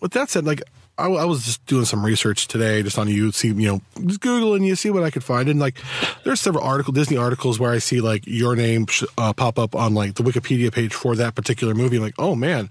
with 0.02 0.12
that 0.12 0.30
said, 0.30 0.46
like 0.46 0.62
I, 0.98 1.06
I 1.08 1.26
was 1.26 1.46
just 1.46 1.66
doing 1.68 1.86
some 1.86 2.04
research 2.06 2.48
today, 2.48 2.82
just 2.84 2.98
on 2.98 3.08
you 3.08 3.32
see, 3.32 3.50
you 3.50 3.68
know, 3.68 3.82
just 4.06 4.22
Google 4.22 4.56
and 4.56 4.66
you 4.66 4.76
see 4.76 4.90
what 4.90 5.04
I 5.04 5.12
could 5.12 5.24
find, 5.24 5.48
and 5.50 5.60
like 5.60 5.80
there's 6.24 6.42
several 6.42 6.64
article 6.64 6.92
Disney 6.94 7.18
articles 7.18 7.60
where 7.60 7.72
I 7.72 7.78
see 7.78 8.02
like 8.02 8.24
your 8.26 8.56
name 8.56 8.88
sh- 8.88 9.04
uh, 9.18 9.34
pop 9.34 9.60
up 9.60 9.76
on 9.76 9.94
like 9.94 10.16
the 10.16 10.24
Wikipedia 10.24 10.72
page 10.72 10.94
for 10.94 11.16
that 11.16 11.36
particular 11.36 11.74
movie. 11.76 11.98
I'm 11.98 12.04
like, 12.04 12.16
oh 12.18 12.36
man, 12.36 12.70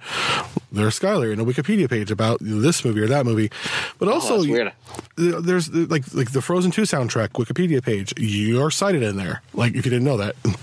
there's 0.72 0.98
Skylar 0.98 1.32
in 1.32 1.40
a 1.40 1.44
Wikipedia 1.44 1.88
page 1.88 2.10
about 2.10 2.38
this 2.40 2.84
movie 2.84 3.00
or 3.00 3.06
that 3.08 3.24
movie, 3.24 3.50
but 3.98 4.08
also 4.08 4.36
Oh, 5.18 5.40
there's 5.40 5.72
like 5.72 6.12
like 6.14 6.32
the 6.32 6.42
Frozen 6.42 6.72
Two 6.72 6.82
soundtrack 6.82 7.28
Wikipedia 7.30 7.82
page. 7.82 8.12
You're 8.18 8.70
cited 8.70 9.02
in 9.02 9.16
there. 9.16 9.42
Like 9.54 9.74
if 9.74 9.84
you 9.86 9.90
didn't 9.90 10.04
know 10.04 10.16
that. 10.16 10.36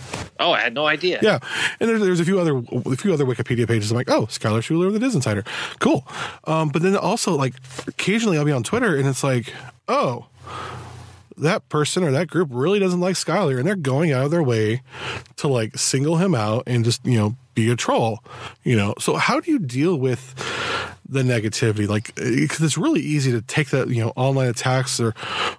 Oh, 0.43 0.51
I 0.51 0.59
had 0.59 0.73
no 0.73 0.85
idea. 0.85 1.19
Yeah, 1.21 1.39
and 1.79 1.89
there's, 1.89 2.01
there's 2.01 2.19
a 2.19 2.25
few 2.25 2.39
other 2.39 2.57
a 2.57 2.97
few 2.97 3.13
other 3.13 3.25
Wikipedia 3.25 3.65
pages. 3.67 3.91
I'm 3.91 3.97
like, 3.97 4.09
oh, 4.09 4.25
Skylar 4.25 4.61
Schuler 4.61 4.87
of 4.87 4.93
the 4.93 4.99
Disney 4.99 5.19
Insider, 5.19 5.43
cool. 5.79 6.05
Um, 6.43 6.69
but 6.69 6.81
then 6.81 6.97
also 6.97 7.35
like 7.35 7.53
occasionally 7.87 8.37
I'll 8.37 8.45
be 8.45 8.51
on 8.51 8.63
Twitter 8.63 8.95
and 8.97 9.07
it's 9.07 9.23
like, 9.23 9.53
oh, 9.87 10.27
that 11.37 11.67
person 11.69 12.03
or 12.03 12.11
that 12.11 12.27
group 12.27 12.49
really 12.51 12.79
doesn't 12.79 12.99
like 12.99 13.15
Skylar, 13.15 13.57
and 13.57 13.67
they're 13.67 13.75
going 13.75 14.11
out 14.11 14.25
of 14.25 14.31
their 14.31 14.43
way 14.43 14.81
to 15.37 15.47
like 15.47 15.77
single 15.77 16.17
him 16.17 16.35
out 16.35 16.63
and 16.67 16.83
just 16.83 17.05
you 17.05 17.17
know 17.17 17.35
be 17.55 17.69
a 17.71 17.75
troll, 17.75 18.23
you 18.63 18.75
know. 18.75 18.93
So 18.99 19.15
how 19.15 19.39
do 19.39 19.51
you 19.51 19.59
deal 19.59 19.95
with 19.95 20.33
the 21.07 21.21
negativity? 21.21 21.87
Like, 21.87 22.09
eh, 22.19 22.41
because 22.41 22.61
it's 22.61 22.77
really 22.77 23.01
easy 23.01 23.31
to 23.31 23.41
take 23.41 23.69
that 23.69 23.89
you 23.89 24.03
know 24.03 24.13
online 24.15 24.47
attacks 24.47 24.99
or 24.99 25.13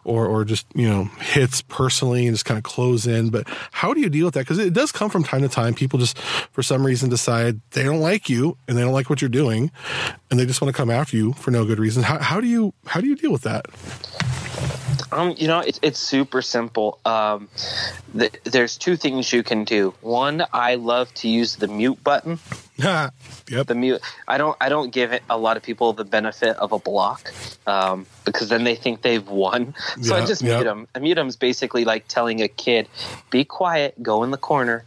or 0.04 0.26
or 0.26 0.44
just 0.44 0.66
you 0.74 0.88
know 0.88 1.04
hits 1.20 1.62
personally 1.62 2.26
and 2.26 2.34
just 2.34 2.44
kind 2.44 2.58
of 2.58 2.64
close 2.64 3.06
in. 3.06 3.30
But 3.30 3.46
how 3.72 3.94
do 3.94 4.00
you 4.00 4.08
deal 4.08 4.26
with 4.26 4.34
that? 4.34 4.40
Because 4.40 4.58
it 4.58 4.72
does 4.72 4.92
come 4.92 5.10
from 5.10 5.24
time 5.24 5.42
to 5.42 5.48
time. 5.48 5.74
People 5.74 5.98
just 5.98 6.18
for 6.18 6.62
some 6.62 6.84
reason 6.84 7.08
decide 7.08 7.60
they 7.70 7.84
don't 7.84 8.00
like 8.00 8.28
you 8.28 8.56
and 8.68 8.76
they 8.76 8.82
don't 8.82 8.92
like 8.92 9.10
what 9.10 9.20
you're 9.20 9.28
doing, 9.28 9.70
and 10.30 10.38
they 10.38 10.46
just 10.46 10.60
want 10.60 10.74
to 10.74 10.76
come 10.76 10.90
after 10.90 11.16
you 11.16 11.32
for 11.34 11.50
no 11.50 11.64
good 11.64 11.78
reason. 11.78 12.02
How 12.02 12.18
how 12.18 12.40
do 12.40 12.46
you 12.46 12.74
how 12.86 13.00
do 13.00 13.06
you 13.06 13.16
deal 13.16 13.32
with 13.32 13.42
that? 13.42 13.66
Um, 15.12 15.34
you 15.36 15.46
know, 15.46 15.60
it's 15.60 15.78
it's 15.82 15.98
super 15.98 16.42
simple. 16.42 16.98
Um, 17.04 17.48
th- 18.18 18.40
there's 18.44 18.76
two 18.76 18.96
things 18.96 19.32
you 19.32 19.42
can 19.42 19.64
do. 19.64 19.94
One, 20.00 20.44
I 20.52 20.74
love 20.76 21.12
to 21.14 21.28
use 21.28 21.56
the 21.56 21.68
mute 21.68 22.02
button. 22.02 22.38
yep. 22.76 23.12
The 23.48 23.74
mute. 23.74 24.00
I 24.26 24.38
don't. 24.38 24.56
I 24.60 24.68
don't 24.68 24.90
give 24.92 25.12
it 25.12 25.22
a 25.30 25.38
lot 25.38 25.56
of 25.56 25.62
people 25.62 25.92
the 25.92 26.04
benefit 26.04 26.56
of 26.56 26.72
a 26.72 26.78
block, 26.78 27.32
um, 27.66 28.06
because 28.24 28.48
then 28.48 28.64
they 28.64 28.74
think 28.74 29.02
they've 29.02 29.26
won. 29.26 29.74
So 30.02 30.16
Yeah, 30.16 30.22
I 30.22 30.26
just 30.26 30.42
yeah. 30.42 30.56
mute 30.56 30.64
them. 30.64 30.88
A 30.94 31.00
mute 31.00 31.14
them 31.14 31.28
is 31.28 31.36
basically 31.36 31.84
like 31.84 32.08
telling 32.08 32.42
a 32.42 32.48
kid, 32.48 32.88
"Be 33.30 33.44
quiet, 33.44 34.02
go 34.02 34.22
in 34.24 34.30
the 34.30 34.38
corner." 34.38 34.84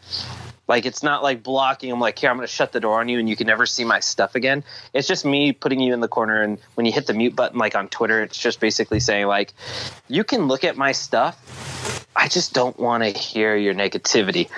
Like 0.68 0.86
it's 0.86 1.02
not 1.04 1.24
like 1.24 1.44
blocking. 1.44 1.92
I'm 1.92 2.00
like, 2.00 2.20
here, 2.20 2.30
I'm 2.30 2.36
going 2.38 2.48
to 2.48 2.54
shut 2.54 2.72
the 2.72 2.80
door 2.80 3.00
on 3.00 3.08
you, 3.10 3.20
and 3.20 3.30
you 3.30 3.36
can 3.36 3.48
never 3.48 3.66
see 3.66 3.86
my 3.86 4.00
stuff 4.00 4.36
again. 4.36 4.64
It's 4.94 5.08
just 5.08 5.24
me 5.26 5.52
putting 5.54 5.80
you 5.80 5.94
in 5.94 6.02
the 6.02 6.08
corner, 6.08 6.42
and 6.42 6.58
when 6.76 6.86
you 6.86 6.92
hit 6.92 7.08
the 7.08 7.14
mute 7.14 7.36
button, 7.36 7.58
like 7.58 7.76
on 7.76 7.88
Twitter, 7.90 8.22
it's 8.24 8.38
just 8.38 8.60
basically 8.60 9.00
saying 9.00 9.28
like, 9.28 9.54
you 10.10 10.24
can 10.24 10.48
look 10.48 10.64
at 10.64 10.76
my 10.76 10.92
stuff. 10.92 11.36
I 12.16 12.28
just 12.28 12.54
don't 12.54 12.78
want 12.80 13.04
to 13.04 13.12
hear 13.12 13.56
your 13.56 13.74
negativity. 13.76 14.50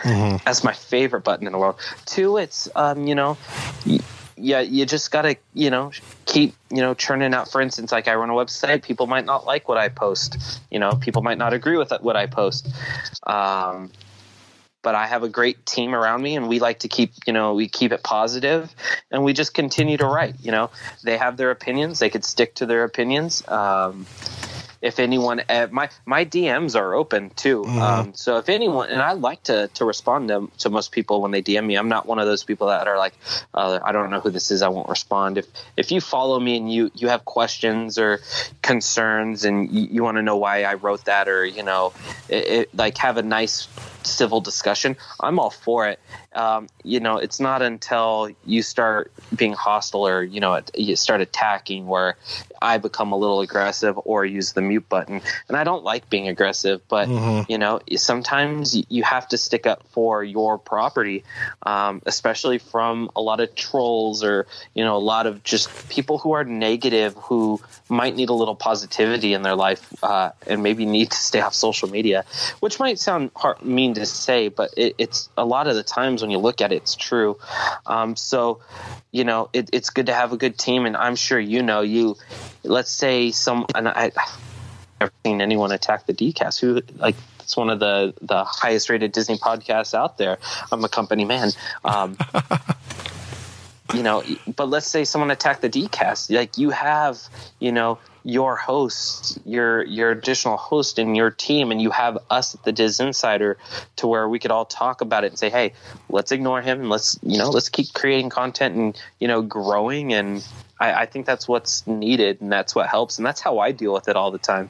That's 0.46 0.64
my 0.64 0.74
favorite 0.74 1.24
button 1.26 1.46
in 1.46 1.52
the 1.54 1.60
world. 1.60 1.76
Two, 2.06 2.38
it's 2.38 2.70
um, 2.76 3.06
you 3.06 3.16
know, 3.16 3.38
y- 3.86 4.00
yeah, 4.38 4.62
you 4.62 4.86
just 4.86 5.12
gotta 5.12 5.36
you 5.54 5.70
know 5.70 5.92
keep 6.26 6.56
you 6.72 6.78
know 6.82 6.94
churning 6.94 7.34
out. 7.34 7.52
For 7.52 7.60
instance, 7.60 7.92
like 7.92 8.08
I 8.08 8.16
run 8.16 8.30
a 8.30 8.34
website, 8.34 8.82
people 8.82 9.06
might 9.08 9.26
not 9.26 9.46
like 9.46 9.68
what 9.68 9.78
I 9.78 9.90
post. 9.90 10.38
You 10.72 10.80
know, 10.80 10.94
people 10.94 11.22
might 11.22 11.38
not 11.38 11.54
agree 11.54 11.78
with 11.78 11.92
what 12.02 12.16
I 12.16 12.26
post. 12.28 12.70
Um, 13.28 13.92
but 14.82 14.96
I 14.96 15.08
have 15.08 15.24
a 15.24 15.30
great 15.30 15.66
team 15.66 15.94
around 15.94 16.22
me, 16.22 16.36
and 16.36 16.48
we 16.48 16.60
like 16.60 16.80
to 16.80 16.88
keep, 16.88 17.14
you 17.26 17.34
know, 17.34 17.54
we 17.54 17.68
keep 17.68 17.92
it 17.92 18.04
positive, 18.04 18.74
and 19.12 19.24
we 19.24 19.34
just 19.34 19.54
continue 19.54 19.98
to 19.98 20.06
write. 20.06 20.36
You 20.42 20.52
know, 20.52 20.70
they 21.04 21.18
have 21.18 21.38
their 21.38 21.52
opinions; 21.52 22.00
they 22.00 22.10
could 22.10 22.26
stick 22.26 22.56
to 22.56 22.66
their 22.66 22.84
opinions. 22.84 23.46
Um, 23.48 24.06
if 24.82 25.00
anyone, 25.00 25.42
uh, 25.50 25.68
my 25.72 25.90
my 26.06 26.24
DMs 26.24 26.76
are 26.80 26.94
open 26.94 27.32
too. 27.32 27.66
Um, 27.66 28.14
so 28.14 28.38
if 28.38 28.48
anyone, 28.48 28.90
and 28.90 29.02
I 29.02 29.12
like 29.12 29.44
to 29.44 29.68
to 29.74 29.86
respond 29.86 30.30
to, 30.30 30.50
to 30.60 30.70
most 30.70 30.92
people 30.92 31.22
when 31.22 31.32
they 31.32 31.42
DM 31.42 31.66
me. 31.66 31.76
I'm 31.76 31.90
not 31.90 32.06
one 32.06 32.20
of 32.20 32.26
those 32.26 32.44
people 32.44 32.68
that 32.68 32.88
are 32.88 32.98
like, 32.98 33.14
uh, 33.54 33.80
I 33.84 33.92
don't 33.92 34.10
know 34.10 34.22
who 34.22 34.30
this 34.30 34.52
is, 34.52 34.62
I 34.62 34.70
won't 34.70 34.88
respond. 34.88 35.38
If 35.38 35.48
if 35.76 35.92
you 35.92 36.00
follow 36.00 36.40
me 36.40 36.56
and 36.58 36.72
you 36.72 36.92
you 36.96 37.10
have 37.10 37.26
questions 37.26 37.98
or 37.98 38.22
concerns 38.62 39.44
and 39.44 39.70
you, 39.70 39.88
you 39.92 40.04
want 40.04 40.16
to 40.18 40.22
know 40.22 40.38
why 40.38 40.64
I 40.64 40.76
wrote 40.76 41.06
that, 41.06 41.28
or 41.28 41.46
you 41.46 41.64
know, 41.64 41.92
it, 42.30 42.48
it, 42.48 42.76
like 42.76 42.98
have 43.00 43.18
a 43.18 43.24
nice 43.24 43.68
civil 44.04 44.42
discussion, 44.42 44.98
I'm 45.20 45.40
all 45.40 45.50
for 45.50 45.88
it. 45.88 46.00
Um, 46.34 46.68
you 46.84 47.00
know, 47.00 47.18
it's 47.18 47.40
not 47.40 47.62
until 47.62 48.30
you 48.46 48.62
start 48.62 49.12
being 49.36 49.54
hostile 49.54 50.08
or 50.08 50.24
you 50.24 50.40
know 50.40 50.62
you 50.76 50.96
start 50.96 51.22
attacking 51.22 51.88
where 51.88 52.18
I 52.62 52.78
become 52.78 53.12
a 53.12 53.18
little 53.18 53.42
aggressive 53.42 54.00
or 54.04 54.26
use 54.26 54.54
the 54.54 54.62
mute 54.62 54.88
button. 54.90 55.22
And 55.48 55.58
I 55.58 55.64
don't 55.64 55.84
like 55.84 56.10
being 56.10 56.28
aggressive, 56.28 56.82
but 56.88 57.08
you 57.50 57.58
know, 57.58 57.80
sometimes 57.96 58.78
you 58.90 59.04
have 59.04 59.28
to 59.30 59.38
stick 59.38 59.66
up 59.66 59.84
for 59.92 60.24
your 60.24 60.58
property, 60.58 61.24
um, 61.64 62.02
especially 62.06 62.58
from 62.58 63.10
a 63.16 63.22
lot 63.22 63.40
of 63.40 63.56
trolls 63.56 64.24
or 64.24 64.48
you 64.74 64.84
know 64.84 64.96
a 64.96 65.00
lot 65.00 65.26
of 65.26 65.44
just 65.44 65.90
people 65.90 66.18
who 66.18 66.34
are 66.34 66.44
negative 66.44 67.16
who 67.16 67.60
might 67.90 68.16
need 68.16 68.30
a 68.30 68.34
little 68.34 68.56
positivity 68.56 69.34
in 69.34 69.42
their 69.42 69.56
life 69.56 69.92
uh, 70.04 70.32
and 70.46 70.62
maybe 70.62 70.86
need 70.86 71.12
to 71.12 71.18
stay 71.18 71.42
off 71.42 71.54
social 71.54 71.90
media, 71.90 72.24
which 72.60 72.80
might 72.80 73.00
sound 73.00 73.32
hard, 73.36 73.64
mean 73.64 73.89
to 73.96 74.06
say, 74.06 74.48
but 74.48 74.74
it, 74.78 74.96
it's 74.98 75.30
a 75.38 75.46
lot 75.46 75.68
of 75.68 75.76
the 75.76 75.84
times 75.84 76.22
when 76.22 76.32
you 76.32 76.38
look 76.38 76.62
at 76.62 76.72
it, 76.72 76.78
it's 76.78 76.96
true. 76.96 77.38
Um, 77.86 78.16
so, 78.16 78.60
you 79.12 79.24
know, 79.24 79.50
it, 79.54 79.70
it's 79.74 79.90
good 79.90 80.08
to 80.08 80.14
have 80.14 80.34
a 80.34 80.38
good 80.38 80.58
team, 80.58 80.86
and 80.86 80.96
I'm 80.96 81.16
sure 81.16 81.40
you 81.40 81.62
know 81.62 81.82
you. 81.82 82.18
Let's 82.64 82.92
say 82.92 83.32
some, 83.32 83.66
and 83.76 83.88
I, 83.88 84.12
I've 84.16 84.40
never 85.00 85.12
seen 85.26 85.42
anyone 85.42 85.72
attack 85.72 86.06
the 86.06 86.14
DCast. 86.14 86.60
Who 86.60 86.82
like 86.98 87.16
it's 87.40 87.58
one 87.58 87.70
of 87.70 87.80
the 87.80 88.14
the 88.22 88.44
highest 88.44 88.90
rated 88.90 89.12
Disney 89.12 89.38
podcasts 89.38 89.94
out 89.94 90.18
there. 90.18 90.38
I'm 90.72 90.84
a 90.84 90.90
company 90.90 91.26
man. 91.26 91.52
Um, 91.84 92.18
you 93.94 94.04
know, 94.04 94.24
but 94.56 94.70
let's 94.70 94.88
say 94.88 95.04
someone 95.04 95.32
attacked 95.32 95.62
the 95.62 95.70
DCast. 95.70 96.36
Like 96.36 96.58
you 96.58 96.70
have, 96.70 97.20
you 97.60 97.72
know, 97.72 97.98
your 98.30 98.56
host, 98.56 99.40
your 99.46 99.84
your 99.84 100.12
additional 100.12 100.58
host 100.58 101.00
in 101.00 101.16
your 101.16 101.32
team, 101.32 101.72
and 101.72 101.82
you 101.82 101.90
have 101.92 102.18
us 102.30 102.56
at 102.56 102.64
the 102.64 102.72
DisInsider 102.74 103.56
to 103.98 104.08
where 104.08 104.30
we 104.30 104.40
could 104.40 104.52
all 104.52 104.66
talk 104.66 105.02
about 105.02 105.24
it 105.24 105.28
and 105.28 105.40
say, 105.40 105.50
hey, 105.50 105.74
let's 106.10 106.32
ignore 106.32 106.62
him 106.62 106.82
and 106.82 106.90
let's 106.90 107.18
you 107.24 107.38
know 107.38 107.50
let's 107.50 107.70
keep 107.70 107.94
creating 107.94 108.30
content 108.30 108.76
and 108.76 109.02
you 109.20 109.28
know 109.28 109.42
growing. 109.42 110.14
And 110.14 110.48
I, 110.80 110.94
I 111.02 111.06
think 111.06 111.26
that's 111.26 111.48
what's 111.48 111.86
needed 111.88 112.42
and 112.42 112.52
that's 112.52 112.74
what 112.76 112.88
helps 112.88 113.18
and 113.18 113.26
that's 113.26 113.42
how 113.42 113.60
I 113.60 113.72
deal 113.72 113.94
with 113.94 114.08
it 114.08 114.16
all 114.16 114.32
the 114.32 114.38
time. 114.38 114.70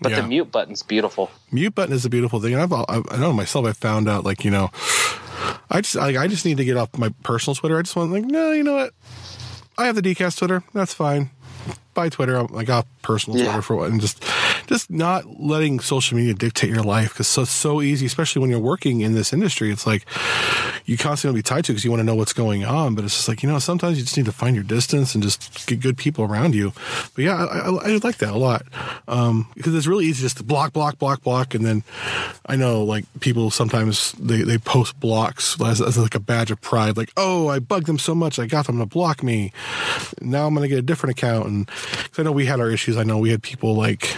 But 0.00 0.10
Yeah. 0.12 0.20
the 0.22 0.26
mute 0.26 0.50
button's 0.50 0.82
beautiful. 0.82 1.30
mute 1.50 1.74
button 1.74 1.94
is 1.94 2.04
a 2.04 2.10
beautiful 2.10 2.40
thing. 2.40 2.54
And 2.54 2.62
I've, 2.62 2.72
I 2.72 3.02
I 3.10 3.16
know 3.18 3.32
myself. 3.32 3.66
I 3.66 3.72
found 3.72 4.08
out 4.08 4.24
like 4.24 4.44
you 4.44 4.50
know, 4.50 4.70
I 5.70 5.80
just 5.80 5.94
like 5.96 6.16
I 6.16 6.26
just 6.28 6.44
need 6.44 6.56
to 6.58 6.64
get 6.64 6.76
off 6.76 6.96
my 6.96 7.10
personal 7.22 7.54
Twitter. 7.54 7.78
I 7.78 7.82
just 7.82 7.96
want 7.96 8.12
like 8.12 8.24
no, 8.24 8.52
you 8.52 8.62
know 8.62 8.74
what? 8.74 8.94
I 9.78 9.86
have 9.86 9.94
the 9.96 10.02
DCast 10.02 10.38
Twitter. 10.38 10.62
That's 10.74 10.92
fine. 10.94 11.30
Buy 11.94 12.08
Twitter. 12.08 12.36
I'm 12.36 12.46
like 12.48 12.70
off 12.70 12.86
personal 13.02 13.38
Yeah. 13.38 13.46
Twitter 13.46 13.62
for 13.62 13.76
what, 13.76 13.90
and 13.90 14.00
just 14.00 14.22
just 14.72 14.90
not 14.90 15.38
letting 15.38 15.80
social 15.80 16.16
media 16.16 16.32
dictate 16.32 16.70
your 16.70 16.82
life 16.82 17.10
because 17.10 17.28
so 17.28 17.44
so 17.44 17.82
easy, 17.82 18.06
especially 18.06 18.40
when 18.40 18.48
you're 18.48 18.58
working 18.58 19.02
in 19.02 19.12
this 19.12 19.30
industry. 19.30 19.70
It's 19.70 19.86
like 19.86 20.06
you 20.86 20.96
constantly 20.96 21.40
be 21.40 21.42
tied 21.42 21.66
to 21.66 21.72
because 21.72 21.84
you 21.84 21.90
want 21.90 22.00
to 22.00 22.04
know 22.04 22.14
what's 22.14 22.32
going 22.32 22.64
on. 22.64 22.94
But 22.94 23.04
it's 23.04 23.14
just 23.14 23.28
like 23.28 23.42
you 23.42 23.50
know, 23.50 23.58
sometimes 23.58 23.98
you 23.98 24.04
just 24.04 24.16
need 24.16 24.24
to 24.24 24.32
find 24.32 24.56
your 24.56 24.64
distance 24.64 25.14
and 25.14 25.22
just 25.22 25.66
get 25.66 25.80
good 25.80 25.98
people 25.98 26.24
around 26.24 26.54
you. 26.54 26.72
But 27.14 27.24
yeah, 27.24 27.34
I, 27.36 27.58
I, 27.58 27.68
I 27.68 27.96
like 28.02 28.16
that 28.18 28.32
a 28.32 28.38
lot 28.38 28.62
um, 29.08 29.46
because 29.54 29.74
it's 29.74 29.86
really 29.86 30.06
easy 30.06 30.22
just 30.22 30.38
to 30.38 30.42
block, 30.42 30.72
block, 30.72 30.98
block, 30.98 31.22
block, 31.22 31.54
and 31.54 31.66
then 31.66 31.84
I 32.46 32.56
know 32.56 32.82
like 32.82 33.04
people 33.20 33.50
sometimes 33.50 34.12
they, 34.12 34.40
they 34.40 34.56
post 34.56 34.98
blocks 35.00 35.60
as, 35.60 35.82
as 35.82 35.98
like 35.98 36.14
a 36.14 36.20
badge 36.20 36.50
of 36.50 36.62
pride, 36.62 36.96
like 36.96 37.12
oh 37.18 37.48
I 37.48 37.58
bugged 37.58 37.86
them 37.86 37.98
so 37.98 38.14
much 38.14 38.38
I 38.38 38.46
got 38.46 38.68
them 38.68 38.78
to 38.78 38.86
block 38.86 39.22
me. 39.22 39.52
Now 40.22 40.46
I'm 40.46 40.54
gonna 40.54 40.68
get 40.68 40.78
a 40.78 40.82
different 40.82 41.18
account, 41.18 41.46
and 41.46 41.70
I 42.16 42.22
know 42.22 42.32
we 42.32 42.46
had 42.46 42.58
our 42.58 42.70
issues. 42.70 42.96
I 42.96 43.02
know 43.02 43.18
we 43.18 43.28
had 43.28 43.42
people 43.42 43.76
like. 43.76 44.16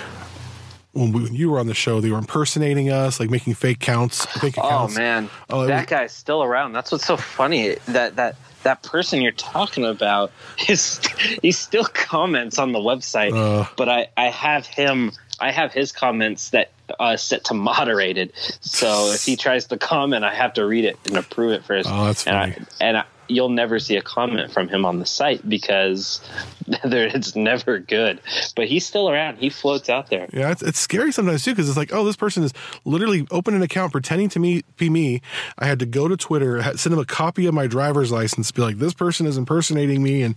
When, 0.95 1.13
we, 1.13 1.23
when 1.25 1.35
you 1.35 1.51
were 1.51 1.59
on 1.59 1.67
the 1.67 1.75
show, 1.75 2.01
they 2.01 2.11
were 2.11 2.19
impersonating 2.19 2.91
us, 2.91 3.21
like 3.21 3.29
making 3.31 3.55
fake 3.55 3.81
counts, 3.81 4.25
fake 4.41 4.55
Oh 4.59 4.89
man, 4.89 5.29
Oh, 5.51 5.67
that 5.67 5.81
was- 5.81 5.87
guy's 5.87 6.13
still 6.13 6.43
around. 6.43 6.73
That's 6.73 6.91
what's 6.93 7.05
so 7.07 7.17
funny. 7.17 7.77
That 7.87 8.17
that 8.17 8.37
that 8.63 8.83
person 8.83 9.21
you're 9.21 9.33
talking 9.33 9.85
about 9.85 10.33
is 10.69 11.01
he 11.43 11.53
still 11.53 11.85
comments 11.85 12.59
on 12.59 12.73
the 12.73 12.79
website, 12.79 13.33
Uh. 13.35 13.69
but 13.77 13.89
I 13.89 14.09
I 14.17 14.27
have 14.31 14.67
him. 14.67 15.13
I 15.41 15.51
have 15.51 15.73
his 15.73 15.91
comments 15.91 16.51
that 16.51 16.71
uh, 17.01 17.17
set 17.17 17.45
to 17.47 17.55
moderated. 17.55 18.33
So 18.61 19.11
if 19.13 19.25
he 19.25 19.35
tries 19.45 19.67
to 19.67 19.77
comment, 19.79 20.25
I 20.25 20.33
have 20.33 20.55
to 20.55 20.65
read 20.65 20.85
it 20.85 20.97
and 21.07 21.17
approve 21.17 21.51
it 21.53 21.65
first. 21.65 21.89
Oh, 21.91 22.05
that's 22.07 22.25
and. 22.27 22.37
I, 22.37 22.57
and 22.81 22.97
I, 22.99 23.05
you'll 23.29 23.49
never 23.49 23.79
see 23.79 23.97
a 23.97 24.03
comment 24.03 24.53
from 24.53 24.69
him 24.69 24.85
on 24.85 24.99
the 24.99 25.07
site 25.07 25.49
because 25.49 26.21
it's 26.69 27.37
never 27.37 27.79
good. 27.79 28.21
But 28.57 28.69
he's 28.69 28.87
still 28.87 29.09
around. 29.11 29.39
He 29.39 29.51
floats 29.51 29.89
out 29.89 30.11
there. 30.11 30.29
Yeah, 30.33 30.51
it's, 30.51 30.63
it's 30.63 30.79
scary 30.79 31.13
sometimes 31.13 31.45
too 31.45 31.53
because 31.53 31.69
it's 31.69 31.79
like, 31.79 31.93
oh, 31.93 32.05
this 32.05 32.17
person 32.17 32.43
is 32.43 32.53
literally 32.85 33.27
open 33.31 33.55
an 33.55 33.63
account 33.63 33.93
pretending 33.93 34.29
to 34.31 34.39
me 34.39 34.63
be 34.77 34.91
me. 34.91 35.21
I 35.59 35.67
had 35.67 35.79
to 35.81 35.87
go 35.87 36.09
to 36.09 36.17
Twitter, 36.17 36.63
send 36.77 36.93
him 36.93 36.99
a 36.99 37.05
copy 37.05 37.47
of 37.47 37.55
my 37.55 37.67
driver's 37.67 38.13
license, 38.13 38.51
be 38.51 38.63
like, 38.63 38.79
this 38.79 38.95
person 38.95 39.27
is 39.27 39.37
impersonating 39.37 40.03
me, 40.03 40.23
and 40.23 40.35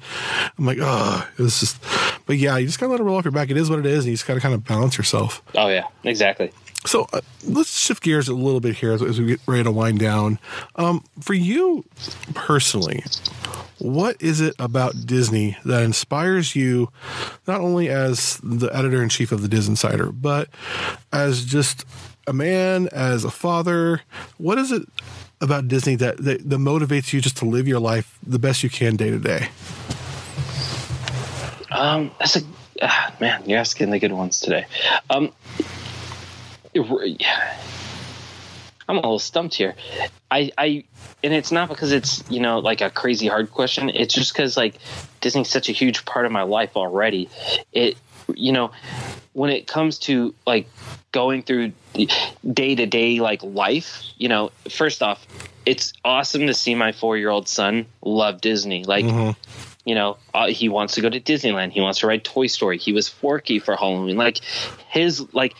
I'm 0.57 0.65
like, 0.65 0.79
oh, 0.81 1.27
it's 1.37 1.59
just. 1.59 1.81
But 2.25 2.37
yeah, 2.37 2.57
you 2.57 2.67
just 2.67 2.79
gotta 2.79 2.91
let 2.91 2.99
it 2.99 3.03
roll 3.03 3.17
off 3.17 3.25
your 3.25 3.31
back. 3.31 3.49
It 3.49 3.57
is 3.57 3.69
what 3.69 3.79
it 3.79 3.85
is, 3.85 3.99
and 3.99 4.07
you 4.07 4.13
just 4.13 4.27
gotta 4.27 4.39
kind 4.39 4.53
of 4.53 4.63
balance 4.65 4.97
yourself. 4.97 5.41
Oh 5.55 5.67
yeah, 5.67 5.87
exactly. 6.03 6.51
So 6.87 7.05
uh, 7.11 7.19
let's 7.43 7.77
shift 7.77 8.01
gears 8.01 8.29
a 8.29 8.33
little 8.33 8.61
bit 8.61 8.77
here 8.77 8.93
as, 8.93 9.01
as 9.01 9.19
we 9.19 9.27
get 9.27 9.41
ready 9.45 9.63
to 9.65 9.71
wind 9.71 9.99
down. 9.99 10.39
Um, 10.77 11.03
for 11.19 11.33
you 11.33 11.83
personally, 12.33 13.03
what 13.77 14.15
is 14.21 14.39
it 14.39 14.55
about 14.57 15.05
Disney 15.05 15.57
that 15.65 15.83
inspires 15.83 16.55
you, 16.55 16.89
not 17.45 17.59
only 17.59 17.89
as 17.89 18.39
the 18.41 18.69
editor 18.73 19.03
in 19.03 19.09
chief 19.09 19.33
of 19.33 19.41
the 19.41 19.49
DisInsider, 19.49 20.15
but 20.19 20.47
as 21.11 21.43
just 21.43 21.85
a 22.25 22.31
man, 22.31 22.87
as 22.93 23.25
a 23.25 23.31
father? 23.31 24.01
What 24.37 24.57
is 24.57 24.71
it 24.71 24.83
about 25.41 25.67
Disney 25.67 25.95
that, 25.97 26.17
that, 26.23 26.49
that 26.49 26.57
motivates 26.57 27.11
you 27.11 27.19
just 27.19 27.35
to 27.37 27.45
live 27.45 27.67
your 27.67 27.81
life 27.81 28.17
the 28.25 28.39
best 28.39 28.63
you 28.63 28.69
can 28.69 28.95
day 28.95 29.09
to 29.09 29.19
day? 29.19 29.49
Um, 31.69 32.11
that's 32.17 32.37
a 32.37 32.41
ah, 32.81 33.13
man. 33.19 33.43
You're 33.45 33.59
asking 33.59 33.89
the 33.89 33.99
good 33.99 34.13
ones 34.13 34.39
today. 34.39 34.65
Um. 35.09 35.33
I'm 38.89 38.95
a 38.95 39.01
little 39.01 39.19
stumped 39.19 39.55
here. 39.55 39.75
I, 40.31 40.51
I, 40.57 40.83
and 41.23 41.33
it's 41.33 41.51
not 41.51 41.67
because 41.67 41.91
it's 41.91 42.23
you 42.29 42.39
know 42.39 42.59
like 42.59 42.81
a 42.81 42.89
crazy 42.89 43.27
hard 43.27 43.51
question. 43.51 43.89
It's 43.89 44.13
just 44.13 44.33
because 44.33 44.55
like 44.55 44.75
Disney's 45.19 45.49
such 45.49 45.69
a 45.69 45.73
huge 45.73 46.05
part 46.05 46.25
of 46.25 46.31
my 46.31 46.43
life 46.43 46.77
already. 46.77 47.29
It, 47.73 47.97
you 48.33 48.51
know, 48.51 48.71
when 49.33 49.49
it 49.49 49.67
comes 49.67 49.99
to 49.99 50.33
like 50.45 50.69
going 51.11 51.43
through 51.43 51.73
day 52.53 52.75
to 52.75 52.85
day 52.85 53.19
like 53.19 53.43
life, 53.43 54.03
you 54.17 54.29
know, 54.29 54.51
first 54.69 55.03
off, 55.03 55.25
it's 55.65 55.93
awesome 56.05 56.47
to 56.47 56.53
see 56.53 56.75
my 56.75 56.91
four 56.91 57.17
year 57.17 57.29
old 57.29 57.47
son 57.47 57.85
love 58.01 58.39
Disney. 58.39 58.83
Like 58.83 59.05
you 59.85 59.95
know, 59.95 60.17
uh, 60.33 60.47
he 60.47 60.67
wants 60.67 60.95
to 60.95 61.01
go 61.01 61.09
to 61.09 61.19
Disneyland. 61.19 61.71
He 61.71 61.79
wants 61.79 61.99
to 61.99 62.07
ride 62.07 62.23
Toy 62.25 62.47
Story. 62.47 62.77
He 62.77 62.91
was 62.91 63.07
Forky 63.07 63.59
for 63.59 63.75
Halloween. 63.75 64.17
Like 64.17 64.39
his 64.89 65.33
like 65.33 65.55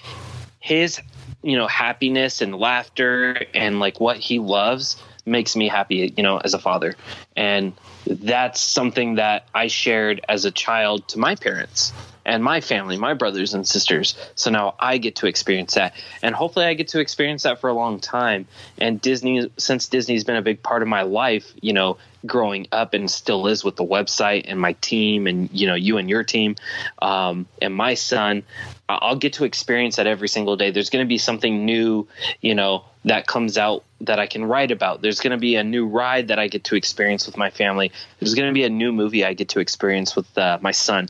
his 0.60 1.00
you 1.48 1.58
know 1.58 1.68
happiness 1.68 2.42
and 2.42 2.54
laughter 2.56 3.46
and 3.54 3.80
like 3.80 4.00
what 4.00 4.18
he 4.18 4.40
loves 4.40 5.02
makes 5.26 5.56
me 5.56 5.68
happy. 5.68 6.14
You 6.16 6.24
know, 6.24 6.38
as 6.38 6.54
a 6.54 6.60
father, 6.60 6.96
and 7.36 7.74
that's 8.06 8.60
something 8.60 9.16
that 9.16 9.48
I 9.54 9.68
shared 9.68 10.24
as 10.28 10.46
a 10.46 10.52
child 10.52 11.08
to 11.10 11.20
my 11.20 11.36
parents 11.36 11.94
and 12.28 12.44
my 12.44 12.60
family, 12.60 12.98
my 12.98 13.14
brothers 13.14 13.54
and 13.54 13.66
sisters. 13.66 14.16
So 14.36 14.52
now 14.52 14.76
I 14.80 14.98
get 14.98 15.16
to 15.18 15.28
experience 15.28 15.76
that. 15.76 15.96
And 16.22 16.36
hopefully 16.36 16.66
I 16.66 16.74
get 16.74 16.90
to 16.90 17.00
experience 17.00 17.44
that 17.44 17.60
for 17.62 17.70
a 17.70 17.74
long 17.74 18.02
time. 18.02 18.48
And 18.78 19.00
Disney, 19.00 19.50
since 19.58 19.88
Disney's 19.88 20.26
been 20.26 20.36
a 20.36 20.42
big 20.42 20.62
part 20.62 20.82
of 20.82 20.90
my 20.90 21.04
life, 21.04 21.54
you 21.62 21.72
know, 21.72 21.98
growing 22.26 22.68
up 22.74 22.94
and 22.94 23.10
still 23.10 23.48
is 23.48 23.64
with 23.64 23.78
the 23.78 23.86
website 23.86 24.44
and 24.46 24.60
my 24.60 24.74
team 24.74 25.26
and, 25.26 25.50
you 25.54 25.68
know, 25.68 25.76
you 25.76 25.98
and 25.98 26.10
your 26.10 26.24
team 26.24 26.56
um, 27.02 27.48
and 27.62 27.74
my 27.74 27.94
son, 27.94 28.44
I'll 28.90 29.18
get 29.18 29.34
to 29.34 29.44
experience 29.44 29.98
that 29.98 30.08
every 30.08 30.30
single 30.30 30.56
day. 30.56 30.72
There's 30.72 30.90
going 30.90 31.04
to 31.06 31.10
be 31.10 31.18
something 31.18 31.66
new, 31.66 32.08
you 32.42 32.56
know, 32.56 32.86
that 33.04 33.28
comes 33.28 33.58
out 33.58 33.84
that 34.02 34.20
I 34.20 34.28
can 34.28 34.46
write 34.46 34.72
about. 34.72 35.02
There's 35.02 35.20
going 35.20 35.32
to 35.32 35.38
be 35.38 35.56
a 35.56 35.64
new 35.64 35.88
ride 35.88 36.30
that 36.30 36.40
I 36.40 36.48
get 36.48 36.66
to 36.66 36.76
experience 36.76 37.26
with 37.26 37.36
my 37.36 37.50
family. 37.50 37.92
There's 38.20 38.34
going 38.34 38.48
to 38.48 38.54
be 38.54 38.64
a 38.64 38.70
new 38.70 38.94
movie 38.94 39.26
I 39.26 39.34
get 39.34 39.50
to 39.50 39.60
experience 39.60 40.16
with 40.16 40.38
uh, 40.38 40.60
my 40.62 40.72
son, 40.72 41.10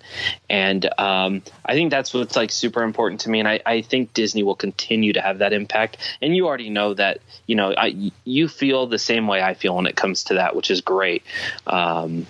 and 0.49 0.89
um, 0.99 1.43
I 1.65 1.73
think 1.73 1.91
that's 1.91 2.13
what's 2.13 2.35
like 2.35 2.51
super 2.51 2.81
important 2.83 3.21
to 3.21 3.29
me. 3.29 3.39
And 3.39 3.47
I, 3.47 3.59
I 3.65 3.81
think 3.81 4.13
Disney 4.13 4.43
will 4.43 4.55
continue 4.55 5.13
to 5.13 5.21
have 5.21 5.39
that 5.39 5.53
impact. 5.53 5.97
And 6.21 6.35
you 6.35 6.47
already 6.47 6.69
know 6.69 6.93
that. 6.95 7.19
You 7.45 7.55
know, 7.55 7.73
I, 7.77 8.11
you 8.25 8.49
feel 8.49 8.87
the 8.87 8.99
same 8.99 9.25
way 9.25 9.41
I 9.41 9.53
feel 9.53 9.75
when 9.75 9.85
it 9.85 9.95
comes 9.95 10.25
to 10.25 10.33
that, 10.33 10.53
which 10.53 10.69
is 10.69 10.81
great. 10.81 11.23
Um, 11.65 12.27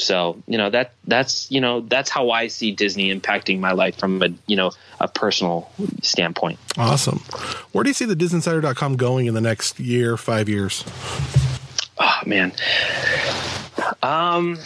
so 0.00 0.42
you 0.46 0.58
know 0.58 0.70
that 0.70 0.92
that's 1.06 1.50
you 1.50 1.60
know 1.60 1.80
that's 1.80 2.10
how 2.10 2.30
I 2.30 2.48
see 2.48 2.72
Disney 2.72 3.14
impacting 3.14 3.60
my 3.60 3.72
life 3.72 3.96
from 3.98 4.22
a 4.22 4.28
you 4.46 4.56
know 4.56 4.72
a 5.00 5.08
personal 5.08 5.70
standpoint. 6.02 6.58
Awesome. 6.76 7.18
Where 7.72 7.84
do 7.84 7.90
you 7.90 7.94
see 7.94 8.04
the 8.04 8.16
DisInsider.com 8.16 8.96
going 8.96 9.26
in 9.26 9.34
the 9.34 9.40
next 9.40 9.78
year, 9.80 10.16
five 10.16 10.48
years? 10.48 10.84
Oh 11.98 12.20
man. 12.26 12.52
Um, 14.02 14.58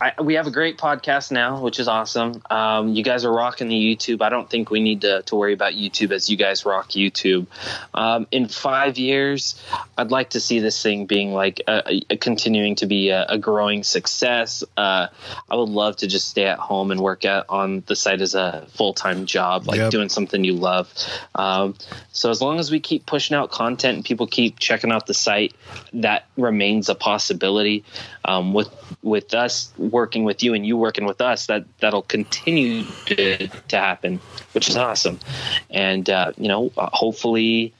I, 0.00 0.12
we 0.20 0.34
have 0.34 0.46
a 0.46 0.50
great 0.50 0.76
podcast 0.76 1.30
now, 1.30 1.60
which 1.60 1.78
is 1.78 1.88
awesome. 1.88 2.42
Um, 2.50 2.88
you 2.88 3.02
guys 3.02 3.24
are 3.24 3.32
rocking 3.32 3.68
the 3.68 3.74
YouTube. 3.74 4.22
I 4.22 4.28
don't 4.28 4.48
think 4.48 4.70
we 4.70 4.80
need 4.80 5.02
to, 5.02 5.22
to 5.22 5.36
worry 5.36 5.52
about 5.52 5.72
YouTube 5.72 6.10
as 6.10 6.28
you 6.28 6.36
guys 6.36 6.66
rock 6.66 6.90
YouTube. 6.90 7.46
Um, 7.94 8.26
in 8.30 8.48
five 8.48 8.98
years, 8.98 9.60
I'd 9.96 10.10
like 10.10 10.30
to 10.30 10.40
see 10.40 10.60
this 10.60 10.82
thing 10.82 11.06
being 11.06 11.32
like 11.32 11.62
a, 11.66 12.02
a, 12.10 12.16
continuing 12.16 12.74
to 12.76 12.86
be 12.86 13.10
a, 13.10 13.24
a 13.28 13.38
growing 13.38 13.82
success. 13.82 14.64
Uh, 14.76 15.08
I 15.50 15.56
would 15.56 15.68
love 15.68 15.96
to 15.96 16.06
just 16.06 16.28
stay 16.28 16.46
at 16.46 16.58
home 16.58 16.90
and 16.90 17.00
work 17.00 17.24
at, 17.24 17.46
on 17.48 17.82
the 17.86 17.96
site 17.96 18.20
as 18.20 18.34
a 18.34 18.66
full 18.70 18.94
time 18.94 19.26
job, 19.26 19.66
like 19.66 19.78
yep. 19.78 19.90
doing 19.90 20.08
something 20.08 20.44
you 20.44 20.54
love. 20.54 20.92
Um, 21.34 21.74
so 22.12 22.30
as 22.30 22.42
long 22.42 22.58
as 22.58 22.70
we 22.70 22.80
keep 22.80 23.06
pushing 23.06 23.36
out 23.36 23.50
content 23.50 23.96
and 23.96 24.04
people 24.04 24.26
keep 24.26 24.58
checking 24.58 24.92
out 24.92 25.06
the 25.06 25.14
site, 25.14 25.54
that 25.92 26.26
remains 26.36 26.88
a 26.88 26.94
possibility. 26.94 27.84
Um, 28.26 28.54
with 28.54 28.70
with 29.02 29.34
us 29.34 29.70
working 29.76 30.24
with 30.24 30.42
you 30.42 30.54
and 30.54 30.64
you 30.64 30.78
working 30.78 31.04
with 31.04 31.20
us, 31.20 31.46
that 31.46 31.66
that'll 31.80 32.02
continue 32.02 32.84
to, 33.06 33.48
to 33.48 33.76
happen, 33.76 34.18
which 34.52 34.68
is 34.68 34.76
awesome. 34.78 35.20
And 35.68 36.08
uh, 36.08 36.32
you 36.38 36.48
know, 36.48 36.72
uh, 36.78 36.88
hopefully, 36.92 37.74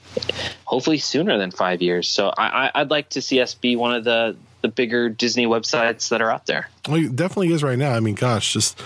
hopefully 0.66 0.99
sooner 0.99 1.38
than 1.38 1.51
five 1.51 1.80
years. 1.80 2.11
So 2.11 2.32
I, 2.36 2.70
I'd 2.74 2.90
like 2.90 3.09
to 3.11 3.22
see 3.22 3.40
us 3.40 3.55
be 3.55 3.74
one 3.74 3.95
of 3.95 4.05
the 4.05 4.36
bigger 4.74 5.08
Disney 5.08 5.46
websites 5.46 6.08
that 6.08 6.20
are 6.20 6.30
out 6.30 6.46
there. 6.46 6.68
Well, 6.88 6.96
it 6.96 7.16
definitely 7.16 7.52
is 7.52 7.62
right 7.62 7.78
now. 7.78 7.92
I 7.92 8.00
mean, 8.00 8.14
gosh, 8.14 8.52
just 8.52 8.80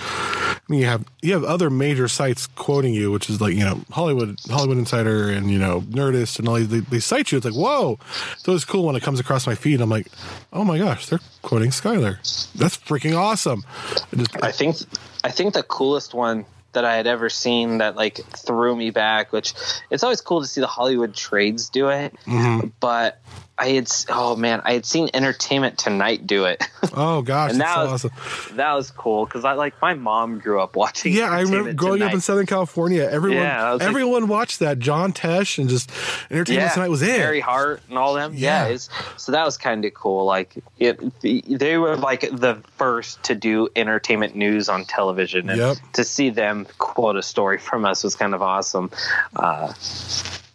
I 0.68 0.72
mean, 0.72 0.80
you 0.80 0.86
have 0.86 1.04
you 1.22 1.32
have 1.32 1.44
other 1.44 1.70
major 1.70 2.08
sites 2.08 2.46
quoting 2.46 2.92
you, 2.92 3.10
which 3.10 3.30
is 3.30 3.40
like 3.40 3.54
you 3.54 3.64
know 3.64 3.80
Hollywood 3.90 4.38
Hollywood 4.50 4.76
Insider 4.76 5.30
and 5.30 5.50
you 5.50 5.58
know 5.58 5.80
Nerdist 5.80 6.38
and 6.38 6.48
all 6.48 6.56
these. 6.56 6.68
They, 6.68 6.80
they 6.80 7.00
cite 7.00 7.32
you. 7.32 7.38
It's 7.38 7.44
like 7.46 7.54
whoa, 7.54 7.98
so 8.36 8.54
it's 8.54 8.66
cool 8.66 8.84
when 8.84 8.94
it 8.94 9.02
comes 9.02 9.18
across 9.18 9.46
my 9.46 9.54
feed. 9.54 9.80
I'm 9.80 9.88
like, 9.88 10.08
oh 10.52 10.64
my 10.64 10.76
gosh, 10.76 11.06
they're 11.06 11.20
quoting 11.42 11.70
Skylar. 11.70 12.18
That's 12.52 12.76
freaking 12.76 13.16
awesome. 13.16 13.64
I, 14.12 14.16
just, 14.16 14.44
I 14.44 14.52
think 14.52 14.76
I 15.24 15.30
think 15.30 15.54
the 15.54 15.62
coolest 15.62 16.12
one 16.12 16.44
that 16.72 16.84
I 16.84 16.96
had 16.96 17.06
ever 17.06 17.30
seen 17.30 17.78
that 17.78 17.96
like 17.96 18.20
threw 18.36 18.76
me 18.76 18.90
back. 18.90 19.32
Which 19.32 19.54
it's 19.90 20.02
always 20.02 20.20
cool 20.20 20.42
to 20.42 20.46
see 20.46 20.60
the 20.60 20.66
Hollywood 20.66 21.14
trades 21.14 21.70
do 21.70 21.88
it, 21.88 22.14
mm-hmm. 22.26 22.68
but 22.78 23.20
I 23.58 23.70
had 23.70 23.90
oh 24.08 24.36
man, 24.36 24.62
I 24.64 24.74
had 24.74 24.86
seen 24.86 25.10
Entertainment 25.12 25.78
Tonight 25.78 26.26
do 26.26 26.44
it. 26.44 26.62
Oh 26.90 27.22
gosh, 27.22 27.52
and 27.52 27.60
that 27.60 27.76
was 27.76 28.04
awesome. 28.04 28.56
that 28.56 28.72
was 28.72 28.90
cool 28.90 29.24
because 29.24 29.44
I 29.44 29.52
like 29.52 29.80
my 29.80 29.94
mom 29.94 30.38
grew 30.38 30.60
up 30.60 30.74
watching. 30.76 31.12
Yeah, 31.12 31.30
I 31.30 31.42
remember 31.42 31.72
growing 31.72 31.98
Tonight. 31.98 32.08
up 32.08 32.14
in 32.14 32.20
Southern 32.20 32.46
California. 32.46 33.02
Everyone, 33.02 33.42
yeah, 33.42 33.76
everyone 33.80 34.22
like, 34.22 34.30
watched 34.30 34.58
that. 34.60 34.78
John 34.78 35.12
Tesh 35.12 35.58
and 35.58 35.68
just 35.68 35.90
Entertainment 36.30 36.48
yeah, 36.66 36.68
Tonight 36.70 36.88
was 36.88 37.02
it. 37.02 37.18
Mary 37.18 37.40
Hart 37.40 37.82
and 37.88 37.98
all 37.98 38.14
them. 38.14 38.32
Yeah, 38.34 38.68
yeah 38.68 38.78
so 39.16 39.32
that 39.32 39.44
was 39.44 39.58
kind 39.58 39.84
of 39.84 39.94
cool. 39.94 40.24
Like 40.24 40.54
it, 40.78 40.98
they 41.20 41.76
were 41.76 41.96
like 41.96 42.22
the 42.22 42.62
first 42.78 43.22
to 43.24 43.34
do 43.34 43.68
entertainment 43.76 44.34
news 44.34 44.68
on 44.68 44.84
television, 44.84 45.50
and 45.50 45.58
yep. 45.58 45.76
to 45.92 46.04
see 46.04 46.30
them 46.30 46.66
quote 46.78 47.16
a 47.16 47.22
story 47.22 47.58
from 47.58 47.84
us 47.84 48.02
was 48.02 48.14
kind 48.16 48.34
of 48.34 48.42
awesome. 48.42 48.90
Uh, 49.36 49.72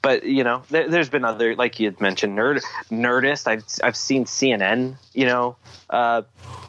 but 0.03 0.25
you 0.25 0.43
know, 0.43 0.61
there, 0.69 0.87
has 0.91 1.09
been 1.09 1.25
other 1.25 1.55
like 1.55 1.79
you 1.79 1.87
had 1.87 1.99
mentioned, 1.99 2.37
nerd 2.37 2.61
Nerdist. 2.91 3.47
I've 3.47 3.63
I've 3.81 3.95
seen 3.95 4.25
CNN, 4.25 4.97
you 5.13 5.25
know, 5.25 5.55
uh, 5.89 6.21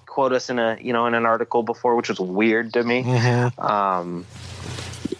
quote 0.06 0.32
us 0.32 0.48
in 0.48 0.58
a 0.58 0.78
you 0.80 0.94
know 0.94 1.04
in 1.06 1.14
an 1.14 1.26
article 1.26 1.64
before, 1.64 1.96
which 1.96 2.08
was 2.08 2.20
weird 2.20 2.72
to 2.72 2.84
me. 2.84 3.02
Mm-hmm. 3.02 3.60
Um, 3.60 4.24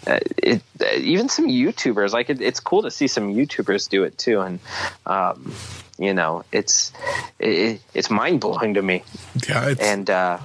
uh, 0.07 0.19
it, 0.37 0.61
uh, 0.81 0.85
even 0.95 1.27
some 1.27 1.47
YouTubers 1.47 2.13
like 2.13 2.29
it, 2.29 2.41
it's 2.41 2.61
cool 2.61 2.83
to 2.83 2.91
see 2.91 3.07
some 3.07 3.33
YouTubers 3.33 3.89
do 3.89 4.05
it 4.05 4.17
too, 4.17 4.39
and 4.39 4.59
um, 5.05 5.53
you 5.99 6.13
know 6.13 6.45
it's 6.53 6.93
it, 7.37 7.81
it's 7.93 8.09
mind 8.09 8.39
blowing 8.39 8.75
to 8.75 8.81
me. 8.81 9.03
Yeah, 9.45 9.75
and 9.77 10.09
uh, 10.09 10.39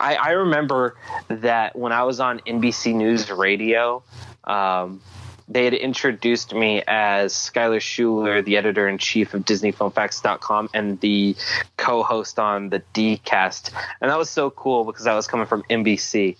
I, 0.00 0.16
I 0.16 0.30
remember 0.30 0.96
that 1.28 1.76
when 1.76 1.92
I 1.92 2.02
was 2.02 2.18
on 2.18 2.40
NBC 2.40 2.92
News 2.92 3.30
Radio. 3.30 4.02
Um, 4.44 5.00
they 5.48 5.64
had 5.64 5.74
introduced 5.74 6.54
me 6.54 6.82
as 6.86 7.32
Skylar 7.32 7.80
Schuler, 7.80 8.42
the 8.42 8.56
editor 8.56 8.88
in 8.88 8.98
chief 8.98 9.34
of 9.34 9.44
DisneyFilmFacts.com 9.44 10.70
and 10.74 11.00
the 11.00 11.36
co 11.76 12.02
host 12.02 12.38
on 12.38 12.70
the 12.70 12.82
DCast. 12.94 13.72
And 14.00 14.10
that 14.10 14.18
was 14.18 14.30
so 14.30 14.50
cool 14.50 14.84
because 14.84 15.06
I 15.06 15.14
was 15.14 15.26
coming 15.26 15.46
from 15.46 15.62
NBC. 15.64 16.36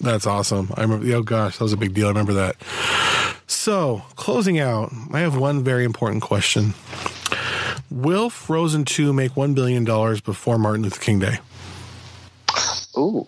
That's 0.00 0.26
awesome. 0.26 0.72
I 0.76 0.82
remember, 0.82 1.14
oh 1.14 1.22
gosh, 1.22 1.58
that 1.58 1.64
was 1.64 1.72
a 1.72 1.78
big 1.78 1.94
deal. 1.94 2.06
I 2.06 2.10
remember 2.10 2.34
that. 2.34 2.56
So, 3.46 4.02
closing 4.16 4.58
out, 4.58 4.92
I 5.12 5.20
have 5.20 5.36
one 5.36 5.62
very 5.62 5.84
important 5.84 6.22
question 6.22 6.74
Will 7.90 8.30
Frozen 8.30 8.86
2 8.86 9.12
make 9.12 9.32
$1 9.32 9.54
billion 9.54 9.84
before 9.84 10.58
Martin 10.58 10.82
Luther 10.82 11.00
King 11.00 11.18
Day? 11.20 11.38
Ooh. 12.96 13.26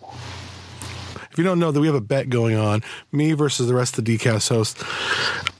If 1.36 1.40
you 1.40 1.44
don't 1.44 1.58
know 1.58 1.70
that 1.70 1.78
we 1.78 1.86
have 1.86 1.94
a 1.94 2.00
bet 2.00 2.30
going 2.30 2.56
on, 2.56 2.82
me 3.12 3.34
versus 3.34 3.68
the 3.68 3.74
rest 3.74 3.98
of 3.98 4.06
the 4.06 4.16
DCast 4.16 4.48
hosts. 4.48 4.82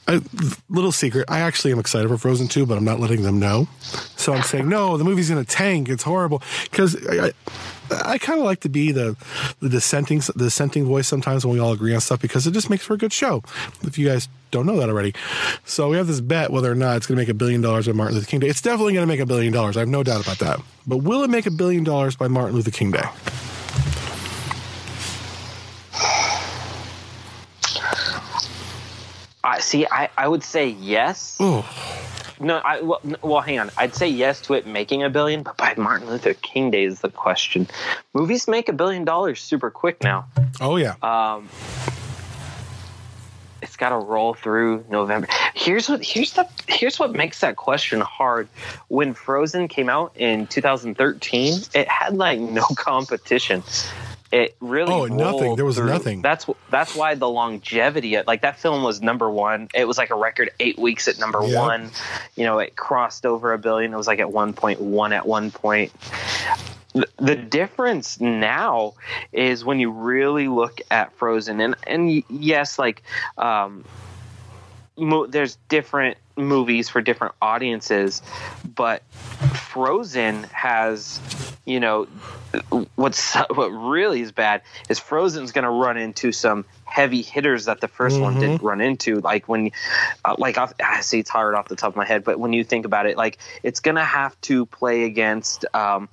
A 0.08 0.22
little 0.70 0.90
secret, 0.90 1.26
I 1.28 1.40
actually 1.40 1.70
am 1.70 1.78
excited 1.78 2.08
for 2.08 2.16
Frozen 2.16 2.48
2, 2.48 2.64
but 2.64 2.78
I'm 2.78 2.84
not 2.84 2.98
letting 2.98 3.20
them 3.20 3.38
know. 3.38 3.68
So 4.16 4.32
I'm 4.32 4.42
saying, 4.42 4.70
no, 4.70 4.96
the 4.96 5.04
movie's 5.04 5.28
going 5.28 5.44
to 5.44 5.50
tank. 5.50 5.90
It's 5.90 6.02
horrible. 6.02 6.42
Because 6.70 6.96
I, 7.06 7.26
I, 7.26 8.12
I 8.12 8.16
kind 8.16 8.38
of 8.38 8.46
like 8.46 8.60
to 8.60 8.70
be 8.70 8.90
the, 8.90 9.18
the 9.60 9.68
dissenting, 9.68 10.20
the 10.20 10.44
dissenting 10.44 10.86
voice 10.86 11.08
sometimes 11.08 11.44
when 11.44 11.52
we 11.52 11.60
all 11.60 11.72
agree 11.72 11.94
on 11.94 12.00
stuff 12.00 12.22
because 12.22 12.46
it 12.46 12.52
just 12.52 12.70
makes 12.70 12.86
for 12.86 12.94
a 12.94 12.98
good 12.98 13.12
show. 13.12 13.42
If 13.82 13.98
you 13.98 14.06
guys 14.08 14.30
don't 14.52 14.64
know 14.64 14.78
that 14.78 14.88
already. 14.88 15.14
So 15.66 15.90
we 15.90 15.98
have 15.98 16.06
this 16.06 16.22
bet 16.22 16.50
whether 16.50 16.72
or 16.72 16.74
not 16.74 16.96
it's 16.96 17.06
going 17.06 17.16
to 17.16 17.20
make 17.20 17.28
a 17.28 17.34
billion 17.34 17.60
dollars 17.60 17.86
by 17.86 17.92
Martin 17.92 18.14
Luther 18.14 18.28
King 18.28 18.40
Day. 18.40 18.48
It's 18.48 18.62
definitely 18.62 18.94
going 18.94 19.06
to 19.06 19.12
make 19.12 19.20
a 19.20 19.26
billion 19.26 19.52
dollars. 19.52 19.76
I 19.76 19.80
have 19.80 19.90
no 19.90 20.02
doubt 20.02 20.22
about 20.22 20.38
that. 20.38 20.58
But 20.86 20.98
will 20.98 21.22
it 21.22 21.28
make 21.28 21.44
a 21.44 21.50
billion 21.50 21.84
dollars 21.84 22.16
by 22.16 22.28
Martin 22.28 22.54
Luther 22.54 22.70
King 22.70 22.92
Day? 22.92 23.04
I 29.46 29.60
see. 29.60 29.86
I, 29.86 30.10
I 30.18 30.26
would 30.28 30.42
say 30.42 30.68
yes. 30.68 31.38
Ooh. 31.40 31.62
No, 32.38 32.58
I 32.58 32.82
well, 32.82 33.00
well, 33.22 33.40
hang 33.40 33.58
on. 33.58 33.70
I'd 33.78 33.94
say 33.94 34.08
yes 34.08 34.40
to 34.42 34.54
it 34.54 34.66
making 34.66 35.02
a 35.02 35.08
billion, 35.08 35.42
but 35.42 35.56
by 35.56 35.74
Martin 35.76 36.08
Luther 36.08 36.34
King 36.34 36.70
Day 36.70 36.84
is 36.84 37.00
the 37.00 37.08
question. 37.08 37.66
Movies 38.12 38.46
make 38.46 38.68
a 38.68 38.74
billion 38.74 39.04
dollars 39.04 39.40
super 39.40 39.70
quick 39.70 40.02
now. 40.02 40.26
Oh 40.60 40.76
yeah. 40.76 40.96
Um, 41.02 41.48
it's 43.62 43.76
got 43.76 43.88
to 43.90 43.96
roll 43.96 44.34
through 44.34 44.84
November. 44.90 45.28
Here's 45.54 45.88
what 45.88 46.04
here's 46.04 46.32
the 46.34 46.46
here's 46.68 46.98
what 46.98 47.12
makes 47.12 47.40
that 47.40 47.56
question 47.56 48.00
hard. 48.02 48.48
When 48.88 49.14
Frozen 49.14 49.68
came 49.68 49.88
out 49.88 50.12
in 50.16 50.46
2013, 50.46 51.60
it 51.74 51.88
had 51.88 52.16
like 52.16 52.38
no 52.38 52.62
competition 52.76 53.62
it 54.32 54.56
really 54.60 54.92
oh 54.92 55.06
nothing. 55.06 55.56
there 55.56 55.64
was 55.64 55.76
through. 55.76 55.86
nothing. 55.86 56.22
That's 56.22 56.46
that's 56.70 56.94
why 56.94 57.14
the 57.14 57.28
longevity 57.28 58.16
of, 58.16 58.26
like 58.26 58.42
that 58.42 58.58
film 58.58 58.82
was 58.82 59.00
number 59.00 59.30
one. 59.30 59.68
It 59.74 59.86
was 59.86 59.98
like 59.98 60.10
a 60.10 60.16
record 60.16 60.50
eight 60.58 60.78
weeks 60.78 61.08
at 61.08 61.18
number 61.18 61.42
yep. 61.44 61.60
one. 61.60 61.90
You 62.34 62.44
know 62.44 62.58
it 62.58 62.76
crossed 62.76 63.24
over 63.24 63.52
a 63.52 63.58
billion. 63.58 63.92
It 63.92 63.96
was 63.96 64.06
like 64.06 64.18
at 64.18 64.28
1.1 64.28 65.14
at 65.14 65.26
one 65.26 65.50
point. 65.50 65.92
The 67.18 67.36
difference 67.36 68.20
now 68.20 68.94
is 69.30 69.64
when 69.64 69.80
you 69.80 69.90
really 69.90 70.48
look 70.48 70.80
at 70.90 71.12
Frozen, 71.14 71.60
and 71.60 71.76
and 71.86 72.24
yes, 72.30 72.78
like 72.78 73.02
um, 73.36 73.84
mo- 74.96 75.26
there's 75.26 75.56
different 75.68 76.16
movies 76.36 76.88
for 76.88 77.00
different 77.00 77.34
audiences, 77.40 78.22
but 78.76 79.02
Frozen 79.12 80.44
has, 80.44 81.20
you 81.64 81.80
know, 81.80 82.06
what's 82.94 83.34
what 83.54 83.68
really 83.68 84.20
is 84.20 84.32
bad 84.32 84.62
is 84.88 84.98
Frozen's 84.98 85.52
going 85.52 85.64
to 85.64 85.70
run 85.70 85.96
into 85.96 86.30
some 86.30 86.64
heavy 86.86 87.20
hitters 87.20 87.66
that 87.66 87.80
the 87.80 87.88
1st 87.88 88.12
mm-hmm. 88.12 88.20
one 88.22 88.40
didn't 88.40 88.62
run 88.62 88.80
into. 88.80 89.20
Like 89.20 89.48
when, 89.48 89.72
uh, 90.24 90.36
like 90.38 90.56
I 90.56 91.00
see 91.00 91.18
it's 91.18 91.28
hard 91.28 91.54
off 91.54 91.68
the 91.68 91.76
top 91.76 91.90
of 91.90 91.96
my 91.96 92.06
head, 92.06 92.24
but 92.24 92.38
when 92.38 92.52
you 92.52 92.64
think 92.64 92.86
about 92.86 93.06
it, 93.06 93.16
like 93.16 93.38
it's 93.62 93.80
gonna 93.80 94.04
have 94.04 94.40
to 94.42 94.66
play 94.66 95.04
against, 95.04 95.66
um, 95.74 96.08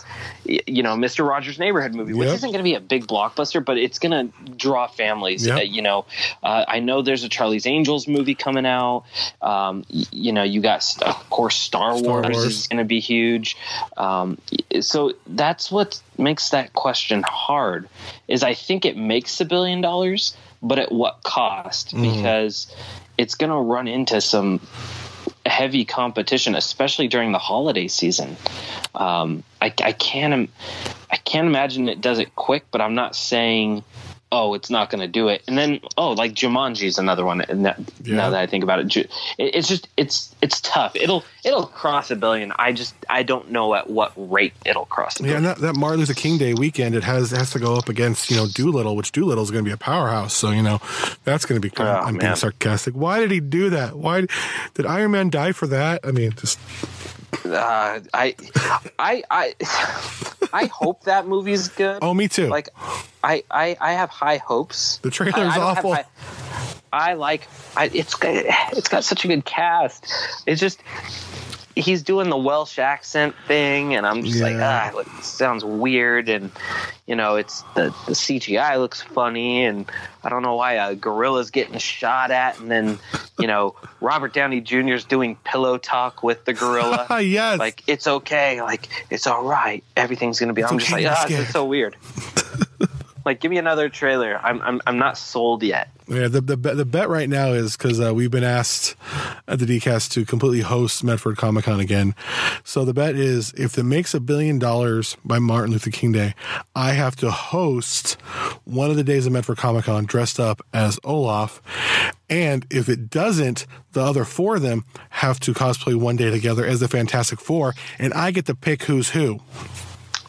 y- 0.47 0.59
you 0.67 0.83
know, 0.83 0.97
Mister 0.97 1.23
Rogers' 1.23 1.59
Neighborhood 1.59 1.93
movie, 1.93 2.13
which 2.13 2.29
isn't 2.29 2.51
gonna 2.51 2.63
be 2.63 2.73
a 2.73 2.81
big 2.81 3.07
blockbuster, 3.07 3.63
but 3.63 3.77
it's 3.77 3.99
gonna 3.99 4.29
draw 4.57 4.87
families. 4.87 5.45
Yep. 5.45 5.57
Uh, 5.57 5.61
you 5.61 5.81
know, 5.81 6.05
uh, 6.41 6.65
I 6.67 6.79
know 6.79 7.01
there's 7.01 7.23
a 7.23 7.29
Charlie's 7.29 7.67
Angels 7.67 8.07
movie 8.07 8.35
coming 8.35 8.65
out. 8.65 9.05
Um, 9.41 9.85
y- 9.93 10.05
you 10.11 10.33
know, 10.33 10.43
you 10.43 10.59
got 10.59 10.83
of 11.03 11.29
course 11.29 11.55
Star, 11.55 11.97
Star 11.97 12.09
Wars, 12.09 12.33
Wars, 12.33 12.45
is 12.45 12.67
gonna 12.67 12.83
be 12.83 12.99
huge. 12.99 13.55
Um, 13.95 14.37
so 14.81 15.13
that's 15.27 15.71
what 15.71 16.01
makes 16.17 16.49
that 16.49 16.73
question 16.73 17.23
hard. 17.27 17.87
Is 18.27 18.43
I 18.43 18.53
think 18.53 18.85
it 18.85 18.97
makes 18.97 19.39
a 19.39 19.45
billion 19.45 19.81
dollars 19.81 20.35
but 20.63 20.79
at 20.79 20.91
what 20.91 21.21
cost? 21.23 21.93
Mm. 21.93 22.15
Because 22.15 22.73
it's 23.17 23.35
going 23.35 23.51
to 23.51 23.57
run 23.57 23.87
into 23.87 24.21
some 24.21 24.59
heavy 25.45 25.85
competition, 25.85 26.55
especially 26.55 27.07
during 27.07 27.31
the 27.31 27.37
holiday 27.37 27.87
season. 27.87 28.37
Um, 28.95 29.43
I, 29.61 29.73
I 29.83 29.91
can't, 29.91 30.49
I 31.11 31.17
can't 31.17 31.47
imagine 31.47 31.89
it 31.89 32.01
does 32.01 32.19
it 32.19 32.35
quick, 32.35 32.65
but 32.71 32.81
I'm 32.81 32.95
not 32.95 33.15
saying 33.15 33.83
oh, 34.33 34.55
it's 34.55 34.71
not 34.71 34.89
going 34.89 34.99
to 34.99 35.07
do 35.07 35.27
it. 35.27 35.43
And 35.47 35.55
then, 35.55 35.79
oh, 35.95 36.13
like 36.13 36.33
Jumanji 36.33 36.87
is 36.87 36.97
another 36.97 37.23
one. 37.23 37.41
And 37.41 37.65
that, 37.65 37.79
yeah. 38.03 38.15
now 38.15 38.31
that 38.31 38.39
I 38.39 38.47
think 38.47 38.63
about 38.63 38.79
it, 38.79 38.95
it, 38.97 39.09
it's 39.37 39.67
just 39.67 39.87
it's 39.95 40.35
it's 40.41 40.59
tough. 40.59 40.95
It'll 40.95 41.23
it'll 41.45 41.67
cross 41.67 42.09
a 42.09 42.15
billion. 42.15 42.51
I 42.57 42.73
just 42.73 42.95
I 43.07 43.21
don't 43.21 43.51
know 43.51 43.75
at 43.75 43.89
what 43.89 44.11
rate 44.17 44.53
it'll 44.65 44.87
cross. 44.87 45.21
Yeah, 45.21 45.37
and 45.37 45.45
that, 45.45 45.59
that 45.59 45.75
Martin 45.75 45.99
Luther 45.99 46.15
King 46.15 46.39
Day 46.39 46.55
weekend, 46.55 46.95
it 46.95 47.03
has 47.03 47.29
has 47.29 47.51
to 47.51 47.59
go 47.59 47.75
up 47.75 47.89
against 47.89 48.31
you 48.31 48.37
know 48.37 48.47
Dolittle, 48.47 48.95
which 48.95 49.11
Dolittle 49.11 49.43
is 49.43 49.51
going 49.51 49.63
to 49.63 49.69
be 49.69 49.73
a 49.73 49.77
powerhouse. 49.77 50.33
So 50.33 50.49
you 50.49 50.63
know 50.63 50.81
that's 51.23 51.45
going 51.45 51.61
to 51.61 51.69
be. 51.69 51.71
Oh, 51.77 51.83
I'm 51.85 52.15
man. 52.15 52.19
being 52.19 52.35
sarcastic. 52.35 52.95
Why 52.95 53.19
did 53.19 53.29
he 53.29 53.39
do 53.39 53.69
that? 53.69 53.95
Why 53.95 54.25
did 54.73 54.85
Iron 54.87 55.11
Man 55.11 55.29
die 55.29 55.51
for 55.51 55.67
that? 55.67 56.01
I 56.03 56.11
mean, 56.11 56.31
just 56.31 56.57
uh, 57.45 57.99
I, 58.13 58.35
I, 58.97 59.23
I, 59.29 59.55
I 60.53 60.65
hope 60.65 61.05
that 61.05 61.27
movie's 61.27 61.67
good. 61.67 61.99
Oh, 62.01 62.13
me 62.13 62.27
too. 62.27 62.47
Like, 62.47 62.69
I, 63.23 63.43
I, 63.49 63.75
I 63.81 63.93
have 63.93 64.11
high 64.11 64.37
hopes. 64.37 64.99
The 64.99 65.09
trailer's 65.09 65.35
I, 65.35 65.57
I 65.57 65.61
awful. 65.61 65.95
High, 65.95 66.05
I 66.93 67.13
like. 67.13 67.47
I, 67.75 67.85
it's 67.85 68.15
it's 68.21 68.87
got 68.87 69.03
such 69.03 69.25
a 69.25 69.27
good 69.27 69.43
cast. 69.45 70.05
It's 70.45 70.61
just 70.61 70.81
he's 71.75 72.03
doing 72.03 72.29
the 72.29 72.37
Welsh 72.37 72.79
accent 72.79 73.35
thing, 73.47 73.95
and 73.95 74.05
I'm 74.05 74.23
just 74.23 74.37
yeah. 74.39 74.43
like, 74.43 74.55
ah, 74.57 74.99
it 74.99 75.23
sounds 75.23 75.63
weird, 75.63 76.29
and 76.29 76.51
you 77.07 77.15
know, 77.15 77.35
it's 77.35 77.61
the 77.75 77.85
the 78.05 78.13
CGI 78.13 78.77
looks 78.77 79.01
funny, 79.01 79.65
and 79.65 79.89
I 80.23 80.29
don't 80.29 80.43
know 80.43 80.55
why 80.55 80.73
a 80.73 80.95
gorilla's 80.95 81.51
getting 81.51 81.77
shot 81.77 82.31
at, 82.31 82.59
and 82.59 82.69
then 82.69 82.99
you 83.39 83.47
know, 83.47 83.75
Robert 84.01 84.33
Downey 84.33 84.61
Jr. 84.61 84.93
is 84.93 85.05
doing 85.05 85.35
pillow 85.43 85.77
talk 85.77 86.23
with 86.23 86.45
the 86.45 86.53
gorilla. 86.53 87.07
yes, 87.21 87.59
like 87.59 87.83
it's 87.87 88.07
okay, 88.07 88.61
like 88.61 88.89
it's 89.09 89.27
all 89.27 89.43
right, 89.43 89.83
everything's 89.95 90.39
gonna 90.39 90.53
be. 90.53 90.61
It's 90.61 90.71
I'm 90.71 90.77
okay 90.77 90.85
just 90.85 90.93
like, 90.93 91.05
ah, 91.07 91.25
is 91.27 91.49
so 91.49 91.65
weird. 91.65 91.95
Like, 93.25 93.39
give 93.39 93.51
me 93.51 93.57
another 93.57 93.89
trailer. 93.89 94.39
I'm 94.41 94.61
I'm 94.61 94.81
I'm 94.85 94.97
not 94.97 95.17
sold 95.17 95.63
yet. 95.63 95.89
Yeah, 96.07 96.27
the 96.27 96.41
the, 96.41 96.55
the 96.55 96.85
bet 96.85 97.07
right 97.07 97.29
now 97.29 97.53
is 97.53 97.77
because 97.77 98.01
uh, 98.01 98.13
we've 98.13 98.31
been 98.31 98.43
asked 98.43 98.95
at 99.47 99.59
the 99.59 99.65
DCast 99.65 100.11
to 100.11 100.25
completely 100.25 100.61
host 100.61 101.03
Medford 101.03 101.37
Comic 101.37 101.65
Con 101.65 101.79
again. 101.79 102.15
So 102.63 102.83
the 102.83 102.93
bet 102.93 103.15
is 103.15 103.53
if 103.53 103.77
it 103.77 103.83
makes 103.83 104.13
a 104.13 104.19
billion 104.19 104.59
dollars 104.59 105.15
by 105.23 105.39
Martin 105.39 105.71
Luther 105.71 105.91
King 105.91 106.11
Day, 106.11 106.35
I 106.75 106.91
have 106.91 107.15
to 107.17 107.31
host 107.31 108.13
one 108.65 108.89
of 108.89 108.97
the 108.97 109.03
days 109.03 109.25
of 109.25 109.31
Medford 109.31 109.57
Comic 109.57 109.85
Con 109.85 110.05
dressed 110.05 110.39
up 110.39 110.61
as 110.73 110.99
Olaf. 111.03 111.61
And 112.29 112.65
if 112.69 112.89
it 112.89 113.09
doesn't, 113.09 113.65
the 113.93 114.01
other 114.01 114.25
four 114.25 114.55
of 114.55 114.61
them 114.61 114.85
have 115.09 115.39
to 115.41 115.53
cosplay 115.53 115.95
one 115.95 116.15
day 116.15 116.29
together 116.31 116.65
as 116.65 116.79
the 116.79 116.87
Fantastic 116.87 117.39
Four, 117.39 117.73
and 117.99 118.13
I 118.13 118.31
get 118.31 118.47
to 118.47 118.55
pick 118.55 118.83
who's 118.83 119.11
who. 119.11 119.39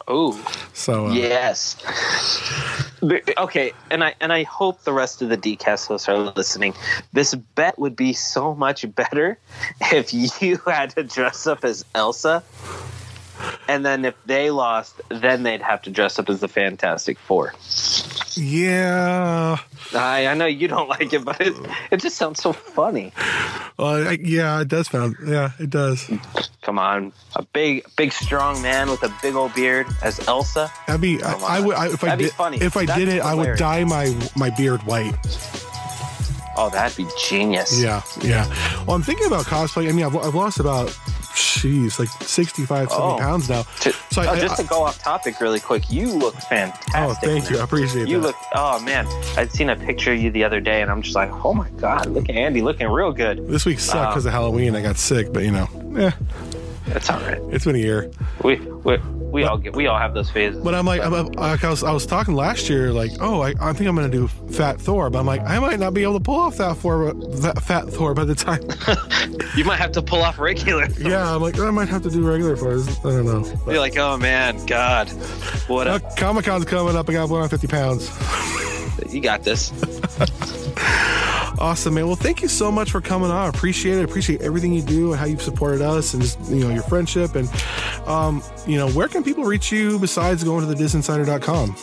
Oh, 0.06 0.32
so 0.74 1.06
uh, 1.06 1.12
yes. 1.12 1.76
Okay, 3.02 3.72
and 3.90 4.04
I 4.04 4.14
and 4.20 4.32
I 4.32 4.42
hope 4.42 4.82
the 4.84 4.92
rest 4.92 5.22
of 5.22 5.28
the 5.28 5.36
DCast 5.36 5.88
hosts 5.88 6.08
are 6.08 6.18
listening. 6.18 6.74
This 7.12 7.34
bet 7.34 7.78
would 7.78 7.96
be 7.96 8.12
so 8.12 8.54
much 8.54 8.84
better 8.94 9.38
if 9.92 10.12
you 10.14 10.58
had 10.66 10.90
to 10.90 11.04
dress 11.04 11.46
up 11.46 11.64
as 11.64 11.84
Elsa, 11.94 12.42
and 13.68 13.84
then 13.84 14.04
if 14.04 14.14
they 14.26 14.50
lost, 14.50 15.00
then 15.08 15.42
they'd 15.42 15.62
have 15.62 15.82
to 15.82 15.90
dress 15.90 16.18
up 16.18 16.28
as 16.28 16.40
the 16.40 16.48
Fantastic 16.48 17.18
Four. 17.18 17.54
Yeah. 18.36 19.58
I, 19.94 20.26
I 20.26 20.34
know 20.34 20.46
you 20.46 20.68
don't 20.68 20.88
like 20.88 21.12
it, 21.12 21.24
but 21.24 21.40
it, 21.40 21.54
it 21.90 22.00
just 22.00 22.16
sounds 22.16 22.40
so 22.40 22.52
funny. 22.52 23.12
Well, 23.78 24.12
yeah, 24.14 24.60
it 24.60 24.68
does 24.68 24.88
sound. 24.88 25.16
Yeah, 25.24 25.52
it 25.58 25.70
does. 25.70 26.10
Come 26.62 26.78
on, 26.78 27.12
a 27.36 27.42
big, 27.42 27.84
big, 27.96 28.12
strong 28.12 28.60
man 28.62 28.90
with 28.90 29.02
a 29.02 29.14
big 29.22 29.34
old 29.34 29.54
beard 29.54 29.86
as 30.02 30.26
Elsa. 30.26 30.70
That'd 30.86 31.02
be. 31.02 31.22
I, 31.22 31.32
I, 31.34 31.60
would. 31.60 31.76
I, 31.76 31.86
if 31.88 32.00
That'd 32.00 32.12
I 32.12 32.16
did, 32.16 32.32
funny. 32.32 32.58
If 32.60 32.76
I 32.76 32.86
That's 32.86 32.98
did 32.98 33.08
it, 33.08 33.22
hilarious. 33.22 33.26
I 33.26 33.34
would 33.34 33.58
dye 33.58 33.84
my 33.84 34.30
my 34.36 34.50
beard 34.56 34.82
white. 34.84 35.14
Oh, 36.56 36.70
that'd 36.70 36.96
be 36.96 37.06
genius. 37.28 37.82
Yeah, 37.82 38.02
yeah. 38.22 38.46
Well, 38.86 38.96
I'm 38.96 39.02
thinking 39.02 39.26
about 39.26 39.44
cosplay. 39.44 39.88
I 39.88 39.92
mean, 39.92 40.06
I've, 40.06 40.16
I've 40.16 40.34
lost 40.34 40.60
about 40.60 40.96
Jeez, 41.34 41.98
like 41.98 42.08
65, 42.22 42.90
70 42.90 42.94
oh, 42.94 43.18
pounds 43.18 43.48
now. 43.48 43.62
To, 43.62 43.92
so 44.10 44.22
I, 44.22 44.28
oh, 44.28 44.36
just 44.40 44.58
I, 44.58 44.62
to 44.62 44.68
go 44.68 44.82
off 44.84 44.98
topic 44.98 45.40
really 45.40 45.60
quick, 45.60 45.90
you 45.90 46.12
look 46.12 46.34
fantastic. 46.34 46.94
Oh, 46.94 47.14
thank 47.14 47.44
man. 47.44 47.52
you. 47.52 47.58
I 47.58 47.64
appreciate 47.64 48.02
that. 48.02 48.08
you 48.08 48.20
that. 48.20 48.28
look, 48.28 48.36
oh 48.54 48.80
man, 48.80 49.06
I'd 49.36 49.50
seen 49.50 49.68
a 49.68 49.76
picture 49.76 50.12
of 50.12 50.20
you 50.20 50.30
the 50.30 50.44
other 50.44 50.60
day 50.60 50.80
and 50.82 50.90
I'm 50.90 51.02
just 51.02 51.16
like, 51.16 51.30
oh 51.44 51.52
my 51.52 51.68
God, 51.70 52.06
look 52.06 52.28
at 52.28 52.36
Andy 52.36 52.62
looking 52.62 52.88
real 52.88 53.12
good. 53.12 53.48
This 53.48 53.64
week 53.64 53.80
sucked 53.80 54.12
because 54.12 54.26
um, 54.26 54.28
of 54.28 54.34
Halloween. 54.34 54.76
I 54.76 54.82
got 54.82 54.96
sick, 54.96 55.32
but 55.32 55.42
you 55.42 55.50
know, 55.50 55.68
yeah. 55.96 56.12
That's 56.86 57.10
all 57.10 57.20
right. 57.20 57.40
It's 57.50 57.64
been 57.64 57.76
a 57.76 57.78
year. 57.78 58.10
We, 58.42 58.56
we 58.56 58.98
we 59.34 59.42
all 59.42 59.58
get 59.58 59.74
we 59.74 59.88
all 59.88 59.98
have 59.98 60.14
those 60.14 60.30
phases. 60.30 60.62
But 60.62 60.74
I'm 60.74 60.86
like, 60.86 61.00
I'm, 61.02 61.12
I, 61.38 61.56
was, 61.68 61.82
I 61.82 61.90
was 61.90 62.06
talking 62.06 62.34
last 62.34 62.68
year, 62.68 62.92
like, 62.92 63.10
oh, 63.20 63.42
I, 63.42 63.52
I 63.60 63.72
think 63.72 63.88
I'm 63.88 63.96
going 63.96 64.08
to 64.08 64.16
do 64.16 64.28
Fat 64.28 64.80
Thor, 64.80 65.10
but 65.10 65.18
I'm 65.18 65.26
like, 65.26 65.42
I 65.42 65.58
might 65.58 65.80
not 65.80 65.92
be 65.92 66.04
able 66.04 66.14
to 66.14 66.20
pull 66.20 66.38
off 66.38 66.56
that 66.58 66.76
Thor, 66.76 67.12
that 67.12 67.60
Fat 67.60 67.88
Thor 67.88 68.14
by 68.14 68.24
the 68.24 68.36
time. 68.36 68.62
you 69.56 69.64
might 69.64 69.80
have 69.80 69.90
to 69.92 70.02
pull 70.02 70.22
off 70.22 70.38
regular. 70.38 70.86
Thor. 70.86 71.10
Yeah, 71.10 71.34
I'm 71.34 71.42
like, 71.42 71.58
I 71.58 71.70
might 71.72 71.88
have 71.88 72.04
to 72.04 72.10
do 72.10 72.26
regular 72.26 72.56
Thor. 72.56 72.74
I 72.74 73.16
don't 73.16 73.26
know. 73.26 73.60
But, 73.64 73.72
You're 73.72 73.80
like, 73.80 73.98
oh 73.98 74.16
man, 74.16 74.64
God, 74.66 75.08
what? 75.66 75.88
Uh, 75.88 75.98
Comic 76.16 76.44
Con's 76.44 76.64
coming 76.64 76.94
up. 76.94 77.10
I 77.10 77.12
got 77.12 77.22
to 77.22 77.28
put 77.28 77.42
on 77.42 77.48
50 77.48 77.66
pounds. 77.66 79.12
you 79.12 79.20
got 79.20 79.42
this. 79.42 79.72
Awesome, 81.64 81.94
man. 81.94 82.06
Well, 82.06 82.14
thank 82.14 82.42
you 82.42 82.48
so 82.48 82.70
much 82.70 82.90
for 82.90 83.00
coming 83.00 83.30
on. 83.30 83.36
I 83.38 83.48
appreciate 83.48 83.96
it. 83.96 84.04
appreciate 84.04 84.42
everything 84.42 84.74
you 84.74 84.82
do 84.82 85.12
and 85.12 85.18
how 85.18 85.24
you've 85.24 85.40
supported 85.40 85.80
us 85.80 86.12
and 86.12 86.22
just, 86.22 86.38
you 86.50 86.56
know, 86.56 86.68
your 86.68 86.82
friendship. 86.82 87.36
And, 87.36 87.48
um, 88.06 88.42
you 88.66 88.76
know, 88.76 88.90
where 88.90 89.08
can 89.08 89.24
people 89.24 89.44
reach 89.44 89.72
you 89.72 89.98
besides 89.98 90.44
going 90.44 90.60
to 90.60 90.66
the 90.66 90.74
disinsider.com? 90.74 91.74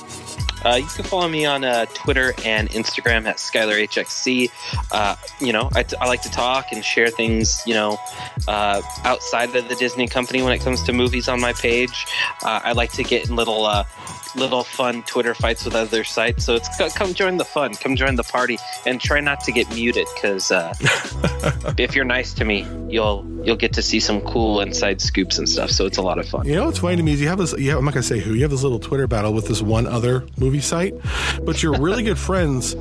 Uh, 0.63 0.75
you 0.75 0.86
can 0.86 1.03
follow 1.03 1.27
me 1.27 1.47
on 1.47 1.63
uh, 1.63 1.88
Twitter 1.95 2.36
and 2.45 2.69
Instagram 2.69 3.25
at 3.25 3.38
SkylarHXC. 3.38 4.51
Uh, 4.91 5.15
you 5.39 5.51
know, 5.51 5.71
I, 5.73 5.82
t- 5.82 5.97
I 5.99 6.05
like 6.05 6.21
to 6.21 6.29
talk 6.29 6.67
and 6.71 6.86
share 6.86 7.09
things, 7.09 7.63
you 7.65 7.73
know, 7.73 7.97
uh, 8.47 8.84
outside 9.03 9.55
of 9.55 9.67
the 9.67 9.73
Disney 9.73 10.07
company 10.07 10.43
when 10.43 10.53
it 10.53 10.59
comes 10.59 10.84
to 10.84 10.93
movies 10.93 11.27
on 11.27 11.41
my 11.41 11.53
page. 11.53 12.05
Uh, 12.43 12.61
I 12.63 12.73
like 12.73 12.91
to 12.93 13.03
get 13.03 13.27
in 13.27 13.36
little 13.36 13.65
uh, 13.65 13.86
little 14.36 14.63
fun 14.63 15.03
Twitter 15.03 15.34
fights 15.34 15.65
with 15.65 15.75
other 15.75 16.03
sites. 16.03 16.45
So 16.45 16.55
it's 16.55 16.97
come 16.97 17.13
join 17.13 17.38
the 17.38 17.45
fun, 17.45 17.73
come 17.75 17.95
join 17.95 18.15
the 18.15 18.23
party, 18.23 18.57
and 18.86 18.99
try 18.99 19.19
not 19.19 19.41
to 19.41 19.51
get 19.51 19.69
muted 19.73 20.07
because 20.15 20.51
uh, 20.51 20.73
if 21.77 21.95
you're 21.95 22.05
nice 22.05 22.34
to 22.36 22.45
me, 22.45 22.67
you'll 22.89 23.25
you'll 23.43 23.55
get 23.55 23.73
to 23.73 23.82
see 23.82 23.99
some 23.99 24.21
cool 24.21 24.61
inside 24.61 25.01
scoops 25.01 25.38
and 25.38 25.47
stuff. 25.47 25.71
So 25.71 25.86
it's 25.86 25.97
a 25.97 26.01
lot 26.01 26.19
of 26.19 26.27
fun. 26.27 26.45
You 26.45 26.55
know 26.55 26.65
what's 26.65 26.79
funny 26.79 26.97
to 26.97 27.03
me 27.03 27.13
is 27.13 27.21
you 27.21 27.27
have 27.27 27.38
this. 27.38 27.53
You 27.53 27.71
have, 27.71 27.79
I'm 27.79 27.86
not 27.86 27.93
gonna 27.93 28.03
say 28.03 28.19
who. 28.19 28.34
You 28.34 28.41
have 28.41 28.51
this 28.51 28.63
little 28.63 28.79
Twitter 28.79 29.07
battle 29.07 29.34
with 29.34 29.47
this 29.47 29.61
one 29.61 29.88
other 29.88 30.25
movie 30.38 30.61
site, 30.61 30.95
but 31.43 31.61
you're 31.61 31.79
really 31.79 32.03
good 32.03 32.19
friends 32.32 32.75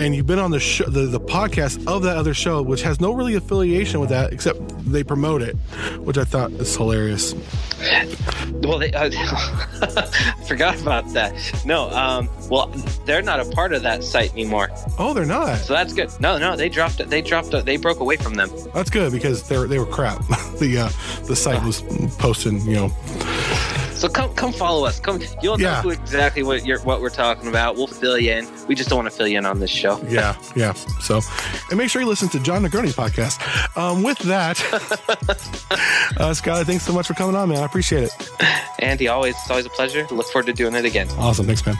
and 0.00 0.14
you've 0.14 0.26
been 0.26 0.38
on 0.38 0.50
the 0.50 0.58
show, 0.58 0.84
the, 0.84 1.02
the 1.02 1.20
podcast 1.20 1.86
of 1.86 2.02
that 2.04 2.16
other 2.16 2.32
show, 2.32 2.62
which 2.62 2.82
has 2.82 3.00
no 3.00 3.12
really 3.12 3.34
affiliation 3.34 4.00
with 4.00 4.08
that 4.08 4.32
except 4.32 4.58
they 4.90 5.04
promote 5.04 5.42
it, 5.42 5.54
which 5.98 6.16
I 6.16 6.24
thought 6.24 6.50
is 6.52 6.74
hilarious. 6.74 7.34
Well, 8.62 8.78
they 8.78 8.92
uh, 8.92 9.10
forgot 10.46 10.69
about 10.78 11.08
that. 11.12 11.34
No, 11.64 11.90
um, 11.90 12.28
well, 12.48 12.66
they're 13.04 13.22
not 13.22 13.40
a 13.40 13.44
part 13.46 13.72
of 13.72 13.82
that 13.82 14.04
site 14.04 14.32
anymore. 14.32 14.70
Oh, 14.98 15.14
they're 15.14 15.24
not. 15.24 15.58
So 15.58 15.72
that's 15.72 15.92
good. 15.92 16.10
No, 16.20 16.38
no, 16.38 16.56
they 16.56 16.68
dropped 16.68 17.00
it. 17.00 17.08
They 17.08 17.22
dropped 17.22 17.54
it. 17.54 17.64
They 17.64 17.76
broke 17.76 18.00
away 18.00 18.16
from 18.16 18.34
them. 18.34 18.50
That's 18.74 18.90
good 18.90 19.12
because 19.12 19.48
they 19.48 19.58
were 19.58 19.66
they 19.66 19.78
were 19.78 19.86
crap. 19.86 20.18
the 20.58 20.78
uh, 20.78 21.24
the 21.26 21.36
site 21.36 21.62
was 21.64 21.82
posting, 22.18 22.60
you 22.62 22.74
know 22.74 23.89
so 24.00 24.08
come 24.08 24.34
come 24.34 24.52
follow 24.52 24.86
us. 24.86 24.98
Come, 24.98 25.20
you'll 25.42 25.60
Yeah. 25.60 25.82
know 25.82 25.90
exactly 25.90 26.42
what 26.42 26.64
you're 26.64 26.80
what 26.80 27.00
we're 27.02 27.10
talking 27.10 27.48
about. 27.48 27.76
We'll 27.76 27.86
fill 27.86 28.18
you 28.18 28.32
in. 28.32 28.48
We 28.66 28.74
just 28.74 28.88
don't 28.88 28.96
want 28.98 29.10
to 29.10 29.16
fill 29.16 29.28
you 29.28 29.38
in 29.38 29.46
on 29.46 29.60
this 29.60 29.70
show. 29.70 29.98
Yeah, 30.10 30.34
yeah. 30.56 30.72
So, 31.00 31.20
and 31.68 31.78
make 31.78 31.90
sure 31.90 32.00
you 32.02 32.08
listen 32.08 32.28
to 32.30 32.40
Jon 32.40 32.64
Negroni's 32.64 32.96
podcast. 32.96 33.38
Um, 33.76 34.02
with 34.02 34.18
that, 34.20 34.58
uh, 36.18 36.32
Skylar, 36.32 36.64
thanks 36.64 36.84
so 36.84 36.92
much 36.92 37.06
for 37.06 37.14
coming 37.14 37.36
on, 37.36 37.48
man. 37.50 37.58
I 37.58 37.66
appreciate 37.66 38.04
it. 38.04 38.12
Andy, 38.80 39.08
always 39.08 39.36
it's 39.36 39.50
always 39.50 39.66
a 39.66 39.70
pleasure. 39.70 40.06
Look 40.10 40.26
forward 40.28 40.46
to 40.46 40.52
doing 40.52 40.74
it 40.74 40.84
again. 40.84 41.08
Awesome. 41.18 41.46
Thanks, 41.46 41.64
man. 41.66 41.76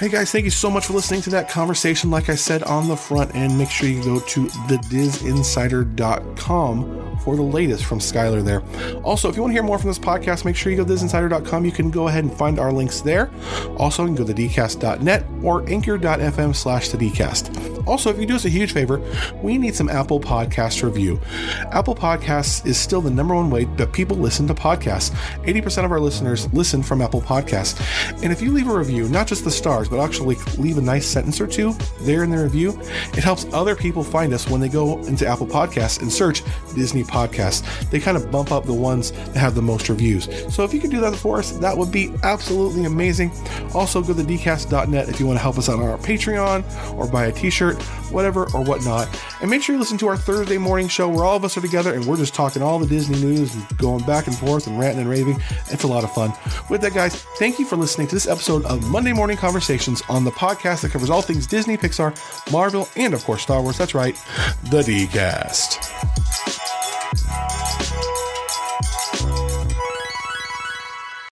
Hey 0.00 0.08
guys, 0.08 0.32
thank 0.32 0.46
you 0.46 0.50
so 0.50 0.70
much 0.70 0.86
for 0.86 0.94
listening 0.94 1.20
to 1.20 1.28
that 1.28 1.50
conversation. 1.50 2.10
Like 2.10 2.30
I 2.30 2.34
said 2.34 2.62
on 2.62 2.88
the 2.88 2.96
front 2.96 3.34
end, 3.34 3.58
make 3.58 3.68
sure 3.68 3.86
you 3.86 4.02
go 4.02 4.18
to 4.18 4.46
thedisinsider.com 4.46 7.18
for 7.20 7.36
the 7.36 7.42
latest 7.42 7.84
from 7.84 7.98
Skylar 7.98 8.42
there. 8.42 8.62
Also, 9.02 9.28
if 9.28 9.36
you 9.36 9.42
want 9.42 9.50
to 9.50 9.54
hear 9.54 9.62
more 9.62 9.78
from 9.78 9.88
this 9.88 9.98
podcast, 9.98 10.46
make 10.46 10.56
sure 10.56 10.72
you 10.72 10.78
go 10.78 10.86
to 10.86 10.90
disinsider.com. 10.90 11.66
You 11.66 11.72
can 11.72 11.90
go 11.90 12.08
ahead 12.08 12.24
and 12.24 12.32
find 12.32 12.58
our 12.58 12.72
links 12.72 13.02
there. 13.02 13.30
Also, 13.76 14.06
you 14.06 14.14
can 14.14 14.16
go 14.16 14.24
to 14.24 14.32
thedcast.net 14.32 15.26
or 15.42 15.68
anchor.fm 15.68 16.56
slash 16.56 16.88
the 16.88 16.96
DCast. 16.96 17.70
Also, 17.86 18.10
if 18.10 18.18
you 18.18 18.26
do 18.26 18.36
us 18.36 18.44
a 18.44 18.48
huge 18.48 18.72
favor, 18.72 19.00
we 19.42 19.58
need 19.58 19.74
some 19.74 19.88
Apple 19.88 20.20
Podcast 20.20 20.82
review. 20.82 21.20
Apple 21.72 21.94
Podcasts 21.94 22.64
is 22.66 22.78
still 22.78 23.00
the 23.00 23.10
number 23.10 23.34
one 23.34 23.50
way 23.50 23.64
that 23.76 23.92
people 23.92 24.16
listen 24.16 24.46
to 24.46 24.54
podcasts. 24.54 25.10
80% 25.44 25.84
of 25.84 25.92
our 25.92 26.00
listeners 26.00 26.52
listen 26.52 26.82
from 26.82 27.02
Apple 27.02 27.20
Podcasts. 27.20 27.80
And 28.22 28.32
if 28.32 28.40
you 28.40 28.52
leave 28.52 28.68
a 28.68 28.76
review, 28.76 29.08
not 29.08 29.26
just 29.26 29.44
the 29.44 29.50
stars, 29.50 29.89
but 29.90 30.00
actually 30.00 30.36
leave 30.56 30.78
a 30.78 30.80
nice 30.80 31.06
sentence 31.06 31.40
or 31.40 31.46
two 31.46 31.74
there 32.00 32.22
in 32.22 32.30
the 32.30 32.38
review, 32.38 32.78
it 33.12 33.24
helps 33.24 33.46
other 33.52 33.74
people 33.74 34.02
find 34.04 34.32
us 34.32 34.48
when 34.48 34.60
they 34.60 34.68
go 34.68 34.98
into 35.00 35.26
Apple 35.26 35.46
Podcasts 35.46 36.00
and 36.00 36.10
search 36.10 36.42
Disney 36.74 37.02
Podcasts. 37.02 37.90
They 37.90 38.00
kind 38.00 38.16
of 38.16 38.30
bump 38.30 38.52
up 38.52 38.64
the 38.64 38.74
ones 38.74 39.10
that 39.10 39.36
have 39.36 39.54
the 39.54 39.62
most 39.62 39.88
reviews. 39.88 40.28
So 40.54 40.64
if 40.64 40.72
you 40.72 40.80
could 40.80 40.90
do 40.90 41.00
that 41.00 41.16
for 41.16 41.38
us, 41.38 41.52
that 41.52 41.76
would 41.76 41.90
be 41.90 42.14
absolutely 42.22 42.84
amazing. 42.84 43.32
Also, 43.74 44.00
go 44.02 44.14
to 44.14 44.22
dcast.net 44.22 45.08
if 45.08 45.20
you 45.20 45.26
want 45.26 45.38
to 45.38 45.42
help 45.42 45.58
us 45.58 45.68
out 45.68 45.78
on 45.78 45.88
our 45.88 45.98
Patreon 45.98 46.64
or 46.96 47.06
buy 47.06 47.26
a 47.26 47.32
t 47.32 47.50
shirt, 47.50 47.80
whatever 48.12 48.42
or 48.54 48.62
whatnot. 48.64 49.08
And 49.40 49.50
make 49.50 49.62
sure 49.62 49.74
you 49.74 49.78
listen 49.78 49.98
to 49.98 50.08
our 50.08 50.16
Thursday 50.16 50.58
morning 50.58 50.88
show 50.88 51.08
where 51.08 51.24
all 51.24 51.36
of 51.36 51.44
us 51.44 51.56
are 51.56 51.60
together 51.60 51.94
and 51.94 52.04
we're 52.04 52.16
just 52.16 52.34
talking 52.34 52.62
all 52.62 52.78
the 52.78 52.86
Disney 52.86 53.20
news 53.20 53.54
and 53.54 53.78
going 53.78 54.04
back 54.04 54.26
and 54.26 54.36
forth 54.36 54.66
and 54.66 54.78
ranting 54.78 55.00
and 55.00 55.10
raving. 55.10 55.40
It's 55.68 55.84
a 55.84 55.88
lot 55.88 56.04
of 56.04 56.12
fun. 56.12 56.32
With 56.68 56.80
that, 56.82 56.94
guys, 56.94 57.22
thank 57.38 57.58
you 57.58 57.64
for 57.64 57.76
listening 57.76 58.06
to 58.08 58.14
this 58.14 58.26
episode 58.26 58.64
of 58.64 58.88
Monday 58.90 59.12
Morning 59.12 59.36
on 59.88 60.24
the 60.24 60.30
podcast 60.30 60.82
that 60.82 60.90
covers 60.90 61.08
all 61.08 61.22
things 61.22 61.46
Disney, 61.46 61.76
Pixar, 61.76 62.14
Marvel, 62.52 62.88
and 62.96 63.14
of 63.14 63.24
course 63.24 63.42
Star 63.42 63.62
Wars. 63.62 63.78
That's 63.78 63.94
right, 63.94 64.14
the 64.64 64.82
DCast. 64.82 65.78